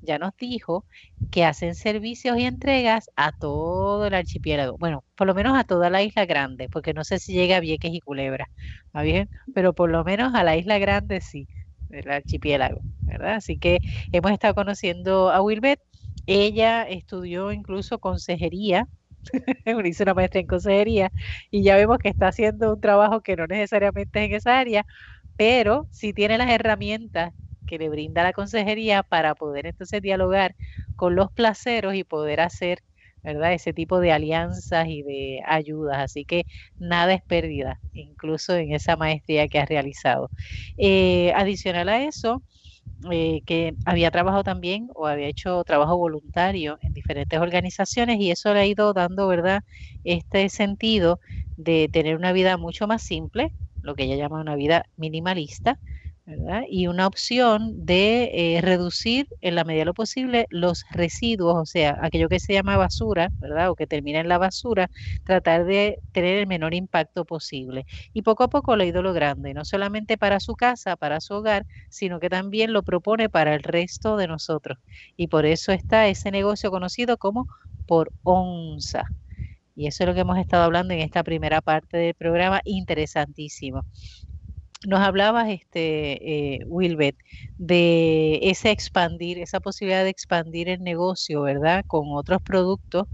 ya 0.07 0.19
nos 0.19 0.33
dijo 0.39 0.87
que 1.31 1.45
hacen 1.45 1.75
servicios 1.75 2.39
y 2.39 2.45
entregas 2.45 3.11
a 3.17 3.33
todo 3.33 4.07
el 4.07 4.15
archipiélago. 4.15 4.79
Bueno, 4.79 5.05
por 5.17 5.27
lo 5.27 5.35
menos 5.35 5.59
a 5.59 5.65
toda 5.65 5.91
la 5.91 6.03
isla 6.03 6.25
grande, 6.27 6.69
porque 6.69 6.95
no 6.95 7.05
sé 7.05 7.19
si 7.19 7.35
llega 7.35 7.57
a 7.57 7.61
Vieques 7.61 7.93
y 7.93 8.01
Culebra, 8.01 8.49
¿está 8.87 9.03
bien? 9.03 9.29
Pero 9.55 9.75
por 9.75 9.91
lo 9.91 10.05
menos 10.05 10.35
a 10.35 10.45
la 10.45 10.57
isla 10.57 10.79
grande 10.79 11.21
sí, 11.21 11.49
del 11.89 12.11
archipiélago, 12.11 12.85
¿verdad? 13.05 13.35
Así 13.37 13.59
que 13.59 13.81
hemos 14.13 14.33
estado 14.33 14.55
conociendo 14.55 15.31
a 15.31 15.43
Wilbeth. 15.43 15.81
Ella 16.27 16.83
estudió 16.85 17.53
incluso 17.53 17.99
consejería, 18.01 18.87
hizo 19.85 20.03
una 20.05 20.15
maestra 20.15 20.41
en 20.41 20.47
consejería, 20.47 21.13
y 21.51 21.63
ya 21.63 21.77
vemos 21.77 21.99
que 21.99 22.09
está 22.09 22.29
haciendo 22.29 22.75
un 22.75 22.81
trabajo 22.81 23.21
que 23.23 23.37
no 23.37 23.47
necesariamente 23.47 24.21
es 24.25 24.31
en 24.31 24.37
esa 24.37 24.59
área, 24.59 24.87
pero 25.37 25.89
sí 25.91 26.13
tiene 26.15 26.39
las 26.39 26.51
herramientas 26.51 27.33
que 27.67 27.79
le 27.79 27.89
brinda 27.91 28.23
la 28.23 28.33
consejería 28.33 29.03
para 29.03 29.35
poder 29.35 29.67
entonces 29.67 30.03
dialogar 30.03 30.55
con 30.97 31.15
los 31.17 31.31
placeros 31.33 31.95
y 31.95 32.05
poder 32.05 32.41
hacer, 32.41 32.79
¿verdad? 33.23 33.53
Ese 33.53 33.73
tipo 33.73 34.01
de 34.01 34.13
alianzas 34.13 34.87
y 34.89 35.03
de 35.03 35.41
ayudas. 35.47 35.99
Así 35.99 36.25
que 36.25 36.45
nada 36.79 37.15
es 37.15 37.23
pérdida, 37.27 37.81
incluso 37.93 38.55
en 38.57 38.73
esa 38.73 38.97
maestría 38.97 39.49
que 39.49 39.59
has 39.59 39.69
realizado. 39.69 40.31
Eh, 40.77 41.33
adicional 41.35 41.89
a 41.89 42.03
eso, 42.05 42.43
eh, 43.13 43.43
que 43.47 43.75
había 43.85 44.11
trabajado 44.11 44.43
también 44.45 44.89
o 44.95 45.07
había 45.07 45.27
hecho 45.29 45.63
trabajo 45.65 45.97
voluntario 45.99 46.79
en 46.83 46.93
diferentes 46.95 47.39
organizaciones 47.41 48.19
y 48.21 48.31
eso 48.31 48.53
le 48.55 48.61
ha 48.61 48.67
ido 48.67 48.93
dando, 48.95 49.29
¿verdad? 49.29 49.61
Este 50.05 50.49
sentido 50.49 51.21
de 51.57 51.89
tener 51.93 52.17
una 52.17 52.33
vida 52.33 52.57
mucho 52.57 52.87
más 52.87 53.03
simple, 53.03 53.53
lo 53.83 53.95
que 53.95 54.05
ella 54.05 54.17
llama 54.17 54.41
una 54.41 54.57
vida 54.57 54.85
minimalista, 54.97 55.79
y 56.69 56.89
una 56.89 57.07
opción 57.07 57.87
de 57.87 58.57
eh, 58.57 58.61
reducir 58.61 59.29
en 59.41 59.55
la 59.55 59.65
medida 59.65 59.81
de 59.83 59.85
lo 59.87 59.95
posible 59.95 60.47
los 60.51 60.85
residuos, 60.91 61.55
o 61.57 61.67
sea, 61.67 61.99
aquello 62.03 62.29
que 62.29 62.41
se 62.41 62.53
llama 62.55 62.77
basura, 62.77 63.31
¿verdad? 63.41 63.71
O 63.71 63.77
que 63.77 63.87
termina 63.87 64.19
en 64.21 64.29
la 64.29 64.39
basura, 64.39 64.89
tratar 65.25 65.65
de 65.65 66.01
tener 66.13 66.39
el 66.39 66.47
menor 66.49 66.75
impacto 66.75 67.25
posible. 67.25 67.85
Y 68.13 68.23
poco 68.23 68.43
a 68.45 68.49
poco 68.49 68.75
lo 68.77 68.83
ha 68.83 68.87
ido 68.87 69.03
logrando, 69.03 69.49
y 69.49 69.55
no 69.55 69.65
solamente 69.65 70.19
para 70.19 70.41
su 70.41 70.57
casa, 70.57 70.97
para 70.97 71.21
su 71.21 71.35
hogar, 71.35 71.65
sino 71.91 72.19
que 72.19 72.29
también 72.29 72.73
lo 72.73 72.83
propone 72.83 73.29
para 73.29 73.55
el 73.55 73.63
resto 73.63 74.17
de 74.17 74.27
nosotros. 74.27 74.79
Y 75.17 75.29
por 75.29 75.47
eso 75.47 75.71
está 75.73 76.09
ese 76.09 76.31
negocio 76.33 76.71
conocido 76.73 77.19
como 77.19 77.47
por 77.87 78.13
onza. 78.25 79.05
Y 79.77 79.87
eso 79.89 80.05
es 80.05 80.09
lo 80.09 80.15
que 80.15 80.21
hemos 80.21 80.39
estado 80.39 80.65
hablando 80.65 80.95
en 80.95 81.01
esta 81.01 81.23
primera 81.25 81.61
parte 81.63 81.99
del 81.99 82.15
programa, 82.15 82.61
interesantísimo 82.65 83.85
nos 84.87 85.01
hablabas, 85.01 85.49
este, 85.49 86.55
eh, 86.57 86.65
Wilbet, 86.67 87.17
de 87.57 88.39
ese 88.43 88.71
expandir, 88.71 89.39
esa 89.39 89.61
posibilidad 89.61 90.05
de 90.05 90.11
expandir 90.11 90.69
el 90.69 90.83
negocio, 90.83 91.43
¿verdad? 91.43 91.85
Con 91.87 92.07
otros 92.13 92.41
productos 92.43 93.05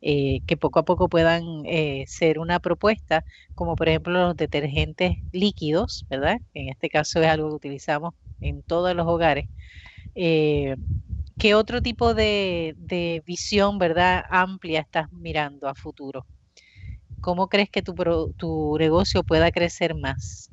eh, 0.00 0.42
que 0.46 0.56
poco 0.56 0.80
a 0.80 0.84
poco 0.84 1.08
puedan 1.08 1.44
eh, 1.66 2.04
ser 2.08 2.38
una 2.38 2.60
propuesta, 2.60 3.24
como 3.54 3.76
por 3.76 3.88
ejemplo 3.88 4.12
los 4.14 4.36
detergentes 4.36 5.18
líquidos, 5.32 6.06
¿verdad? 6.10 6.38
En 6.54 6.68
este 6.70 6.88
caso 6.90 7.20
es 7.22 7.28
algo 7.28 7.50
que 7.50 7.56
utilizamos 7.56 8.14
en 8.40 8.62
todos 8.62 8.94
los 8.96 9.06
hogares. 9.06 9.46
¿Qué 11.38 11.54
otro 11.54 11.82
tipo 11.82 12.14
de, 12.14 12.74
de, 12.76 13.22
visión, 13.26 13.78
verdad, 13.78 14.24
amplia 14.30 14.80
estás 14.80 15.10
mirando 15.12 15.68
a 15.68 15.74
futuro? 15.74 16.26
¿Cómo 17.20 17.48
crees 17.48 17.70
que 17.70 17.82
tu, 17.82 17.94
tu 18.36 18.76
negocio 18.78 19.24
pueda 19.24 19.50
crecer 19.52 19.94
más? 19.96 20.50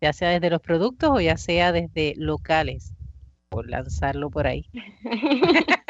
Ya 0.00 0.12
sea 0.12 0.30
desde 0.30 0.50
los 0.50 0.60
productos 0.60 1.10
o 1.10 1.20
ya 1.20 1.36
sea 1.36 1.72
desde 1.72 2.14
locales, 2.16 2.92
por 3.48 3.68
lanzarlo 3.68 4.30
por 4.30 4.46
ahí. 4.46 4.66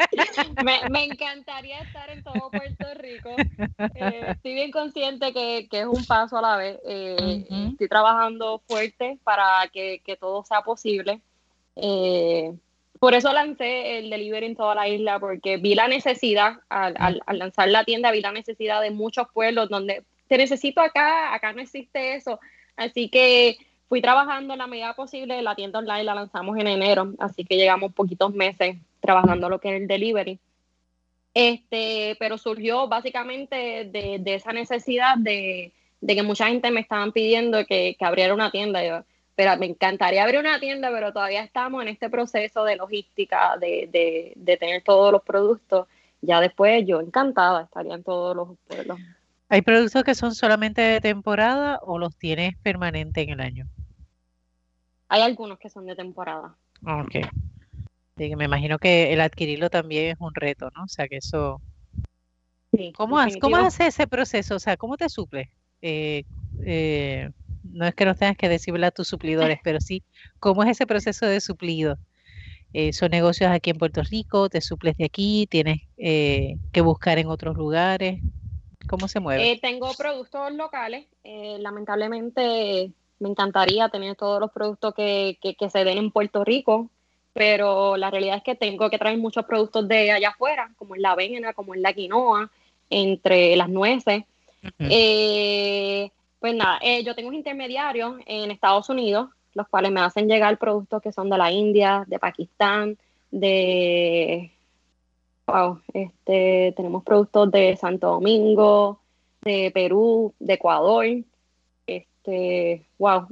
me, 0.91 1.05
encantaría 1.05 1.79
estar 1.79 2.09
en 2.09 2.23
todo 2.23 2.49
Puerto 2.51 2.93
Rico. 2.95 3.29
Eh, 3.95 4.25
estoy 4.29 4.53
bien 4.53 4.71
consciente 4.71 5.31
que, 5.33 5.67
es 5.71 5.85
un 5.85 6.05
paso 6.05 6.37
a 6.37 6.41
la 6.41 6.57
vez. 6.57 6.79
Eh, 6.85 7.45
estoy 7.71 7.87
trabajando 7.87 8.61
fuerte 8.67 9.17
para 9.23 9.69
que, 9.71 10.01
todo 10.19 10.43
sea 10.43 10.61
posible. 10.61 11.21
Eh, 11.75 12.53
por 12.99 13.13
eso 13.15 13.31
lancé 13.33 13.97
el 13.99 14.09
delivery 14.09 14.47
en 14.47 14.55
toda 14.55 14.75
la 14.75 14.87
isla, 14.87 15.19
porque 15.19 15.57
vi 15.57 15.73
la 15.73 15.87
necesidad, 15.87 16.57
al, 16.69 16.95
al, 16.99 17.39
lanzar 17.39 17.69
la 17.69 17.83
tienda, 17.83 18.11
vi 18.11 18.21
la 18.21 18.31
necesidad 18.31 18.81
de 18.81 18.91
muchos 18.91 19.27
pueblos 19.33 19.69
donde 19.69 20.03
te 20.27 20.37
necesito 20.37 20.81
acá, 20.81 21.33
acá 21.33 21.53
no 21.53 21.61
existe 21.61 22.15
eso. 22.15 22.39
Así 22.75 23.09
que 23.09 23.57
fui 23.91 24.01
trabajando 24.01 24.53
en 24.53 24.59
la 24.59 24.67
medida 24.67 24.93
posible, 24.93 25.41
la 25.41 25.53
tienda 25.53 25.79
online 25.79 26.05
la 26.05 26.15
lanzamos 26.15 26.57
en 26.57 26.65
enero, 26.65 27.11
así 27.19 27.43
que 27.43 27.57
llegamos 27.57 27.91
poquitos 27.91 28.33
meses 28.33 28.77
trabajando 29.01 29.49
lo 29.49 29.59
que 29.59 29.75
es 29.75 29.81
el 29.81 29.87
delivery. 29.89 30.39
Este, 31.33 32.15
pero 32.17 32.37
surgió 32.37 32.87
básicamente 32.87 33.89
de, 33.91 34.21
esa 34.33 34.53
necesidad 34.53 35.17
de, 35.17 35.73
de 35.99 36.15
que 36.15 36.23
mucha 36.23 36.47
gente 36.47 36.71
me 36.71 36.79
estaban 36.79 37.11
pidiendo 37.11 37.65
que, 37.65 37.97
que 37.99 38.05
abriera 38.05 38.33
una 38.33 38.49
tienda. 38.49 38.81
Yo, 38.81 39.03
pero 39.35 39.57
me 39.57 39.65
encantaría 39.65 40.23
abrir 40.23 40.39
una 40.39 40.57
tienda, 40.61 40.89
pero 40.89 41.11
todavía 41.11 41.43
estamos 41.43 41.81
en 41.81 41.89
este 41.89 42.09
proceso 42.09 42.63
de 42.63 42.77
logística, 42.77 43.57
de, 43.57 43.89
de, 43.91 44.31
de 44.37 44.55
tener 44.55 44.83
todos 44.83 45.11
los 45.11 45.21
productos. 45.21 45.87
Ya 46.21 46.39
después 46.39 46.85
yo 46.87 47.01
encantada 47.01 47.63
estaría 47.63 47.95
en 47.95 48.03
todos 48.03 48.37
los 48.37 48.57
pueblos. 48.69 48.97
¿Hay 49.49 49.63
productos 49.63 50.05
que 50.05 50.15
son 50.15 50.33
solamente 50.33 50.81
de 50.81 51.01
temporada 51.01 51.81
o 51.81 51.99
los 51.99 52.17
tienes 52.17 52.55
permanente 52.63 53.19
en 53.23 53.31
el 53.31 53.41
año? 53.41 53.67
Hay 55.11 55.23
algunos 55.23 55.59
que 55.59 55.69
son 55.69 55.85
de 55.85 55.93
temporada. 55.93 56.55
Ok. 56.87 57.15
Sí, 58.17 58.33
me 58.37 58.45
imagino 58.45 58.79
que 58.79 59.11
el 59.11 59.19
adquirirlo 59.19 59.69
también 59.69 60.11
es 60.11 60.15
un 60.21 60.33
reto, 60.33 60.69
¿no? 60.73 60.85
O 60.85 60.87
sea, 60.87 61.09
que 61.09 61.17
eso... 61.17 61.61
Sí, 62.73 62.93
¿Cómo, 62.95 63.17
¿Cómo 63.41 63.57
hace 63.57 63.87
ese 63.87 64.07
proceso? 64.07 64.55
O 64.55 64.59
sea, 64.59 64.77
¿cómo 64.77 64.95
te 64.95 65.09
suple? 65.09 65.51
Eh, 65.81 66.23
eh, 66.65 67.29
no 67.63 67.85
es 67.85 67.93
que 67.93 68.05
no 68.05 68.15
tengas 68.15 68.37
que 68.37 68.47
decirle 68.47 68.85
a 68.85 68.91
tus 68.91 69.09
suplidores, 69.09 69.59
pero 69.65 69.81
sí, 69.81 70.01
¿cómo 70.39 70.63
es 70.63 70.69
ese 70.69 70.87
proceso 70.87 71.25
de 71.25 71.41
suplido? 71.41 71.97
Eh, 72.71 72.93
¿Son 72.93 73.11
negocios 73.11 73.51
aquí 73.51 73.71
en 73.71 73.77
Puerto 73.77 74.01
Rico? 74.03 74.47
¿Te 74.47 74.61
suples 74.61 74.95
de 74.95 75.03
aquí? 75.03 75.45
¿Tienes 75.49 75.79
que 75.97 76.81
buscar 76.81 77.17
en 77.17 77.27
otros 77.27 77.57
lugares? 77.57 78.21
¿Cómo 78.87 79.09
se 79.09 79.19
mueve? 79.19 79.59
tengo 79.61 79.93
productos 79.93 80.53
locales. 80.53 81.05
lamentablemente 81.59 82.93
me 83.21 83.29
encantaría 83.29 83.87
tener 83.89 84.15
todos 84.15 84.41
los 84.41 84.51
productos 84.51 84.95
que, 84.95 85.37
que 85.39 85.69
se 85.69 85.83
den 85.83 85.99
en 85.99 86.11
Puerto 86.11 86.43
Rico, 86.43 86.89
pero 87.33 87.95
la 87.95 88.09
realidad 88.09 88.37
es 88.37 88.43
que 88.43 88.55
tengo 88.55 88.89
que 88.89 88.97
traer 88.97 89.19
muchos 89.19 89.45
productos 89.45 89.87
de 89.87 90.11
allá 90.11 90.29
afuera, 90.29 90.71
como 90.75 90.95
es 90.95 91.01
la 91.01 91.11
avena, 91.11 91.53
como 91.53 91.75
es 91.75 91.81
la 91.81 91.93
quinoa, 91.93 92.49
entre 92.89 93.55
las 93.55 93.69
nueces. 93.69 94.23
eh, 94.79 96.09
pues 96.39 96.55
nada, 96.55 96.79
eh, 96.81 97.03
yo 97.03 97.13
tengo 97.13 97.29
un 97.29 97.35
intermediario 97.35 98.17
en 98.25 98.49
Estados 98.49 98.89
Unidos, 98.89 99.29
los 99.53 99.67
cuales 99.67 99.91
me 99.91 100.01
hacen 100.01 100.27
llegar 100.27 100.57
productos 100.57 101.01
que 101.01 101.11
son 101.11 101.29
de 101.29 101.37
la 101.37 101.51
India, 101.51 102.03
de 102.07 102.19
Pakistán, 102.19 102.97
de... 103.29 104.51
Wow, 105.45 105.81
este, 105.93 106.73
tenemos 106.75 107.03
productos 107.03 107.51
de 107.51 107.75
Santo 107.75 108.07
Domingo, 108.07 108.99
de 109.41 109.69
Perú, 109.71 110.33
de 110.39 110.53
Ecuador, 110.53 111.05
este, 112.21 112.85
wow, 112.99 113.27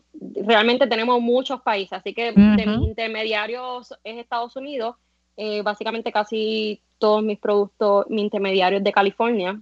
realmente 0.46 0.88
tenemos 0.88 1.22
muchos 1.22 1.62
países, 1.62 1.94
así 1.94 2.14
que 2.14 2.32
de 2.32 2.66
mis 2.66 2.88
intermediarios 2.88 3.94
es 4.04 4.18
Estados 4.18 4.56
Unidos, 4.56 4.96
eh, 5.38 5.62
básicamente 5.62 6.12
casi 6.12 6.82
todos 6.98 7.24
mis 7.24 7.38
productos, 7.38 8.06
mi 8.10 8.22
intermediario 8.22 8.80
es 8.80 8.84
de 8.84 8.92
California. 8.92 9.62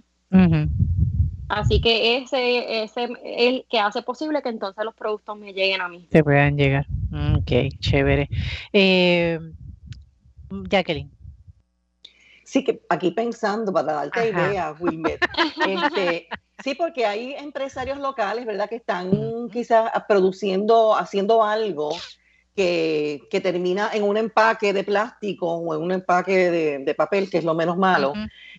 Así 1.48 1.80
que 1.80 2.18
ese, 2.18 2.82
ese 2.82 3.04
es 3.04 3.10
el 3.24 3.66
que 3.70 3.78
hace 3.78 4.02
posible 4.02 4.42
que 4.42 4.50
entonces 4.50 4.84
los 4.84 4.94
productos 4.94 5.38
me 5.38 5.52
lleguen 5.52 5.80
a 5.80 5.88
mí. 5.88 6.06
Se 6.10 6.24
puedan 6.24 6.56
llegar. 6.56 6.86
Ok, 7.38 7.78
chévere. 7.80 8.28
Eh, 8.72 9.38
Jacqueline. 10.50 11.10
Sí, 12.48 12.64
que 12.64 12.80
aquí 12.88 13.10
pensando, 13.10 13.74
para 13.74 13.92
darte 13.92 14.30
idea, 14.30 14.74
Wilmer, 14.80 15.18
este, 15.66 16.28
Sí, 16.64 16.74
porque 16.74 17.04
hay 17.04 17.34
empresarios 17.34 17.98
locales, 17.98 18.46
¿verdad?, 18.46 18.70
que 18.70 18.76
están 18.76 19.50
quizás 19.52 19.90
produciendo, 20.08 20.96
haciendo 20.96 21.44
algo 21.44 21.94
que, 22.56 23.28
termina 23.42 23.90
en 23.92 24.02
un 24.02 24.16
empaque 24.16 24.72
de 24.72 24.82
plástico 24.82 25.46
o 25.46 25.74
en 25.74 25.82
un 25.82 25.92
empaque 25.92 26.50
de, 26.80 26.94
papel, 26.94 27.28
que 27.28 27.36
es 27.36 27.44
lo 27.44 27.54
menos 27.54 27.76
malo, 27.76 28.14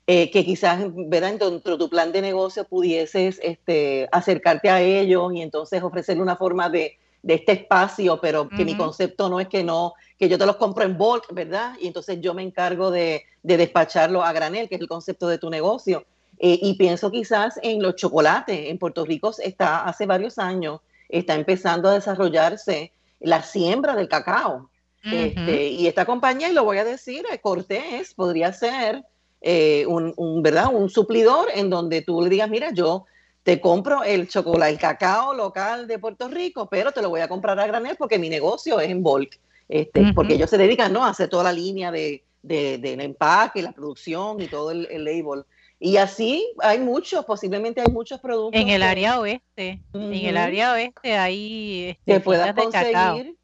eh, 0.05 0.29
que 0.29 0.45
quizás, 0.45 0.81
¿verdad?, 0.93 1.31
dentro 1.39 1.71
de 1.73 1.77
tu 1.79 1.89
plan 1.89 2.11
de 2.11 2.21
negocio 2.21 2.65
pudieses 2.65 3.39
este, 3.41 4.07
acercarte 4.11 4.69
a 4.69 4.81
ellos 4.81 5.33
y 5.33 5.41
entonces 5.41 5.81
ofrecerle 5.81 6.21
una 6.21 6.37
forma 6.37 6.69
de, 6.69 6.99
este 7.27 7.51
espacio, 7.53 8.19
pero 8.21 8.47
que 8.47 8.65
mi 8.65 8.75
concepto 8.75 9.29
no 9.29 9.39
es 9.39 9.47
que 9.47 9.63
no, 9.63 9.93
que 10.17 10.29
yo 10.29 10.37
te 10.37 10.45
los 10.45 10.55
compro 10.55 10.83
en 10.83 10.97
bulk, 10.97 11.33
¿verdad? 11.33 11.73
Y 11.79 11.87
entonces 11.87 12.19
yo 12.21 12.33
me 12.33 12.43
encargo 12.43 12.91
de, 12.91 13.23
de 13.43 13.57
despacharlo 13.57 14.23
a 14.23 14.31
granel, 14.33 14.69
que 14.69 14.75
es 14.75 14.81
el 14.81 14.87
concepto 14.87 15.27
de 15.27 15.37
tu 15.37 15.49
negocio 15.49 16.05
eh, 16.39 16.57
y 16.61 16.73
pienso 16.75 17.11
quizás 17.11 17.59
en 17.61 17.81
los 17.81 17.95
chocolates. 17.95 18.69
En 18.69 18.77
Puerto 18.77 19.05
Rico 19.05 19.31
está 19.43 19.83
hace 19.83 20.05
varios 20.05 20.39
años, 20.39 20.79
está 21.09 21.35
empezando 21.35 21.89
a 21.89 21.93
desarrollarse 21.93 22.93
la 23.19 23.43
siembra 23.43 23.95
del 23.95 24.07
cacao. 24.07 24.69
Este, 25.01 25.69
y 25.69 25.87
esta 25.87 26.05
compañía, 26.05 26.49
y 26.49 26.53
lo 26.53 26.65
voy 26.65 26.77
a 26.77 26.83
decir, 26.83 27.25
eh, 27.31 27.39
Cortés 27.39 28.13
podría 28.13 28.51
ser 28.51 29.05
eh, 29.39 29.85
un, 29.87 30.43
¿verdad? 30.43 30.73
un 30.73 30.89
suplidor 30.89 31.47
en 31.55 31.69
donde 31.69 32.01
tú 32.01 32.21
le 32.21 32.29
digas, 32.29 32.49
mira, 32.49 32.71
yo 32.73 33.05
te 33.43 33.59
compro 33.61 34.03
el 34.03 34.27
chocolate, 34.27 34.71
el 34.71 34.79
cacao 34.79 35.33
local 35.33 35.87
de 35.87 35.99
Puerto 35.99 36.27
Rico, 36.27 36.67
pero 36.69 36.91
te 36.91 37.01
lo 37.01 37.09
voy 37.09 37.21
a 37.21 37.27
comprar 37.27 37.59
a 37.59 37.67
granel 37.67 37.95
porque 37.97 38.19
mi 38.19 38.29
negocio 38.29 38.79
es 38.79 38.89
en 38.89 39.01
bulk. 39.03 39.39
Este, 39.69 40.13
Porque 40.13 40.33
ellos 40.33 40.49
se 40.49 40.57
dedican 40.57 40.91
¿no? 40.91 41.05
a 41.05 41.09
hacer 41.09 41.29
toda 41.29 41.43
la 41.43 41.53
línea 41.53 41.91
de, 41.91 42.23
del 42.41 43.01
empaque, 43.01 43.61
la 43.61 43.71
producción 43.71 44.41
y 44.41 44.47
todo 44.47 44.71
el, 44.71 44.87
el 44.89 45.05
label. 45.05 45.45
Y 45.79 45.97
así 45.97 46.51
hay 46.57 46.79
muchos, 46.79 47.23
posiblemente 47.23 47.79
hay 47.79 47.91
muchos 47.91 48.19
productos. 48.19 48.59
En 48.59 48.69
el 48.69 48.83
área 48.83 49.19
oeste, 49.19 49.79
en 49.93 50.13
el 50.13 50.37
área 50.37 50.73
oeste 50.73 51.15
hay 51.15 51.89
este, 51.91 52.13
que 52.13 52.19
puedas 52.19 52.53
conseguir. 52.53 53.35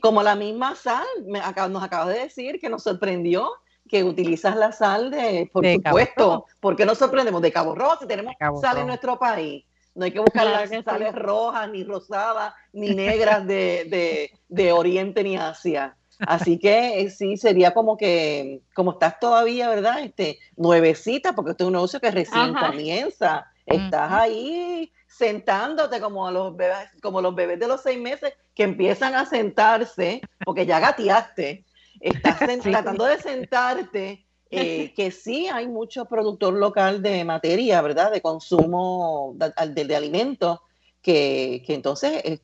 Como 0.00 0.22
la 0.22 0.34
misma 0.34 0.74
sal, 0.74 1.06
nos 1.26 1.82
acabas 1.82 2.08
de 2.08 2.20
decir 2.20 2.58
que 2.58 2.68
nos 2.68 2.82
sorprendió 2.82 3.50
que 3.88 4.04
utilizas 4.04 4.56
la 4.56 4.72
sal 4.72 5.10
de, 5.10 5.48
por 5.52 5.64
supuesto, 5.66 6.46
porque 6.60 6.84
nos 6.84 6.98
sorprendemos 6.98 7.42
de 7.42 7.52
Cabo 7.52 7.74
Rojo 7.74 7.98
si 8.00 8.06
tenemos 8.06 8.34
sal 8.60 8.78
en 8.78 8.86
nuestro 8.86 9.18
país. 9.18 9.64
No 9.94 10.04
hay 10.04 10.12
que 10.12 10.20
buscar 10.20 10.46
las 10.46 10.68
sales 10.84 11.14
rojas, 11.14 11.70
ni 11.70 11.82
rosadas, 11.82 12.52
ni 12.72 12.94
negras 12.94 13.46
de, 13.46 13.86
de, 13.88 14.30
de 14.48 14.72
Oriente 14.72 15.24
ni 15.24 15.36
Asia. 15.36 15.96
Así 16.20 16.58
que 16.58 17.00
eh, 17.00 17.10
sí, 17.10 17.36
sería 17.36 17.74
como 17.74 17.96
que, 17.96 18.62
como 18.74 18.92
estás 18.92 19.18
todavía, 19.18 19.68
¿verdad? 19.68 20.00
Este, 20.00 20.38
nuevecita, 20.56 21.34
porque 21.34 21.52
este 21.52 21.64
es 21.64 21.66
un 21.66 21.74
negocio 21.74 22.00
que 22.00 22.10
recién 22.10 22.54
comienza. 22.54 23.50
Estás 23.66 24.12
ahí 24.12 24.92
sentándote 25.08 26.00
como 26.00 26.30
los 26.30 26.56
bebés, 26.56 26.90
como 27.02 27.20
los 27.20 27.34
bebés 27.34 27.58
de 27.58 27.68
los 27.68 27.82
seis 27.82 27.98
meses 27.98 28.32
que 28.54 28.64
empiezan 28.64 29.14
a 29.14 29.26
sentarse, 29.26 30.20
porque 30.44 30.66
ya 30.66 30.80
gateaste. 30.80 31.64
Estás 32.08 32.38
tratando 32.62 33.04
de 33.04 33.18
sentarte. 33.18 34.22
Eh, 34.48 34.94
que 34.94 35.10
sí 35.10 35.48
hay 35.48 35.66
mucho 35.66 36.04
productor 36.04 36.54
local 36.54 37.02
de 37.02 37.24
materia, 37.24 37.82
¿verdad? 37.82 38.12
De 38.12 38.20
consumo 38.20 39.34
de, 39.34 39.84
de 39.84 39.96
alimentos 39.96 40.60
que, 41.06 41.62
entonces 41.68 42.40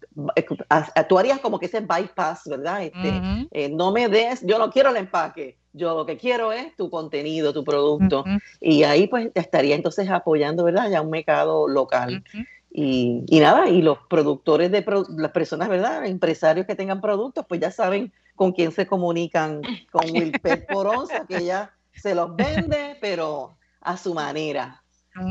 tú 1.09 1.19
harías 1.19 1.41
como 1.41 1.59
que 1.59 1.67
ese 1.67 1.81
bypass, 1.81 2.43
¿verdad? 2.47 2.85
Este, 2.85 3.21
eh, 3.51 3.69
no 3.69 3.91
me 3.91 4.09
des, 4.09 4.41
yo 4.47 4.57
no 4.59 4.71
quiero 4.71 4.91
el 4.91 4.97
empaque, 4.99 5.57
yo 5.73 5.97
lo 5.97 6.07
que 6.07 6.17
quiero 6.17 6.53
es 6.53 6.77
tu 6.77 6.89
contenido, 6.89 7.53
tu 7.53 7.65
producto. 7.65 8.25
Y 8.61 8.85
ahí 8.85 9.09
pues 9.09 9.31
estaría 9.35 9.75
entonces 9.75 10.09
apoyando, 10.11 10.63
¿verdad? 10.63 10.89
Ya 10.91 11.03
un 11.03 11.11
mercado 11.11 11.67
local. 11.67 12.23
Y, 12.75 13.41
nada, 13.41 13.69
y 13.69 13.83
los 13.83 13.99
productores 14.09 14.71
de 14.71 14.85
las 15.17 15.31
personas, 15.33 15.69
¿verdad? 15.69 16.07
Empresarios 16.07 16.67
que 16.67 16.75
tengan 16.75 17.01
productos, 17.01 17.45
pues 17.47 17.61
ya 17.61 17.71
saben 17.71 18.13
con 18.35 18.53
quién 18.53 18.73
se 18.73 18.87
comunican, 18.87 19.61
con 19.91 20.11
Wilpet 20.11 20.67
Poronza, 20.73 21.27
que 21.27 21.45
ya 21.45 21.71
se 21.93 22.15
los 22.15 22.35
vende, 22.35 22.97
pero 23.01 23.57
a 23.81 23.97
su 23.97 24.15
manera. 24.15 24.83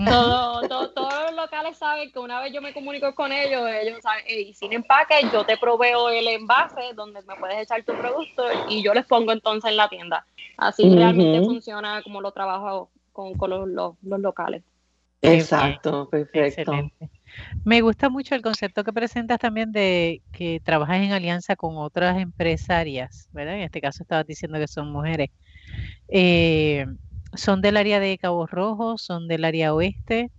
Todo, 0.06 0.92
todos 0.92 1.14
los 1.26 1.36
locales 1.36 1.76
saben 1.76 2.12
que 2.12 2.20
una 2.20 2.40
vez 2.40 2.54
yo 2.54 2.62
me 2.62 2.72
comunico 2.72 3.16
con 3.16 3.32
ellos, 3.32 3.68
ellos 3.68 4.00
saben, 4.04 4.24
y 4.30 4.54
sin 4.54 4.74
empaque, 4.74 5.16
yo 5.34 5.44
te 5.44 5.58
proveo 5.58 6.10
el 6.10 6.28
envase 6.28 6.94
donde 6.94 7.24
me 7.24 7.36
puedes 7.38 7.58
echar 7.58 7.84
tu 7.84 7.94
producto 7.94 8.44
y 8.70 8.84
yo 8.84 8.94
les 8.94 9.08
pongo 9.08 9.32
entonces 9.32 9.72
en 9.72 9.78
la 9.78 9.90
tienda. 9.90 10.28
Así 10.58 10.88
realmente 10.94 11.44
funciona 11.44 12.04
como 12.04 12.22
lo 12.22 12.32
trabajo 12.32 12.92
con, 13.12 13.34
los, 13.50 13.96
locales. 14.04 14.62
Exacto, 15.24 16.08
perfecto. 16.10 16.74
Me 17.64 17.82
gusta 17.82 18.10
mucho 18.10 18.36
el 18.36 18.42
concepto 18.42 18.84
que 18.84 18.94
presentas 18.94 19.40
también 19.40 19.72
de 19.72 20.22
que 20.32 20.60
trabajas 20.64 20.98
en 20.98 21.12
alianza 21.12 21.56
con 21.56 21.78
otras 21.78 22.20
empresarias, 22.20 23.30
¿verdad? 23.32 23.56
En 23.56 23.62
este 23.62 23.82
caso 23.82 24.04
estabas 24.04 24.26
diciendo 24.26 24.60
que 24.60 24.68
son 24.68 24.92
mujeres. 24.92 25.30
Eh, 26.08 26.86
¿Son 27.34 27.62
del 27.62 27.78
área 27.78 28.00
de 28.00 28.18
Cabo 28.18 28.46
Rojo? 28.46 28.98
¿Son 28.98 29.28
del 29.28 29.46
área 29.46 29.74
oeste? 29.74 30.32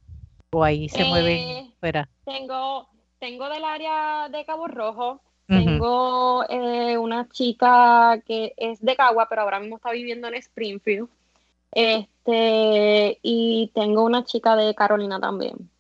¿O 0.50 0.62
ahí 0.62 0.88
se 0.88 1.04
mueven 1.04 1.38
eh, 1.38 1.74
fuera? 1.80 2.08
Tengo, 2.24 2.88
tengo 3.18 3.48
del 3.48 3.64
área 3.64 4.28
de 4.28 4.44
Cabo 4.44 4.68
Rojo. 4.68 5.20
Tengo 5.46 6.44
eh, 6.48 6.96
una 6.96 7.28
chica 7.28 8.22
que 8.26 8.54
es 8.56 8.80
de 8.80 8.96
Cagua, 8.96 9.28
pero 9.28 9.42
ahora 9.42 9.60
mismo 9.60 9.76
está 9.76 9.90
viviendo 9.90 10.28
en 10.28 10.34
Springfield. 10.34 11.08
Este, 11.72 13.18
y 13.22 13.70
tengo 13.74 14.04
una 14.04 14.24
chica 14.24 14.56
de 14.56 14.74
Carolina 14.74 15.20
también. 15.20 15.70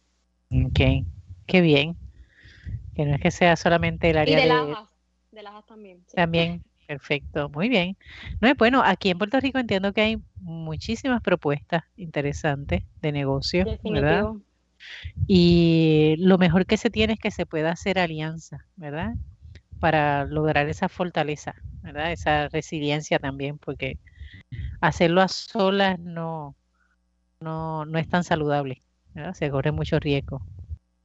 Ok, 0.52 1.06
qué 1.46 1.60
bien. 1.60 1.96
Que 2.94 3.06
no 3.06 3.14
es 3.14 3.20
que 3.20 3.30
sea 3.30 3.56
solamente 3.56 4.10
el 4.10 4.18
área 4.18 4.38
y 4.38 4.42
de, 4.42 4.48
Lajas, 4.48 4.88
de 5.30 5.42
Lajas 5.42 5.64
también. 5.66 6.04
También, 6.14 6.62
perfecto, 6.86 7.48
muy 7.48 7.70
bien. 7.70 7.96
No 8.40 8.48
es 8.48 8.56
bueno, 8.56 8.82
aquí 8.84 9.08
en 9.10 9.18
Puerto 9.18 9.40
Rico 9.40 9.58
entiendo 9.58 9.94
que 9.94 10.02
hay 10.02 10.22
muchísimas 10.38 11.22
propuestas 11.22 11.84
interesantes 11.96 12.82
de 13.00 13.12
negocio, 13.12 13.64
¿verdad? 13.82 14.26
Y 15.26 16.16
lo 16.18 16.36
mejor 16.36 16.66
que 16.66 16.76
se 16.76 16.90
tiene 16.90 17.14
es 17.14 17.18
que 17.18 17.30
se 17.30 17.46
pueda 17.46 17.70
hacer 17.70 17.98
alianza, 17.98 18.66
¿verdad? 18.76 19.14
Para 19.80 20.26
lograr 20.26 20.68
esa 20.68 20.90
fortaleza, 20.90 21.54
¿verdad? 21.82 22.12
Esa 22.12 22.48
resiliencia 22.48 23.18
también, 23.18 23.58
porque 23.58 23.98
hacerlo 24.82 25.22
a 25.22 25.28
solas 25.28 25.98
no, 25.98 26.56
no, 27.40 27.86
no 27.86 27.98
es 27.98 28.08
tan 28.08 28.24
saludable, 28.24 28.82
¿verdad? 29.14 29.34
Se 29.34 29.50
corre 29.50 29.72
mucho 29.72 29.98
riesgo. 29.98 30.42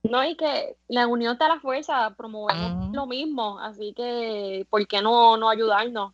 No, 0.03 0.23
y 0.23 0.35
que 0.35 0.75
la 0.87 1.07
unión 1.07 1.37
de 1.37 1.47
la 1.47 1.59
fuerza, 1.59 2.13
promovemos 2.15 2.93
lo 2.93 3.07
mismo, 3.07 3.59
así 3.59 3.93
que 3.95 4.65
¿por 4.69 4.87
qué 4.87 5.01
no, 5.01 5.37
no 5.37 5.49
ayudarnos? 5.49 6.13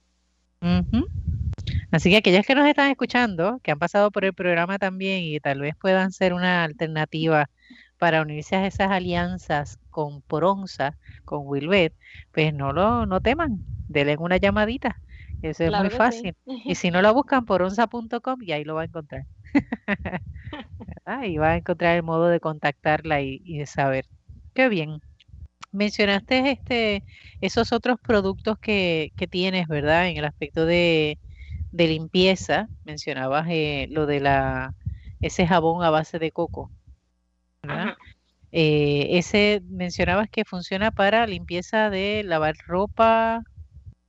Así 1.92 2.10
que 2.10 2.18
aquellas 2.18 2.46
que 2.46 2.56
nos 2.56 2.68
están 2.68 2.90
escuchando, 2.90 3.60
que 3.62 3.72
han 3.72 3.78
pasado 3.78 4.10
por 4.10 4.26
el 4.26 4.34
programa 4.34 4.80
también 4.80 5.22
y 5.24 5.40
tal 5.40 5.60
vez 5.60 5.76
puedan 5.76 6.12
ser 6.12 6.34
una 6.34 6.64
alternativa 6.64 7.50
para 8.00 8.22
unirse 8.22 8.56
a 8.56 8.66
esas 8.66 8.90
alianzas 8.90 9.78
con 9.92 10.22
Poronza, 10.22 10.98
con 11.24 11.42
Wilbet, 11.44 11.94
pues 12.32 12.54
no 12.54 12.74
lo 12.74 13.06
no 13.06 13.22
teman, 13.22 13.60
denle 13.88 14.18
una 14.18 14.38
llamadita. 14.38 14.98
Eso 15.44 15.66
es 15.66 15.72
muy 15.72 15.90
fácil. 15.90 16.36
Y 16.46 16.76
si 16.76 16.90
no 16.90 17.02
lo 17.02 17.14
buscan, 17.14 17.46
poronza.com 17.46 18.42
y 18.42 18.54
ahí 18.54 18.64
lo 18.64 18.76
va 18.76 18.82
a 18.82 18.86
encontrar. 18.86 19.26
y 21.26 21.38
va 21.38 21.52
a 21.52 21.58
encontrar 21.58 21.96
el 21.96 22.04
modo 22.04 22.28
de 22.28 22.40
contactarla 22.40 23.22
y, 23.22 23.58
de 23.58 23.66
saber. 23.66 24.06
Qué 24.54 24.70
bien. 24.70 25.02
Mencionaste 25.72 26.52
este, 26.52 27.04
esos 27.42 27.72
otros 27.74 27.98
productos 28.00 28.58
que, 28.60 29.12
tienes, 29.30 29.68
¿verdad? 29.68 30.08
En 30.08 30.18
el 30.18 30.26
aspecto 30.26 30.66
de, 30.66 31.18
limpieza, 31.72 32.68
mencionabas 32.86 33.48
eh, 33.50 33.88
lo 33.90 34.06
de 34.06 34.20
la 34.20 34.74
ese 35.22 35.48
jabón 35.48 35.84
a 35.84 35.90
base 35.90 36.20
de 36.20 36.32
coco. 36.32 36.70
Eh, 38.52 39.18
ese 39.18 39.62
mencionabas 39.70 40.30
que 40.30 40.46
funciona 40.46 40.92
para 40.92 41.26
limpieza 41.26 41.90
de 41.90 42.24
lavar 42.24 42.56
ropa, 42.68 43.42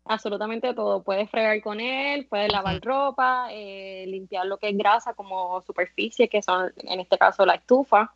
absolutamente 0.05 0.75
todo. 0.75 1.03
Puedes 1.03 1.31
fregar 1.31 1.61
con 1.63 1.81
él, 1.81 2.27
puedes 2.27 2.53
lavar 2.53 2.81
ropa, 2.81 3.49
eh, 3.51 4.05
limpiar 4.07 4.47
lo 4.47 4.59
que 4.59 4.69
es 4.69 4.77
grasa 4.77 5.15
como 5.15 5.61
superficie, 5.63 6.29
que 6.29 6.43
son 6.43 6.73
en 6.77 7.01
este 7.01 7.19
caso 7.19 7.47
la 7.47 7.55
estufa, 7.55 8.13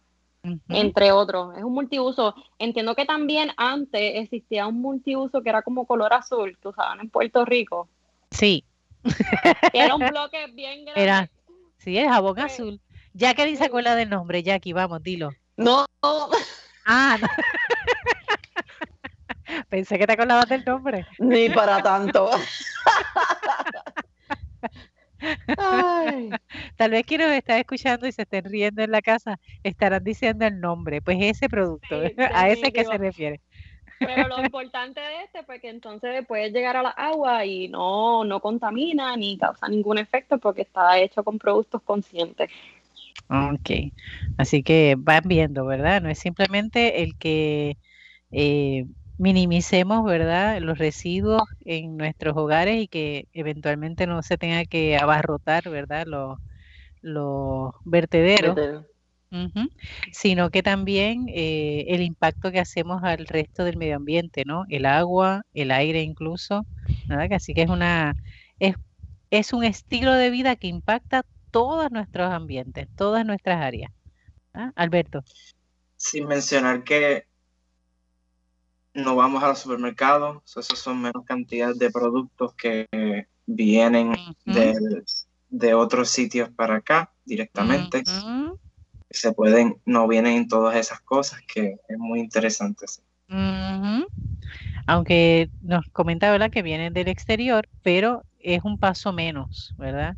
entre 0.68 1.12
otros. 1.12 1.56
Es 1.56 1.64
un 1.64 1.72
multiuso. 1.72 2.34
Entiendo 2.58 2.94
que 2.94 3.04
también 3.04 3.50
antes 3.56 4.12
existía 4.16 4.66
un 4.66 4.80
multiuso 4.80 5.42
que 5.42 5.48
era 5.48 5.62
como 5.62 5.86
color 5.86 6.12
azul, 6.14 6.56
que 6.60 6.68
usaban 6.68 7.00
en 7.00 7.10
Puerto 7.10 7.44
Rico. 7.44 7.88
Sí. 8.30 8.64
Era 9.72 9.94
un 9.94 10.06
bloque 10.10 10.46
bien 10.52 10.84
grande. 10.84 11.02
Era, 11.02 11.30
sí, 11.78 11.96
el 11.96 12.08
jabón 12.08 12.34
pues, 12.34 12.52
azul. 12.52 12.80
Ya 13.14 13.34
que 13.34 13.56
se 13.56 13.64
acuerda 13.64 13.94
del 13.94 14.10
nombre, 14.10 14.42
Jackie, 14.42 14.72
vamos, 14.72 15.02
dilo. 15.02 15.30
No. 15.56 15.86
Ah, 16.86 17.18
no. 17.20 17.28
Pensé 19.68 19.98
que 19.98 20.06
te 20.06 20.12
acordabas 20.12 20.48
del 20.48 20.64
nombre. 20.64 21.06
Ni 21.18 21.48
para 21.50 21.82
tanto. 21.82 22.30
Tal 26.76 26.90
vez 26.90 27.04
quienes 27.04 27.32
están 27.32 27.58
escuchando 27.58 28.06
y 28.06 28.12
se 28.12 28.22
estén 28.22 28.44
riendo 28.44 28.82
en 28.82 28.90
la 28.90 29.02
casa 29.02 29.38
estarán 29.62 30.04
diciendo 30.04 30.46
el 30.46 30.60
nombre, 30.60 31.02
pues 31.02 31.18
ese 31.20 31.48
producto, 31.48 32.00
a 32.34 32.48
ese 32.48 32.72
que 32.72 32.84
se 32.84 32.98
refiere. 32.98 33.40
Pero 33.98 34.28
lo 34.28 34.40
importante 34.44 35.00
de 35.00 35.24
este, 35.24 35.42
pues 35.42 35.60
que 35.60 35.70
entonces 35.70 36.24
puede 36.26 36.50
llegar 36.50 36.76
a 36.76 36.82
la 36.82 36.90
agua 36.90 37.44
y 37.44 37.66
no, 37.68 38.24
no 38.24 38.40
contamina 38.40 39.16
ni 39.16 39.36
causa 39.36 39.68
ningún 39.68 39.98
efecto 39.98 40.38
porque 40.38 40.62
está 40.62 40.98
hecho 40.98 41.24
con 41.24 41.38
productos 41.38 41.82
conscientes. 41.82 42.48
Ok, 43.28 43.92
así 44.36 44.62
que 44.62 44.94
van 44.96 45.24
viendo, 45.26 45.66
¿verdad? 45.66 46.00
No 46.00 46.08
es 46.08 46.20
simplemente 46.20 47.02
el 47.02 47.18
que 47.18 47.76
eh, 48.30 48.86
minimicemos, 49.18 50.04
¿verdad?, 50.04 50.60
los 50.60 50.78
residuos 50.78 51.42
en 51.64 51.96
nuestros 51.96 52.36
hogares 52.36 52.82
y 52.82 52.88
que 52.88 53.28
eventualmente 53.32 54.06
no 54.06 54.22
se 54.22 54.38
tenga 54.38 54.64
que 54.64 54.96
abarrotar, 54.96 55.68
¿verdad?, 55.68 56.06
los, 56.06 56.38
los 57.02 57.72
vertederos. 57.84 58.56
sino 60.12 60.50
que 60.50 60.62
también 60.62 61.26
eh, 61.28 61.84
el 61.88 62.02
impacto 62.02 62.50
que 62.50 62.60
hacemos 62.60 63.02
al 63.02 63.26
resto 63.26 63.64
del 63.64 63.76
medio 63.76 63.96
ambiente, 63.96 64.44
¿no? 64.46 64.64
El 64.70 64.86
agua, 64.86 65.42
el 65.52 65.70
aire 65.70 66.00
incluso, 66.00 66.64
¿verdad? 67.06 67.32
Así 67.32 67.52
que 67.52 67.62
es 67.62 67.68
una 67.68 68.14
es, 68.58 68.76
es 69.30 69.52
un 69.52 69.64
estilo 69.64 70.14
de 70.14 70.30
vida 70.30 70.56
que 70.56 70.68
impacta 70.68 71.26
todos 71.50 71.90
nuestros 71.90 72.30
ambientes, 72.32 72.88
todas 72.96 73.26
nuestras 73.26 73.62
áreas. 73.62 73.92
¿Ah? 74.54 74.72
Alberto. 74.76 75.22
Sin 75.96 76.26
mencionar 76.26 76.84
que 76.84 77.27
no 78.98 79.16
vamos 79.16 79.42
a 79.42 79.48
los 79.48 79.58
supermercados, 79.58 80.42
esos 80.56 80.78
son 80.78 81.00
menos 81.00 81.24
cantidades 81.24 81.78
de 81.78 81.90
productos 81.90 82.54
que 82.54 82.86
vienen 83.46 84.12
de 85.48 85.74
otros 85.74 86.10
sitios 86.10 86.50
para 86.50 86.76
acá 86.76 87.12
directamente. 87.24 88.02
Se 89.10 89.32
pueden, 89.32 89.80
no 89.86 90.06
vienen 90.06 90.36
en 90.36 90.48
todas 90.48 90.76
esas 90.76 91.00
cosas, 91.00 91.40
que 91.52 91.76
es 91.88 91.98
muy 91.98 92.20
interesante. 92.20 92.86
Aunque 94.86 95.50
nos 95.62 95.86
comenta, 95.92 96.30
¿verdad?, 96.30 96.50
que 96.50 96.62
vienen 96.62 96.92
del 96.92 97.08
exterior, 97.08 97.68
pero 97.82 98.24
es 98.38 98.62
un 98.64 98.78
paso 98.78 99.12
menos, 99.12 99.74
¿verdad? 99.78 100.16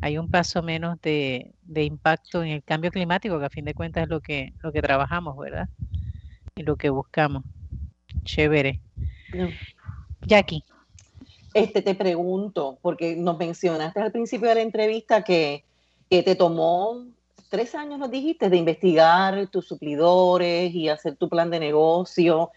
Hay 0.00 0.18
un 0.18 0.30
paso 0.30 0.62
menos 0.62 1.00
de, 1.00 1.54
de 1.62 1.84
impacto 1.84 2.42
en 2.42 2.50
el 2.50 2.62
cambio 2.62 2.90
climático, 2.90 3.38
que 3.38 3.46
a 3.46 3.50
fin 3.50 3.64
de 3.64 3.74
cuentas 3.74 4.04
es 4.04 4.08
lo 4.08 4.20
que, 4.20 4.52
lo 4.62 4.72
que 4.72 4.82
trabajamos, 4.82 5.36
¿verdad? 5.36 5.68
Y 6.54 6.62
lo 6.62 6.76
que 6.76 6.90
buscamos. 6.90 7.44
Chévere. 8.24 8.80
Jackie. 10.26 10.64
Este, 11.54 11.80
te 11.80 11.94
pregunto, 11.94 12.78
porque 12.82 13.16
nos 13.16 13.38
mencionaste 13.38 14.00
al 14.00 14.12
principio 14.12 14.48
de 14.48 14.56
la 14.56 14.60
entrevista 14.60 15.22
que, 15.22 15.64
te 16.08 16.34
tomó 16.36 17.04
tres 17.48 17.74
años, 17.74 17.98
nos 17.98 18.10
dijiste, 18.10 18.48
de 18.48 18.56
investigar 18.56 19.46
tus 19.48 19.66
suplidores 19.66 20.74
y 20.74 20.88
hacer 20.88 21.16
tu 21.16 21.28
plan 21.28 21.50
de 21.50 21.58
negocio. 21.58 22.50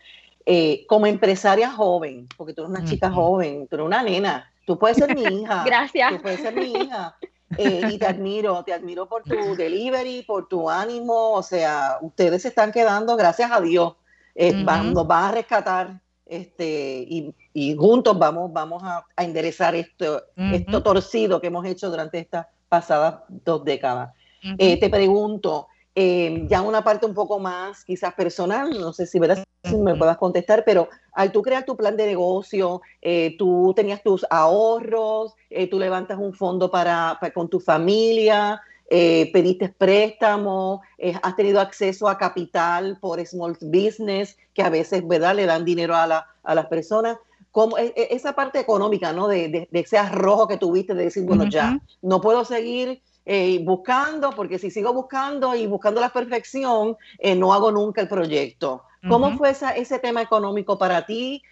Eh, 0.45 0.85
como 0.87 1.05
empresaria 1.05 1.71
joven, 1.71 2.27
porque 2.35 2.53
tú 2.53 2.63
eres 2.63 2.71
una 2.71 2.83
chica 2.83 3.11
joven, 3.11 3.67
tú 3.67 3.75
eres 3.75 3.85
una 3.85 4.01
nena, 4.01 4.51
tú 4.65 4.79
puedes 4.79 4.97
ser 4.97 5.15
mi 5.15 5.21
hija. 5.23 5.63
Gracias. 5.65 6.11
Tú 6.15 6.21
puedes 6.21 6.39
ser 6.41 6.55
mi 6.55 6.73
hija. 6.73 7.15
Eh, 7.57 7.81
y 7.91 7.97
te 7.97 8.05
admiro, 8.05 8.63
te 8.63 8.73
admiro 8.73 9.07
por 9.07 9.23
tu 9.23 9.55
delivery, 9.55 10.23
por 10.23 10.47
tu 10.47 10.69
ánimo, 10.69 11.31
o 11.33 11.41
sea, 11.41 11.97
ustedes 12.01 12.43
se 12.43 12.49
están 12.49 12.71
quedando, 12.71 13.15
gracias 13.15 13.51
a 13.51 13.59
Dios, 13.59 13.95
eh, 14.35 14.53
nos 14.53 15.09
va 15.09 15.29
a 15.29 15.31
rescatar 15.31 16.01
este, 16.25 17.05
y, 17.53 17.75
juntos 17.75 18.17
vamos, 18.17 18.53
vamos 18.53 18.83
a, 18.83 19.03
enderezar 19.17 19.75
esto, 19.75 20.23
esto 20.35 20.83
torcido 20.83 21.41
que 21.41 21.47
hemos 21.47 21.65
hecho 21.65 21.89
durante 21.89 22.19
estas 22.19 22.47
pasadas 22.69 23.21
dos 23.27 23.65
décadas. 23.65 24.13
Eh, 24.57 24.79
te 24.79 24.89
pregunto, 24.89 25.67
em, 25.95 26.47
ya 26.47 26.61
una 26.61 26.83
parte 26.83 27.05
un 27.05 27.13
poco 27.13 27.39
más 27.39 27.83
quizás 27.83 28.13
personal, 28.13 28.69
no 28.79 28.93
sé 28.93 29.07
si, 29.07 29.19
si 29.63 29.75
me 29.75 29.95
puedas 29.95 30.17
contestar, 30.17 30.63
pero 30.65 30.87
al 31.13 31.31
tú 31.31 31.41
crear 31.41 31.65
tu 31.65 31.75
plan 31.75 31.97
de 31.97 32.05
negocio, 32.05 32.81
eh, 33.01 33.35
tú 33.37 33.73
tenías 33.75 34.01
tus 34.03 34.25
ahorros, 34.29 35.35
tú 35.69 35.79
levantas 35.79 36.17
un 36.19 36.33
fondo 36.33 36.69
para 36.69 37.19
con 37.33 37.49
tu 37.49 37.59
familia, 37.59 38.61
eh, 38.91 39.29
pediste 39.31 39.69
préstamo, 39.69 40.81
eh, 40.97 41.13
has 41.21 41.35
tenido 41.35 41.61
acceso 41.61 42.09
a 42.09 42.17
capital 42.17 42.97
por 42.99 43.23
small 43.23 43.55
business, 43.61 44.35
que 44.53 44.63
a 44.63 44.69
veces 44.69 45.07
¿verdad? 45.07 45.35
le 45.35 45.45
dan 45.45 45.63
dinero 45.63 45.95
a, 45.95 46.07
la, 46.07 46.27
a 46.43 46.55
las 46.55 46.65
personas. 46.65 47.17
Como, 47.51 47.77
e, 47.77 47.93
e, 47.95 48.07
esa 48.11 48.33
parte 48.33 48.59
económica, 48.59 49.13
¿no? 49.13 49.27
De, 49.27 49.67
de, 49.71 49.79
ese 49.79 49.99
arrojo 49.99 50.47
que 50.47 50.57
tuviste 50.57 50.95
de 50.95 51.03
decir, 51.03 51.23
bueno, 51.23 51.45
ya, 51.45 51.79
no 52.01 52.19
puedo 52.19 52.43
seguir 52.45 53.01
eh, 53.25 53.59
buscando, 53.63 54.31
porque 54.31 54.57
si 54.57 54.71
sigo 54.71 54.91
buscando 54.91 55.53
y 55.53 55.67
buscando 55.67 56.01
la 56.01 56.09
perfección, 56.09 56.97
no 57.37 57.53
hago 57.53 57.71
nunca 57.71 58.01
el 58.01 58.07
proyecto. 58.07 58.83
¿Cómo 59.07 59.37
fue 59.37 59.51
ese 59.51 59.99
tema 59.99 60.21
económico 60.21 60.77
para 60.77 61.05
ti? 61.05 61.43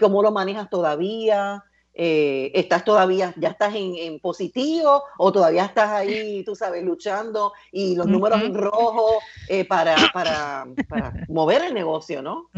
¿Cómo 0.00 0.22
lo 0.22 0.32
manejas 0.32 0.68
todavía? 0.68 1.64
Eh, 1.92 2.52
estás 2.54 2.84
todavía, 2.84 3.34
ya 3.36 3.48
estás 3.48 3.74
en, 3.74 4.20
positivo 4.20 5.02
o 5.18 5.32
todavía 5.32 5.64
estás 5.64 5.90
ahí, 5.90 6.44
tú 6.44 6.54
sabes, 6.54 6.84
luchando 6.84 7.52
y 7.72 7.96
los 7.96 8.06
números 8.06 8.42
en 8.42 8.54
rojo 8.54 9.18
eh, 9.48 9.64
para, 9.64 9.96
para, 10.14 10.66
mover 11.28 11.62
el 11.62 11.74
negocio, 11.74 12.22
¿no? 12.22 12.48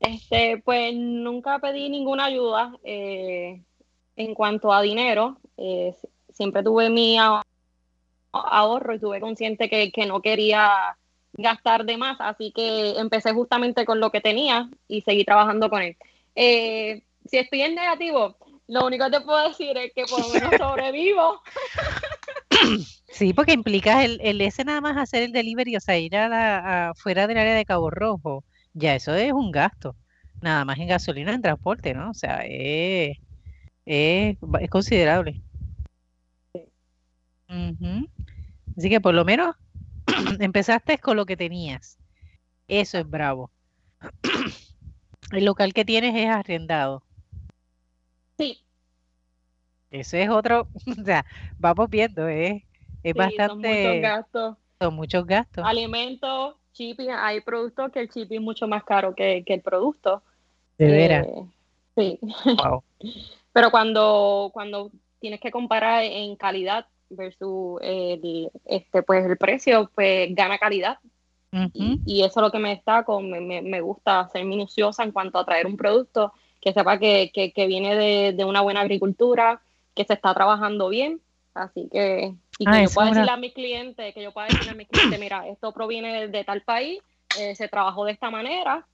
Este, 0.00 0.60
pues 0.64 0.94
nunca 0.94 1.58
pedí 1.58 1.88
ninguna 1.88 2.26
ayuda 2.26 2.76
eh, 2.84 3.62
en 4.16 4.34
cuanto 4.34 4.72
a 4.72 4.82
dinero. 4.82 5.38
siempre 6.32 6.62
tuve 6.62 6.90
mi 6.90 7.16
ahorro 8.32 8.94
y 8.94 8.98
tuve 8.98 9.20
consciente 9.20 9.70
que, 9.70 9.90
que 9.92 10.06
no 10.06 10.20
quería 10.20 10.96
gastar 11.36 11.84
de 11.84 11.96
más, 11.96 12.16
así 12.20 12.52
que 12.52 12.98
empecé 12.98 13.32
justamente 13.32 13.84
con 13.84 14.00
lo 14.00 14.10
que 14.10 14.20
tenía 14.20 14.68
y 14.88 15.02
seguí 15.02 15.24
trabajando 15.24 15.70
con 15.70 15.82
él. 15.82 15.96
Eh, 16.34 17.02
si 17.28 17.38
estoy 17.38 17.62
en 17.62 17.74
negativo, 17.74 18.36
lo 18.68 18.86
único 18.86 19.04
que 19.06 19.18
te 19.18 19.20
puedo 19.20 19.48
decir 19.48 19.76
es 19.76 19.92
que 19.94 20.04
por 20.04 20.20
lo 20.20 20.28
menos 20.28 20.50
sobrevivo. 20.58 21.40
Sí, 23.08 23.32
porque 23.32 23.52
implica 23.52 24.04
el, 24.04 24.20
el 24.22 24.40
ese 24.40 24.64
nada 24.64 24.80
más 24.80 24.96
hacer 24.96 25.22
el 25.22 25.32
delivery, 25.32 25.76
o 25.76 25.80
sea, 25.80 25.98
ir 25.98 26.16
a 26.16 26.28
la, 26.28 26.92
fuera 26.96 27.26
del 27.26 27.38
área 27.38 27.54
de 27.54 27.64
Cabo 27.64 27.90
Rojo, 27.90 28.44
ya 28.74 28.94
eso 28.94 29.14
es 29.14 29.32
un 29.32 29.50
gasto, 29.52 29.96
nada 30.40 30.64
más 30.64 30.78
en 30.78 30.88
gasolina, 30.88 31.32
en 31.32 31.42
transporte, 31.42 31.94
¿no? 31.94 32.10
O 32.10 32.14
sea, 32.14 32.44
es, 32.44 33.16
es, 33.86 34.36
considerable. 34.68 35.40
Así 38.76 38.90
que 38.90 39.00
por 39.00 39.14
lo 39.14 39.24
menos 39.24 39.54
empezaste 40.40 40.98
con 40.98 41.16
lo 41.16 41.24
que 41.24 41.36
tenías. 41.36 41.98
Eso 42.68 42.98
es 42.98 43.08
bravo. 43.08 43.50
El 45.32 45.44
local 45.44 45.72
que 45.72 45.84
tienes 45.84 46.14
es 46.14 46.28
arrendado. 46.28 47.05
Sí. 48.38 48.62
Ese 49.90 50.22
es 50.22 50.28
otro, 50.28 50.68
o 51.00 51.04
sea, 51.04 51.24
vamos 51.58 51.88
viendo, 51.88 52.28
¿eh? 52.28 52.64
es 53.02 53.14
bastante... 53.14 53.84
Son 53.84 53.94
muchos 53.94 54.02
gastos. 54.02 54.56
Son 54.80 54.94
muchos 54.94 55.26
gastos. 55.26 55.64
Alimentos, 55.64 56.56
shipping, 56.74 57.10
hay 57.10 57.40
productos 57.40 57.92
que 57.92 58.00
el 58.00 58.08
shipping 58.08 58.38
es 58.38 58.42
mucho 58.42 58.66
más 58.66 58.84
caro 58.84 59.14
que, 59.14 59.44
el 59.46 59.60
producto. 59.62 60.22
De 60.76 60.86
veras. 60.86 61.26
Eh, 61.96 62.18
sí. 62.20 62.20
Pero 63.52 63.70
cuando, 63.70 64.50
cuando 64.52 64.90
tienes 65.20 65.40
que 65.40 65.50
comparar 65.50 66.04
en 66.04 66.36
calidad 66.36 66.86
versus 67.08 67.78
el, 67.82 68.50
este, 68.64 69.02
pues 69.02 69.24
el 69.24 69.36
precio, 69.38 69.90
pues 69.94 70.34
gana 70.34 70.58
calidad. 70.58 70.98
y, 71.72 72.22
eso 72.22 72.40
es 72.40 72.44
lo 72.44 72.50
que 72.50 72.58
me 72.58 72.70
destaco, 72.70 73.22
me, 73.22 73.40
me, 73.62 73.80
gusta 73.80 74.28
ser 74.28 74.44
minuciosa 74.44 75.04
en 75.04 75.12
cuanto 75.12 75.38
a 75.38 75.44
traer 75.46 75.66
un 75.66 75.76
producto 75.76 76.34
que 76.60 76.72
sepa 76.72 76.98
que, 76.98 77.30
que, 77.32 77.66
viene 77.66 77.94
de, 77.94 78.32
de, 78.32 78.44
una 78.44 78.60
buena 78.60 78.80
agricultura, 78.80 79.60
que 79.94 80.04
se 80.04 80.14
está 80.14 80.34
trabajando 80.34 80.88
bien. 80.88 81.20
Así 81.54 81.88
que, 81.90 82.34
y 82.58 82.64
que 82.64 82.70
ah, 82.70 82.82
yo 82.82 82.90
pueda 82.90 83.08
decirle 83.08 83.30
a 83.30 83.36
mi 83.36 83.52
cliente, 83.52 84.12
que 84.12 84.22
yo 84.22 84.32
pueda 84.32 84.48
decirle 84.48 84.72
a 84.72 84.74
mi 84.74 84.84
cliente, 84.84 85.18
mira, 85.18 85.48
esto 85.48 85.72
proviene 85.72 86.28
de, 86.28 86.44
tal 86.44 86.62
país, 86.62 87.00
eh, 87.38 87.54
se 87.54 87.68
trabajó 87.68 88.04
de 88.04 88.12
esta 88.12 88.30
manera. 88.30 88.86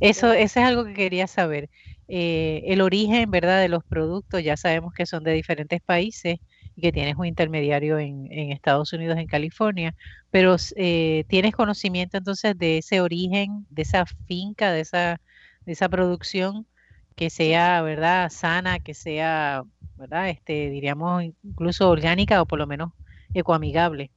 eso, 0.00 0.32
eso 0.32 0.60
es 0.60 0.66
algo 0.66 0.84
que 0.84 0.94
quería 0.94 1.26
saber. 1.26 1.68
Eh, 2.08 2.62
el 2.66 2.80
origen, 2.80 3.30
¿verdad?, 3.30 3.60
de 3.60 3.68
los 3.68 3.84
productos, 3.84 4.42
ya 4.42 4.56
sabemos 4.56 4.94
que 4.94 5.06
son 5.06 5.24
de 5.24 5.32
diferentes 5.32 5.80
países 5.82 6.38
y 6.76 6.80
que 6.80 6.92
tienes 6.92 7.16
un 7.16 7.26
intermediario 7.26 7.98
en, 7.98 8.30
en 8.30 8.50
Estados 8.50 8.92
Unidos, 8.92 9.18
en 9.18 9.26
California, 9.26 9.94
pero 10.30 10.56
eh, 10.76 11.24
¿tienes 11.28 11.54
conocimiento 11.54 12.16
entonces 12.16 12.58
de 12.58 12.78
ese 12.78 13.00
origen, 13.00 13.66
de 13.70 13.82
esa 13.82 14.04
finca, 14.26 14.72
de 14.72 14.80
esa, 14.80 15.20
de 15.64 15.72
esa 15.72 15.88
producción? 15.88 16.66
que 17.14 17.30
sea, 17.30 17.82
¿verdad?, 17.82 18.30
sana, 18.30 18.80
que 18.80 18.94
sea, 18.94 19.64
¿verdad?, 19.96 20.30
este, 20.30 20.70
diríamos 20.70 21.24
incluso 21.42 21.88
orgánica 21.88 22.42
o 22.42 22.46
por 22.46 22.58
lo 22.58 22.66
menos 22.66 22.92
ecoamigable. 23.32 24.10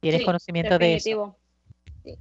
¿Tienes 0.00 0.24
conocimiento 0.24 0.78
de 0.78 0.94
eso? 0.94 1.36
Sí. 2.04 2.14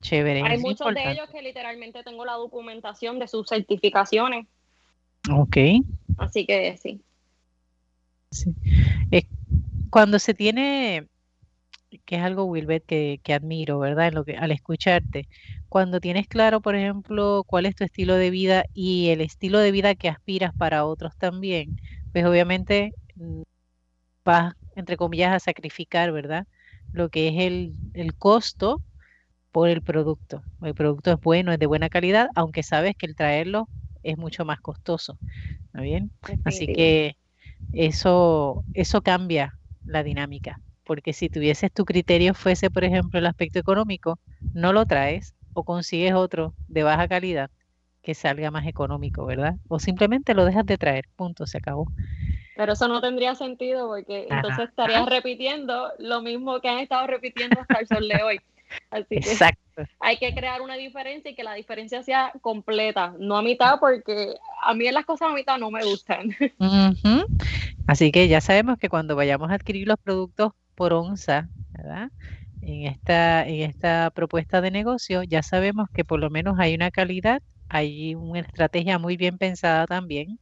Chévere. 0.00 0.42
Hay 0.42 0.58
muchos 0.58 0.92
de 0.94 1.12
ellos 1.12 1.28
que 1.30 1.42
literalmente 1.42 2.02
tengo 2.02 2.24
la 2.24 2.32
documentación 2.32 3.18
de 3.18 3.28
sus 3.28 3.46
certificaciones. 3.48 4.46
Ok. 5.30 5.56
Así 6.18 6.46
que 6.46 6.76
sí. 6.78 7.00
sí. 8.30 8.52
cuando 9.90 10.18
se 10.18 10.34
tiene 10.34 11.06
que 12.06 12.16
es 12.16 12.22
algo, 12.22 12.44
Wilbert, 12.44 12.86
que, 12.86 13.20
que, 13.22 13.34
admiro, 13.34 13.78
¿verdad? 13.78 14.08
En 14.08 14.14
lo 14.14 14.24
que, 14.24 14.34
al 14.34 14.50
escucharte, 14.50 15.28
cuando 15.72 16.00
tienes 16.00 16.28
claro, 16.28 16.60
por 16.60 16.74
ejemplo, 16.74 17.44
cuál 17.46 17.64
es 17.64 17.74
tu 17.74 17.82
estilo 17.82 18.16
de 18.16 18.28
vida 18.28 18.66
y 18.74 19.08
el 19.08 19.22
estilo 19.22 19.58
de 19.58 19.72
vida 19.72 19.94
que 19.94 20.10
aspiras 20.10 20.52
para 20.54 20.84
otros 20.84 21.16
también, 21.16 21.80
pues 22.12 22.26
obviamente 22.26 22.92
mm, 23.14 23.40
vas, 24.22 24.52
entre 24.76 24.98
comillas, 24.98 25.32
a 25.32 25.40
sacrificar, 25.40 26.12
¿verdad? 26.12 26.46
Lo 26.92 27.08
que 27.08 27.28
es 27.28 27.36
el, 27.38 27.72
el 27.94 28.14
costo 28.14 28.82
por 29.50 29.70
el 29.70 29.80
producto. 29.80 30.42
El 30.60 30.74
producto 30.74 31.10
es 31.10 31.18
bueno, 31.22 31.54
es 31.54 31.58
de 31.58 31.64
buena 31.64 31.88
calidad, 31.88 32.28
aunque 32.34 32.62
sabes 32.62 32.94
que 32.94 33.06
el 33.06 33.16
traerlo 33.16 33.70
es 34.02 34.18
mucho 34.18 34.44
más 34.44 34.60
costoso. 34.60 35.16
¿Está 35.68 35.80
bien? 35.80 36.10
Así 36.44 36.66
que 36.66 37.16
eso, 37.72 38.62
eso 38.74 39.00
cambia 39.00 39.54
la 39.86 40.02
dinámica 40.02 40.60
porque 40.84 41.14
si 41.14 41.30
tuvieses 41.30 41.72
tu 41.72 41.86
criterio 41.86 42.34
fuese, 42.34 42.70
por 42.70 42.84
ejemplo, 42.84 43.18
el 43.18 43.24
aspecto 43.24 43.58
económico, 43.58 44.18
no 44.52 44.74
lo 44.74 44.84
traes 44.84 45.34
o 45.54 45.64
consigues 45.64 46.14
otro 46.14 46.54
de 46.68 46.82
baja 46.82 47.08
calidad 47.08 47.50
que 48.02 48.14
salga 48.14 48.50
más 48.50 48.66
económico, 48.66 49.24
¿verdad? 49.24 49.54
O 49.68 49.78
simplemente 49.78 50.34
lo 50.34 50.44
dejas 50.44 50.66
de 50.66 50.76
traer, 50.76 51.04
punto, 51.16 51.46
se 51.46 51.58
acabó. 51.58 51.86
Pero 52.56 52.72
eso 52.72 52.88
no 52.88 53.00
tendría 53.00 53.34
sentido 53.34 53.88
porque 53.88 54.26
entonces 54.28 54.68
estarías 54.68 55.06
repitiendo 55.08 55.92
lo 55.98 56.20
mismo 56.20 56.60
que 56.60 56.68
han 56.68 56.78
estado 56.78 57.06
repitiendo 57.06 57.60
hasta 57.60 57.78
el 57.78 57.86
sol 57.86 58.08
de 58.08 58.22
hoy. 58.22 58.40
Así 58.90 59.16
Exacto. 59.16 59.84
hay 60.00 60.18
que 60.18 60.34
crear 60.34 60.60
una 60.60 60.74
diferencia 60.74 61.30
y 61.30 61.34
que 61.34 61.44
la 61.44 61.54
diferencia 61.54 62.02
sea 62.02 62.32
completa, 62.40 63.14
no 63.18 63.36
a 63.36 63.42
mitad, 63.42 63.78
porque 63.80 64.34
a 64.62 64.74
mí 64.74 64.90
las 64.90 65.06
cosas 65.06 65.30
a 65.30 65.34
mitad 65.34 65.58
no 65.58 65.70
me 65.70 65.84
gustan. 65.84 66.34
Así 67.86 68.12
que 68.12 68.28
ya 68.28 68.40
sabemos 68.40 68.78
que 68.78 68.88
cuando 68.88 69.16
vayamos 69.16 69.50
a 69.50 69.54
adquirir 69.54 69.88
los 69.88 69.98
productos 69.98 70.52
por 70.74 70.92
onza, 70.92 71.48
¿verdad? 71.72 72.10
En 72.62 72.86
esta, 72.86 73.46
en 73.46 73.62
esta 73.70 74.10
propuesta 74.14 74.60
de 74.60 74.70
negocio 74.70 75.22
ya 75.24 75.42
sabemos 75.42 75.88
que 75.92 76.04
por 76.04 76.20
lo 76.20 76.30
menos 76.30 76.58
hay 76.60 76.74
una 76.74 76.90
calidad, 76.92 77.42
hay 77.68 78.14
una 78.14 78.40
estrategia 78.40 78.98
muy 78.98 79.16
bien 79.16 79.36
pensada 79.38 79.86
también, 79.86 80.38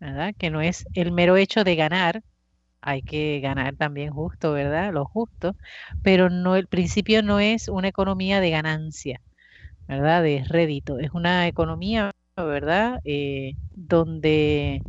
¿verdad? 0.00 0.34
Que 0.38 0.50
no 0.50 0.62
es 0.62 0.84
el 0.94 1.12
mero 1.12 1.36
hecho 1.36 1.64
de 1.64 1.76
ganar, 1.76 2.22
hay 2.82 3.02
que 3.02 3.40
ganar 3.40 3.76
también 3.76 4.12
justo, 4.12 4.52
¿verdad? 4.52 4.92
Lo 4.92 5.06
justo, 5.06 5.56
pero 6.02 6.30
no 6.30 6.56
el 6.56 6.68
principio 6.68 7.22
no 7.22 7.40
es 7.40 7.68
una 7.68 7.88
economía 7.88 8.40
de 8.40 8.50
ganancia, 8.50 9.20
¿verdad? 9.88 10.22
De 10.22 10.44
rédito, 10.48 10.98
es 10.98 11.10
una 11.14 11.46
economía, 11.48 12.10
¿verdad? 12.36 13.00
Eh, 13.04 13.54
donde 13.72 14.84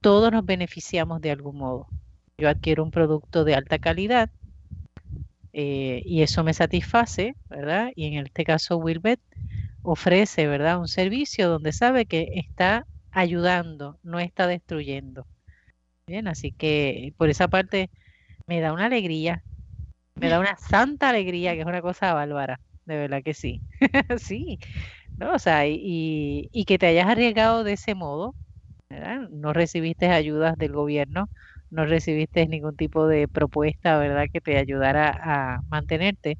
todos 0.00 0.32
nos 0.32 0.44
beneficiamos 0.44 1.20
de 1.20 1.30
algún 1.32 1.58
modo 1.58 1.88
yo 2.38 2.48
adquiero 2.48 2.84
un 2.84 2.90
producto 2.90 3.44
de 3.44 3.54
alta 3.54 3.78
calidad 3.78 4.30
eh, 5.56 6.02
y 6.06 6.22
eso 6.22 6.44
me 6.44 6.54
satisface, 6.54 7.36
¿verdad? 7.50 7.90
Y 7.96 8.06
en 8.16 8.26
este 8.26 8.44
caso 8.44 8.78
Wilbet 8.78 9.20
ofrece, 9.82 10.46
¿verdad? 10.48 10.80
Un 10.80 10.88
servicio 10.88 11.48
donde 11.50 11.72
sabe 11.72 12.06
que 12.06 12.28
está 12.34 12.86
ayudando, 13.12 13.98
no 14.04 14.20
está 14.20 14.46
destruyendo. 14.48 15.26
Bien, 16.06 16.28
así 16.28 16.52
que 16.52 17.14
por 17.16 17.28
esa 17.30 17.48
parte 17.48 17.90
me 18.46 18.60
da 18.60 18.72
una 18.72 18.86
alegría, 18.86 19.44
me 20.16 20.28
da 20.28 20.40
una 20.40 20.56
santa 20.58 21.10
alegría, 21.10 21.54
que 21.54 21.60
es 21.60 21.66
una 21.66 21.82
cosa 21.82 22.14
bárbara, 22.14 22.60
de 22.84 22.96
verdad 22.98 23.22
que 23.24 23.34
sí. 23.34 23.62
sí, 24.18 24.58
¿no? 25.16 25.34
O 25.34 25.38
sea, 25.38 25.66
y, 25.68 26.48
y 26.52 26.64
que 26.66 26.78
te 26.78 26.86
hayas 26.88 27.08
arriesgado 27.08 27.64
de 27.64 27.74
ese 27.74 27.94
modo, 27.94 28.36
¿verdad? 28.90 29.28
No 29.30 29.52
recibiste 29.54 30.08
ayudas 30.10 30.56
del 30.58 30.72
gobierno, 30.72 31.30
no 31.70 31.84
recibiste 31.86 32.46
ningún 32.46 32.76
tipo 32.76 33.06
de 33.06 33.28
propuesta, 33.28 33.98
¿verdad?, 33.98 34.26
que 34.32 34.40
te 34.40 34.58
ayudara 34.58 35.10
a 35.20 35.60
mantenerte. 35.68 36.38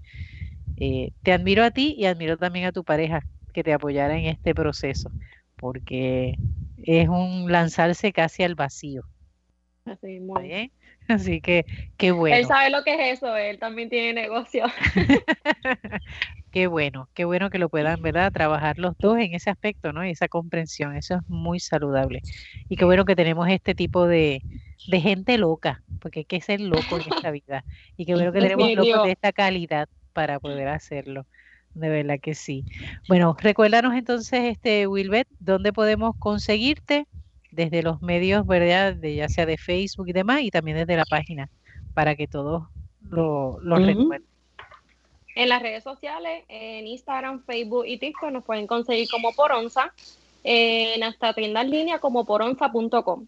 Eh, 0.76 1.10
te 1.22 1.32
admiro 1.32 1.64
a 1.64 1.70
ti 1.70 1.94
y 1.98 2.06
admiro 2.06 2.36
también 2.36 2.66
a 2.66 2.72
tu 2.72 2.84
pareja 2.84 3.22
que 3.52 3.62
te 3.64 3.72
apoyara 3.72 4.16
en 4.16 4.26
este 4.26 4.54
proceso, 4.54 5.10
porque 5.56 6.34
es 6.76 7.08
un 7.08 7.50
lanzarse 7.50 8.12
casi 8.12 8.42
al 8.42 8.54
vacío. 8.54 9.02
Así, 9.86 10.20
muy. 10.20 10.72
Así 11.08 11.40
que, 11.40 11.64
qué 11.96 12.10
bueno. 12.10 12.36
Él 12.36 12.46
sabe 12.46 12.70
lo 12.70 12.82
que 12.82 12.94
es 12.94 13.18
eso, 13.18 13.36
él 13.36 13.58
también 13.58 13.88
tiene 13.88 14.12
negocio. 14.12 14.64
qué 16.56 16.68
bueno, 16.68 17.10
qué 17.12 17.26
bueno 17.26 17.50
que 17.50 17.58
lo 17.58 17.68
puedan, 17.68 18.00
¿verdad? 18.00 18.32
Trabajar 18.32 18.78
los 18.78 18.96
dos 18.96 19.18
en 19.18 19.34
ese 19.34 19.50
aspecto, 19.50 19.92
¿no? 19.92 20.06
Y 20.06 20.12
esa 20.12 20.26
comprensión, 20.26 20.96
eso 20.96 21.16
es 21.16 21.20
muy 21.28 21.60
saludable. 21.60 22.22
Y 22.70 22.76
qué 22.76 22.86
bueno 22.86 23.04
que 23.04 23.14
tenemos 23.14 23.46
este 23.50 23.74
tipo 23.74 24.06
de, 24.06 24.40
de 24.88 25.00
gente 25.02 25.36
loca, 25.36 25.82
porque 26.00 26.20
hay 26.20 26.24
que 26.24 26.40
ser 26.40 26.62
loco 26.62 26.96
en 26.96 27.12
esta 27.14 27.30
vida. 27.30 27.62
Y 27.98 28.06
qué 28.06 28.14
bueno 28.14 28.32
que 28.32 28.40
tenemos 28.40 28.72
locos 28.72 29.04
de 29.04 29.12
esta 29.12 29.32
calidad 29.32 29.86
para 30.14 30.40
poder 30.40 30.68
hacerlo. 30.68 31.26
De 31.74 31.90
verdad 31.90 32.18
que 32.22 32.34
sí. 32.34 32.64
Bueno, 33.06 33.36
recuérdanos 33.38 33.92
entonces, 33.92 34.44
este 34.44 34.86
Wilbet, 34.86 35.28
dónde 35.38 35.74
podemos 35.74 36.16
conseguirte 36.18 37.06
desde 37.50 37.82
los 37.82 38.00
medios, 38.00 38.46
¿verdad? 38.46 38.94
De, 38.94 39.14
ya 39.14 39.28
sea 39.28 39.44
de 39.44 39.58
Facebook 39.58 40.08
y 40.08 40.14
demás, 40.14 40.40
y 40.40 40.50
también 40.50 40.78
desde 40.78 40.96
la 40.96 41.04
página, 41.04 41.50
para 41.92 42.16
que 42.16 42.26
todos 42.26 42.66
lo, 43.02 43.58
recuerden. 43.60 44.35
En 45.36 45.50
las 45.50 45.60
redes 45.60 45.84
sociales, 45.84 46.44
en 46.48 46.86
Instagram, 46.86 47.44
Facebook 47.44 47.84
y 47.86 47.98
TikTok, 47.98 48.30
nos 48.30 48.42
pueden 48.42 48.66
conseguir 48.66 49.06
como 49.10 49.32
Poronza, 49.32 49.92
en 50.42 51.02
hasta 51.02 51.34
tiendas 51.34 51.64
en 51.64 51.70
línea 51.72 51.98
como 51.98 52.24
poronza.com. 52.24 53.26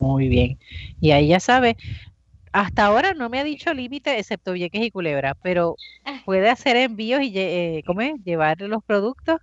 Muy 0.00 0.28
bien. 0.28 0.58
Y 1.00 1.12
ahí 1.12 1.28
ya 1.28 1.40
sabe, 1.40 1.78
hasta 2.52 2.84
ahora 2.84 3.14
no 3.14 3.30
me 3.30 3.40
ha 3.40 3.44
dicho 3.44 3.72
límite 3.72 4.18
excepto 4.18 4.52
Vieques 4.52 4.82
y 4.82 4.90
Culebra, 4.90 5.34
pero 5.34 5.76
ah. 6.04 6.20
puede 6.26 6.50
hacer 6.50 6.76
envíos 6.76 7.22
y 7.22 7.32
eh, 7.34 7.82
¿cómo 7.86 8.02
es? 8.02 8.22
llevar 8.22 8.60
los 8.60 8.84
productos. 8.84 9.40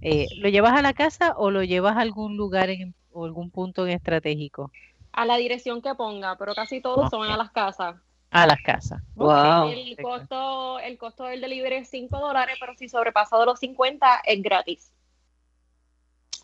Eh, 0.00 0.26
¿Lo 0.38 0.48
llevas 0.48 0.72
a 0.72 0.82
la 0.82 0.94
casa 0.94 1.34
o 1.36 1.52
lo 1.52 1.62
llevas 1.62 1.96
a 1.96 2.00
algún 2.00 2.36
lugar 2.36 2.70
en, 2.70 2.92
o 3.12 3.24
algún 3.24 3.52
punto 3.52 3.86
en 3.86 3.92
estratégico? 3.92 4.72
A 5.12 5.24
la 5.26 5.36
dirección 5.36 5.80
que 5.80 5.94
ponga, 5.94 6.36
pero 6.36 6.56
casi 6.56 6.80
todos 6.80 7.08
son 7.08 7.30
a 7.30 7.36
las 7.36 7.52
casas. 7.52 7.94
A 8.34 8.48
las 8.48 8.60
casas. 8.62 9.00
Wow. 9.14 9.68
El 9.68 9.96
costo, 9.96 10.80
el 10.80 10.98
costo 10.98 11.22
del 11.22 11.40
delivery 11.40 11.76
es 11.76 11.88
5 11.88 12.18
dólares, 12.18 12.56
pero 12.58 12.74
si 12.74 12.88
sobrepasa 12.88 13.38
de 13.38 13.46
los 13.46 13.60
50 13.60 14.22
es 14.24 14.42
gratis. 14.42 14.90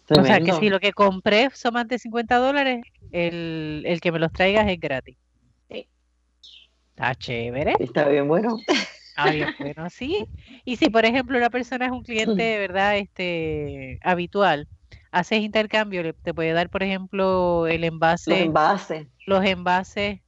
O 0.09 0.23
sea 0.23 0.41
que 0.41 0.53
si 0.53 0.69
lo 0.69 0.79
que 0.79 0.93
compré 0.93 1.51
son 1.51 1.75
más 1.75 1.89
de 1.89 1.99
50 1.99 2.37
dólares, 2.37 2.85
el, 3.11 3.83
el 3.85 4.01
que 4.01 4.13
me 4.13 4.21
los 4.21 4.33
traigas 4.33 4.69
es 4.69 4.79
gratis. 4.79 5.17
Sí. 5.69 5.89
Está 6.91 7.17
chévere. 7.17 7.75
Está 7.81 8.09
bien 8.09 8.29
bueno. 8.29 8.57
Ah, 9.17 9.33
bien 9.33 9.49
bueno, 9.59 9.91
sí. 9.91 10.29
Y 10.65 10.77
si, 10.77 10.91
por 10.91 11.05
ejemplo, 11.05 11.37
una 11.39 11.51
persona 11.51 11.87
es 11.87 11.91
un 11.91 12.05
cliente, 12.05 12.41
de 12.41 12.59
¿verdad? 12.59 12.99
Este, 12.99 13.99
habitual, 14.05 14.69
haces 15.11 15.41
intercambio, 15.41 16.15
te 16.15 16.35
puede 16.35 16.53
dar, 16.53 16.71
por 16.71 16.85
ejemplo, 16.85 17.67
el 17.67 17.83
envase. 17.83 18.31
Los 18.31 18.41
envases. 18.41 19.07
Los 19.27 19.45
envases. 19.45 20.21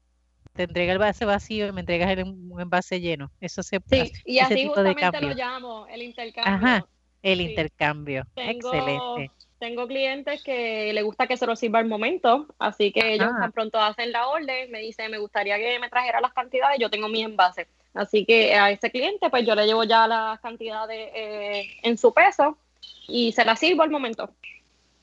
Te 0.55 0.65
entrega 0.65 0.93
el 0.93 0.97
envase 0.97 1.25
vacío 1.25 1.67
y 1.67 1.73
me 1.73 1.81
entregas 1.81 2.11
el, 2.11 2.25
un 2.25 2.61
envase 2.61 3.01
lleno. 3.01 3.31
Eso 3.41 3.63
se 3.63 3.81
Sí, 3.91 4.13
y 4.25 4.39
así 4.39 4.67
justamente 4.67 5.21
lo 5.21 5.35
llamo, 5.35 5.87
el 5.89 6.03
intercambio. 6.03 6.53
Ajá, 6.53 6.87
el 7.23 7.41
intercambio. 7.41 8.25
Excelente 8.37 9.31
tengo 9.63 9.87
clientes 9.87 10.43
que 10.43 10.93
le 10.93 11.03
gusta 11.03 11.29
que 11.29 11.37
se 11.37 11.47
lo 11.47 11.55
sirva 11.55 11.79
al 11.79 11.87
momento, 11.87 12.49
así 12.59 12.91
que 12.91 13.15
ellos 13.15 13.31
tan 13.39 13.53
pronto 13.53 13.79
hacen 13.79 14.11
la 14.11 14.27
orden, 14.27 14.69
me 14.73 14.81
dicen, 14.81 15.09
me 15.09 15.19
gustaría 15.19 15.57
que 15.57 15.79
me 15.79 15.89
trajera 15.89 16.21
las 16.21 16.33
cantidades, 16.33 16.81
yo 16.81 16.91
tengo 16.91 17.09
mi 17.09 17.23
envase. 17.23 17.69
Así 17.95 18.25
que 18.25 18.57
a 18.57 18.73
ese 18.73 18.91
cliente, 18.91 19.31
pues 19.31 19.47
yo 19.47 19.55
le 19.55 19.65
llevo 19.65 19.85
ya 19.85 20.09
las 20.09 20.41
cantidades 20.41 21.11
eh, 21.15 21.65
en 21.85 21.97
su 21.97 22.13
peso 22.13 22.59
y 23.07 23.31
se 23.31 23.45
las 23.45 23.61
sirvo 23.61 23.85
al 23.85 23.91
momento. 23.91 24.31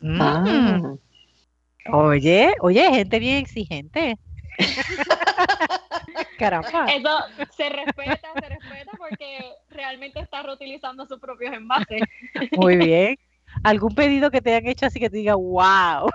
Mm. 0.01 0.21
Ah. 0.21 0.93
Oye, 1.93 2.53
oye, 2.59 2.91
gente 2.91 3.17
bien 3.19 3.37
exigente. 3.37 4.17
Caramba. 6.37 6.85
Eso 6.87 7.19
se 7.55 7.69
respeta, 7.69 8.33
se 8.33 8.49
respeta 8.49 8.91
porque 8.97 9.55
realmente 9.69 10.19
está 10.19 10.43
reutilizando 10.43 11.05
sus 11.05 11.19
propios 11.19 11.53
envases. 11.53 12.01
Muy 12.57 12.77
bien 12.77 13.17
algún 13.63 13.95
pedido 13.95 14.31
que 14.31 14.41
te 14.41 14.53
hayan 14.53 14.67
hecho 14.67 14.85
así 14.85 14.99
que 14.99 15.09
te 15.09 15.17
diga, 15.17 15.35
wow. 15.35 16.09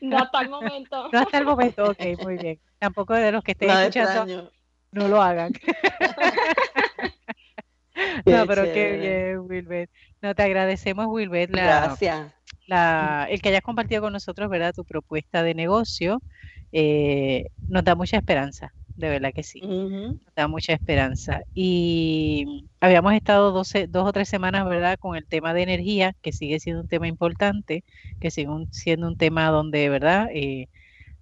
no 0.00 0.18
hasta 0.18 0.40
el 0.40 0.48
momento. 0.48 1.08
No 1.12 1.18
hasta 1.18 1.38
el 1.38 1.44
momento, 1.44 1.84
ok, 1.84 2.22
muy 2.22 2.36
bien. 2.36 2.60
Tampoco 2.78 3.14
de 3.14 3.32
los 3.32 3.42
que 3.42 3.52
estén 3.52 3.70
escuchando, 3.70 4.50
no 4.90 5.08
lo 5.08 5.22
hagan. 5.22 5.52
no, 8.26 8.46
pero 8.46 8.64
qué 8.64 8.96
bien, 8.98 9.38
Wilbert. 9.40 9.90
No, 10.20 10.34
te 10.34 10.42
agradecemos, 10.42 11.06
Wilbert, 11.06 11.54
la, 11.54 11.62
Gracias. 11.62 12.32
La, 12.66 13.26
el 13.30 13.40
que 13.42 13.48
hayas 13.50 13.62
compartido 13.62 14.02
con 14.02 14.12
nosotros, 14.12 14.48
¿verdad? 14.48 14.72
Tu 14.74 14.84
propuesta 14.84 15.42
de 15.42 15.54
negocio. 15.54 16.22
Eh, 16.72 17.46
nos 17.68 17.84
da 17.84 17.94
mucha 17.94 18.16
esperanza 18.16 18.72
de 18.96 19.08
verdad 19.08 19.32
que 19.34 19.42
sí. 19.42 19.60
Da 20.36 20.48
mucha 20.48 20.72
esperanza. 20.72 21.42
Y 21.54 22.68
habíamos 22.80 23.14
estado 23.14 23.52
dos 23.52 23.74
o 23.74 24.12
tres 24.12 24.28
semanas, 24.28 24.66
¿verdad?, 24.66 24.96
con 24.98 25.16
el 25.16 25.26
tema 25.26 25.54
de 25.54 25.62
energía, 25.62 26.14
que 26.22 26.32
sigue 26.32 26.60
siendo 26.60 26.82
un 26.82 26.88
tema 26.88 27.08
importante, 27.08 27.84
que 28.20 28.30
sigue 28.30 28.48
siendo 28.70 29.08
un 29.08 29.16
tema 29.16 29.50
donde, 29.50 29.88
¿verdad?, 29.88 30.28
eh, 30.32 30.68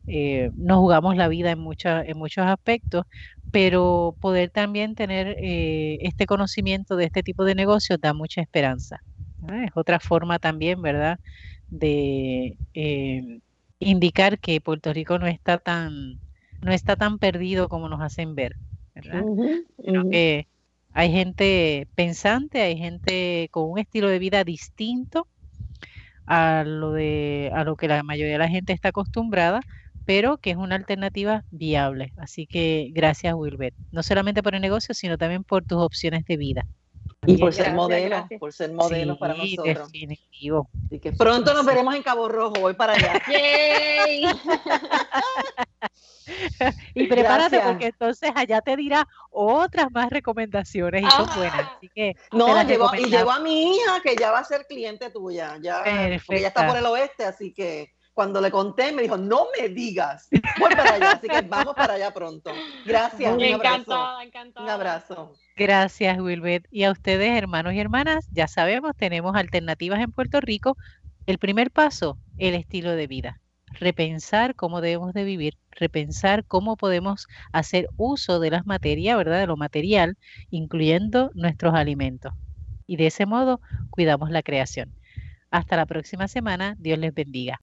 eh, 0.06 0.50
nos 0.54 0.78
jugamos 0.78 1.16
la 1.16 1.28
vida 1.28 1.50
en, 1.52 1.58
en 1.60 2.18
muchos 2.18 2.46
aspectos, 2.46 3.04
pero 3.50 4.16
poder 4.20 4.50
también 4.50 4.94
tener 4.94 5.36
eh, 5.40 5.98
este 6.02 6.26
conocimiento 6.26 6.96
de 6.96 7.04
este 7.06 7.22
tipo 7.22 7.44
de 7.44 7.54
negocios 7.54 8.00
da 8.00 8.14
mucha 8.14 8.40
esperanza. 8.40 8.98
Es 9.48 9.70
otra 9.74 10.00
forma 10.00 10.38
también, 10.38 10.82
¿verdad?, 10.82 11.18
de 11.68 12.58
indicar 13.78 14.38
que 14.38 14.60
Puerto 14.60 14.92
Rico 14.92 15.18
no 15.18 15.26
está 15.26 15.58
tan 15.58 16.20
no 16.62 16.72
está 16.72 16.96
tan 16.96 17.18
perdido 17.18 17.68
como 17.68 17.88
nos 17.88 18.00
hacen 18.02 18.34
ver, 18.34 18.56
¿verdad? 18.94 19.26
que 20.10 20.48
hay 20.92 21.10
gente 21.12 21.88
pensante, 21.94 22.62
hay 22.62 22.76
gente 22.78 23.48
con 23.52 23.70
un 23.70 23.78
estilo 23.78 24.08
de 24.08 24.18
vida 24.18 24.44
distinto 24.44 25.28
a 26.26 26.64
lo 26.64 26.92
de 26.92 27.50
a 27.54 27.64
lo 27.64 27.76
que 27.76 27.88
la 27.88 28.02
mayoría 28.02 28.34
de 28.34 28.38
la 28.38 28.48
gente 28.48 28.72
está 28.72 28.88
acostumbrada, 28.90 29.62
pero 30.04 30.38
que 30.38 30.50
es 30.50 30.56
una 30.56 30.76
alternativa 30.76 31.44
viable. 31.50 32.12
Así 32.16 32.46
que 32.46 32.90
gracias, 32.92 33.34
Wilbert, 33.34 33.76
no 33.90 34.02
solamente 34.02 34.42
por 34.42 34.54
el 34.54 34.60
negocio, 34.62 34.94
sino 34.94 35.18
también 35.18 35.44
por 35.44 35.64
tus 35.64 35.78
opciones 35.78 36.24
de 36.26 36.36
vida. 36.36 36.66
Y 37.26 37.36
por 37.36 37.52
ser 37.52 37.74
modelo, 37.74 38.26
por 38.38 38.52
ser 38.52 38.72
modelo 38.72 39.18
para 39.18 39.34
nosotros. 39.34 39.92
Definitivo. 39.92 40.70
que 41.02 41.12
pronto 41.12 41.52
nos 41.52 41.66
veremos 41.66 41.94
en 41.94 42.02
Cabo 42.02 42.28
Rojo, 42.28 42.54
voy 42.60 42.74
para 42.74 42.94
allá. 42.94 43.20
y 46.94 47.06
prepárate 47.06 47.60
porque 47.60 47.86
entonces 47.86 48.30
allá 48.34 48.60
te 48.60 48.76
dirá 48.76 49.06
otras 49.30 49.90
más 49.90 50.10
recomendaciones 50.10 51.02
y 51.02 51.10
son 51.10 51.28
buenas. 51.36 51.72
Así 51.76 51.90
que 51.94 52.16
no, 52.32 52.46
y 52.94 53.06
llevo 53.06 53.30
a 53.30 53.40
mi 53.40 53.74
hija 53.74 54.00
que 54.02 54.16
ya 54.16 54.30
va 54.30 54.40
a 54.40 54.44
ser 54.44 54.66
cliente 54.66 55.10
tuya, 55.10 55.56
ya, 55.60 55.82
porque 56.26 56.40
ya 56.40 56.48
está 56.48 56.66
por 56.66 56.76
el 56.76 56.86
oeste, 56.86 57.24
así 57.24 57.52
que 57.52 57.92
cuando 58.12 58.40
le 58.40 58.50
conté 58.50 58.92
me 58.92 59.02
dijo, 59.02 59.16
no 59.16 59.46
me 59.56 59.68
digas, 59.68 60.28
voy 60.58 60.74
para 60.74 60.94
allá, 60.94 61.12
así 61.12 61.28
que 61.28 61.40
vamos 61.42 61.74
para 61.74 61.94
allá 61.94 62.12
pronto. 62.12 62.50
Gracias, 62.84 63.32
un 63.32 63.54
abrazo. 63.54 64.18
Un 64.56 64.68
abrazo. 64.68 65.32
Gracias, 65.60 66.18
Wilbert. 66.18 66.64
Y 66.70 66.84
a 66.84 66.90
ustedes, 66.90 67.36
hermanos 67.36 67.74
y 67.74 67.80
hermanas, 67.80 68.26
ya 68.32 68.48
sabemos, 68.48 68.96
tenemos 68.96 69.36
alternativas 69.36 70.00
en 70.00 70.10
Puerto 70.10 70.40
Rico. 70.40 70.78
El 71.26 71.36
primer 71.36 71.70
paso, 71.70 72.18
el 72.38 72.54
estilo 72.54 72.92
de 72.92 73.06
vida 73.06 73.40
repensar 73.72 74.54
cómo 74.54 74.80
debemos 74.80 75.12
de 75.12 75.22
vivir, 75.24 75.58
repensar 75.70 76.44
cómo 76.46 76.76
podemos 76.76 77.26
hacer 77.52 77.88
uso 77.98 78.40
de 78.40 78.50
las 78.50 78.64
materias, 78.66 79.18
¿verdad? 79.18 79.38
De 79.38 79.46
lo 79.46 79.56
material, 79.58 80.16
incluyendo 80.48 81.30
nuestros 81.34 81.74
alimentos. 81.74 82.32
Y 82.86 82.96
de 82.96 83.08
ese 83.08 83.26
modo 83.26 83.60
cuidamos 83.90 84.30
la 84.30 84.42
creación. 84.42 84.94
Hasta 85.50 85.76
la 85.76 85.84
próxima 85.86 86.26
semana. 86.26 86.74
Dios 86.78 86.98
les 86.98 87.12
bendiga. 87.12 87.58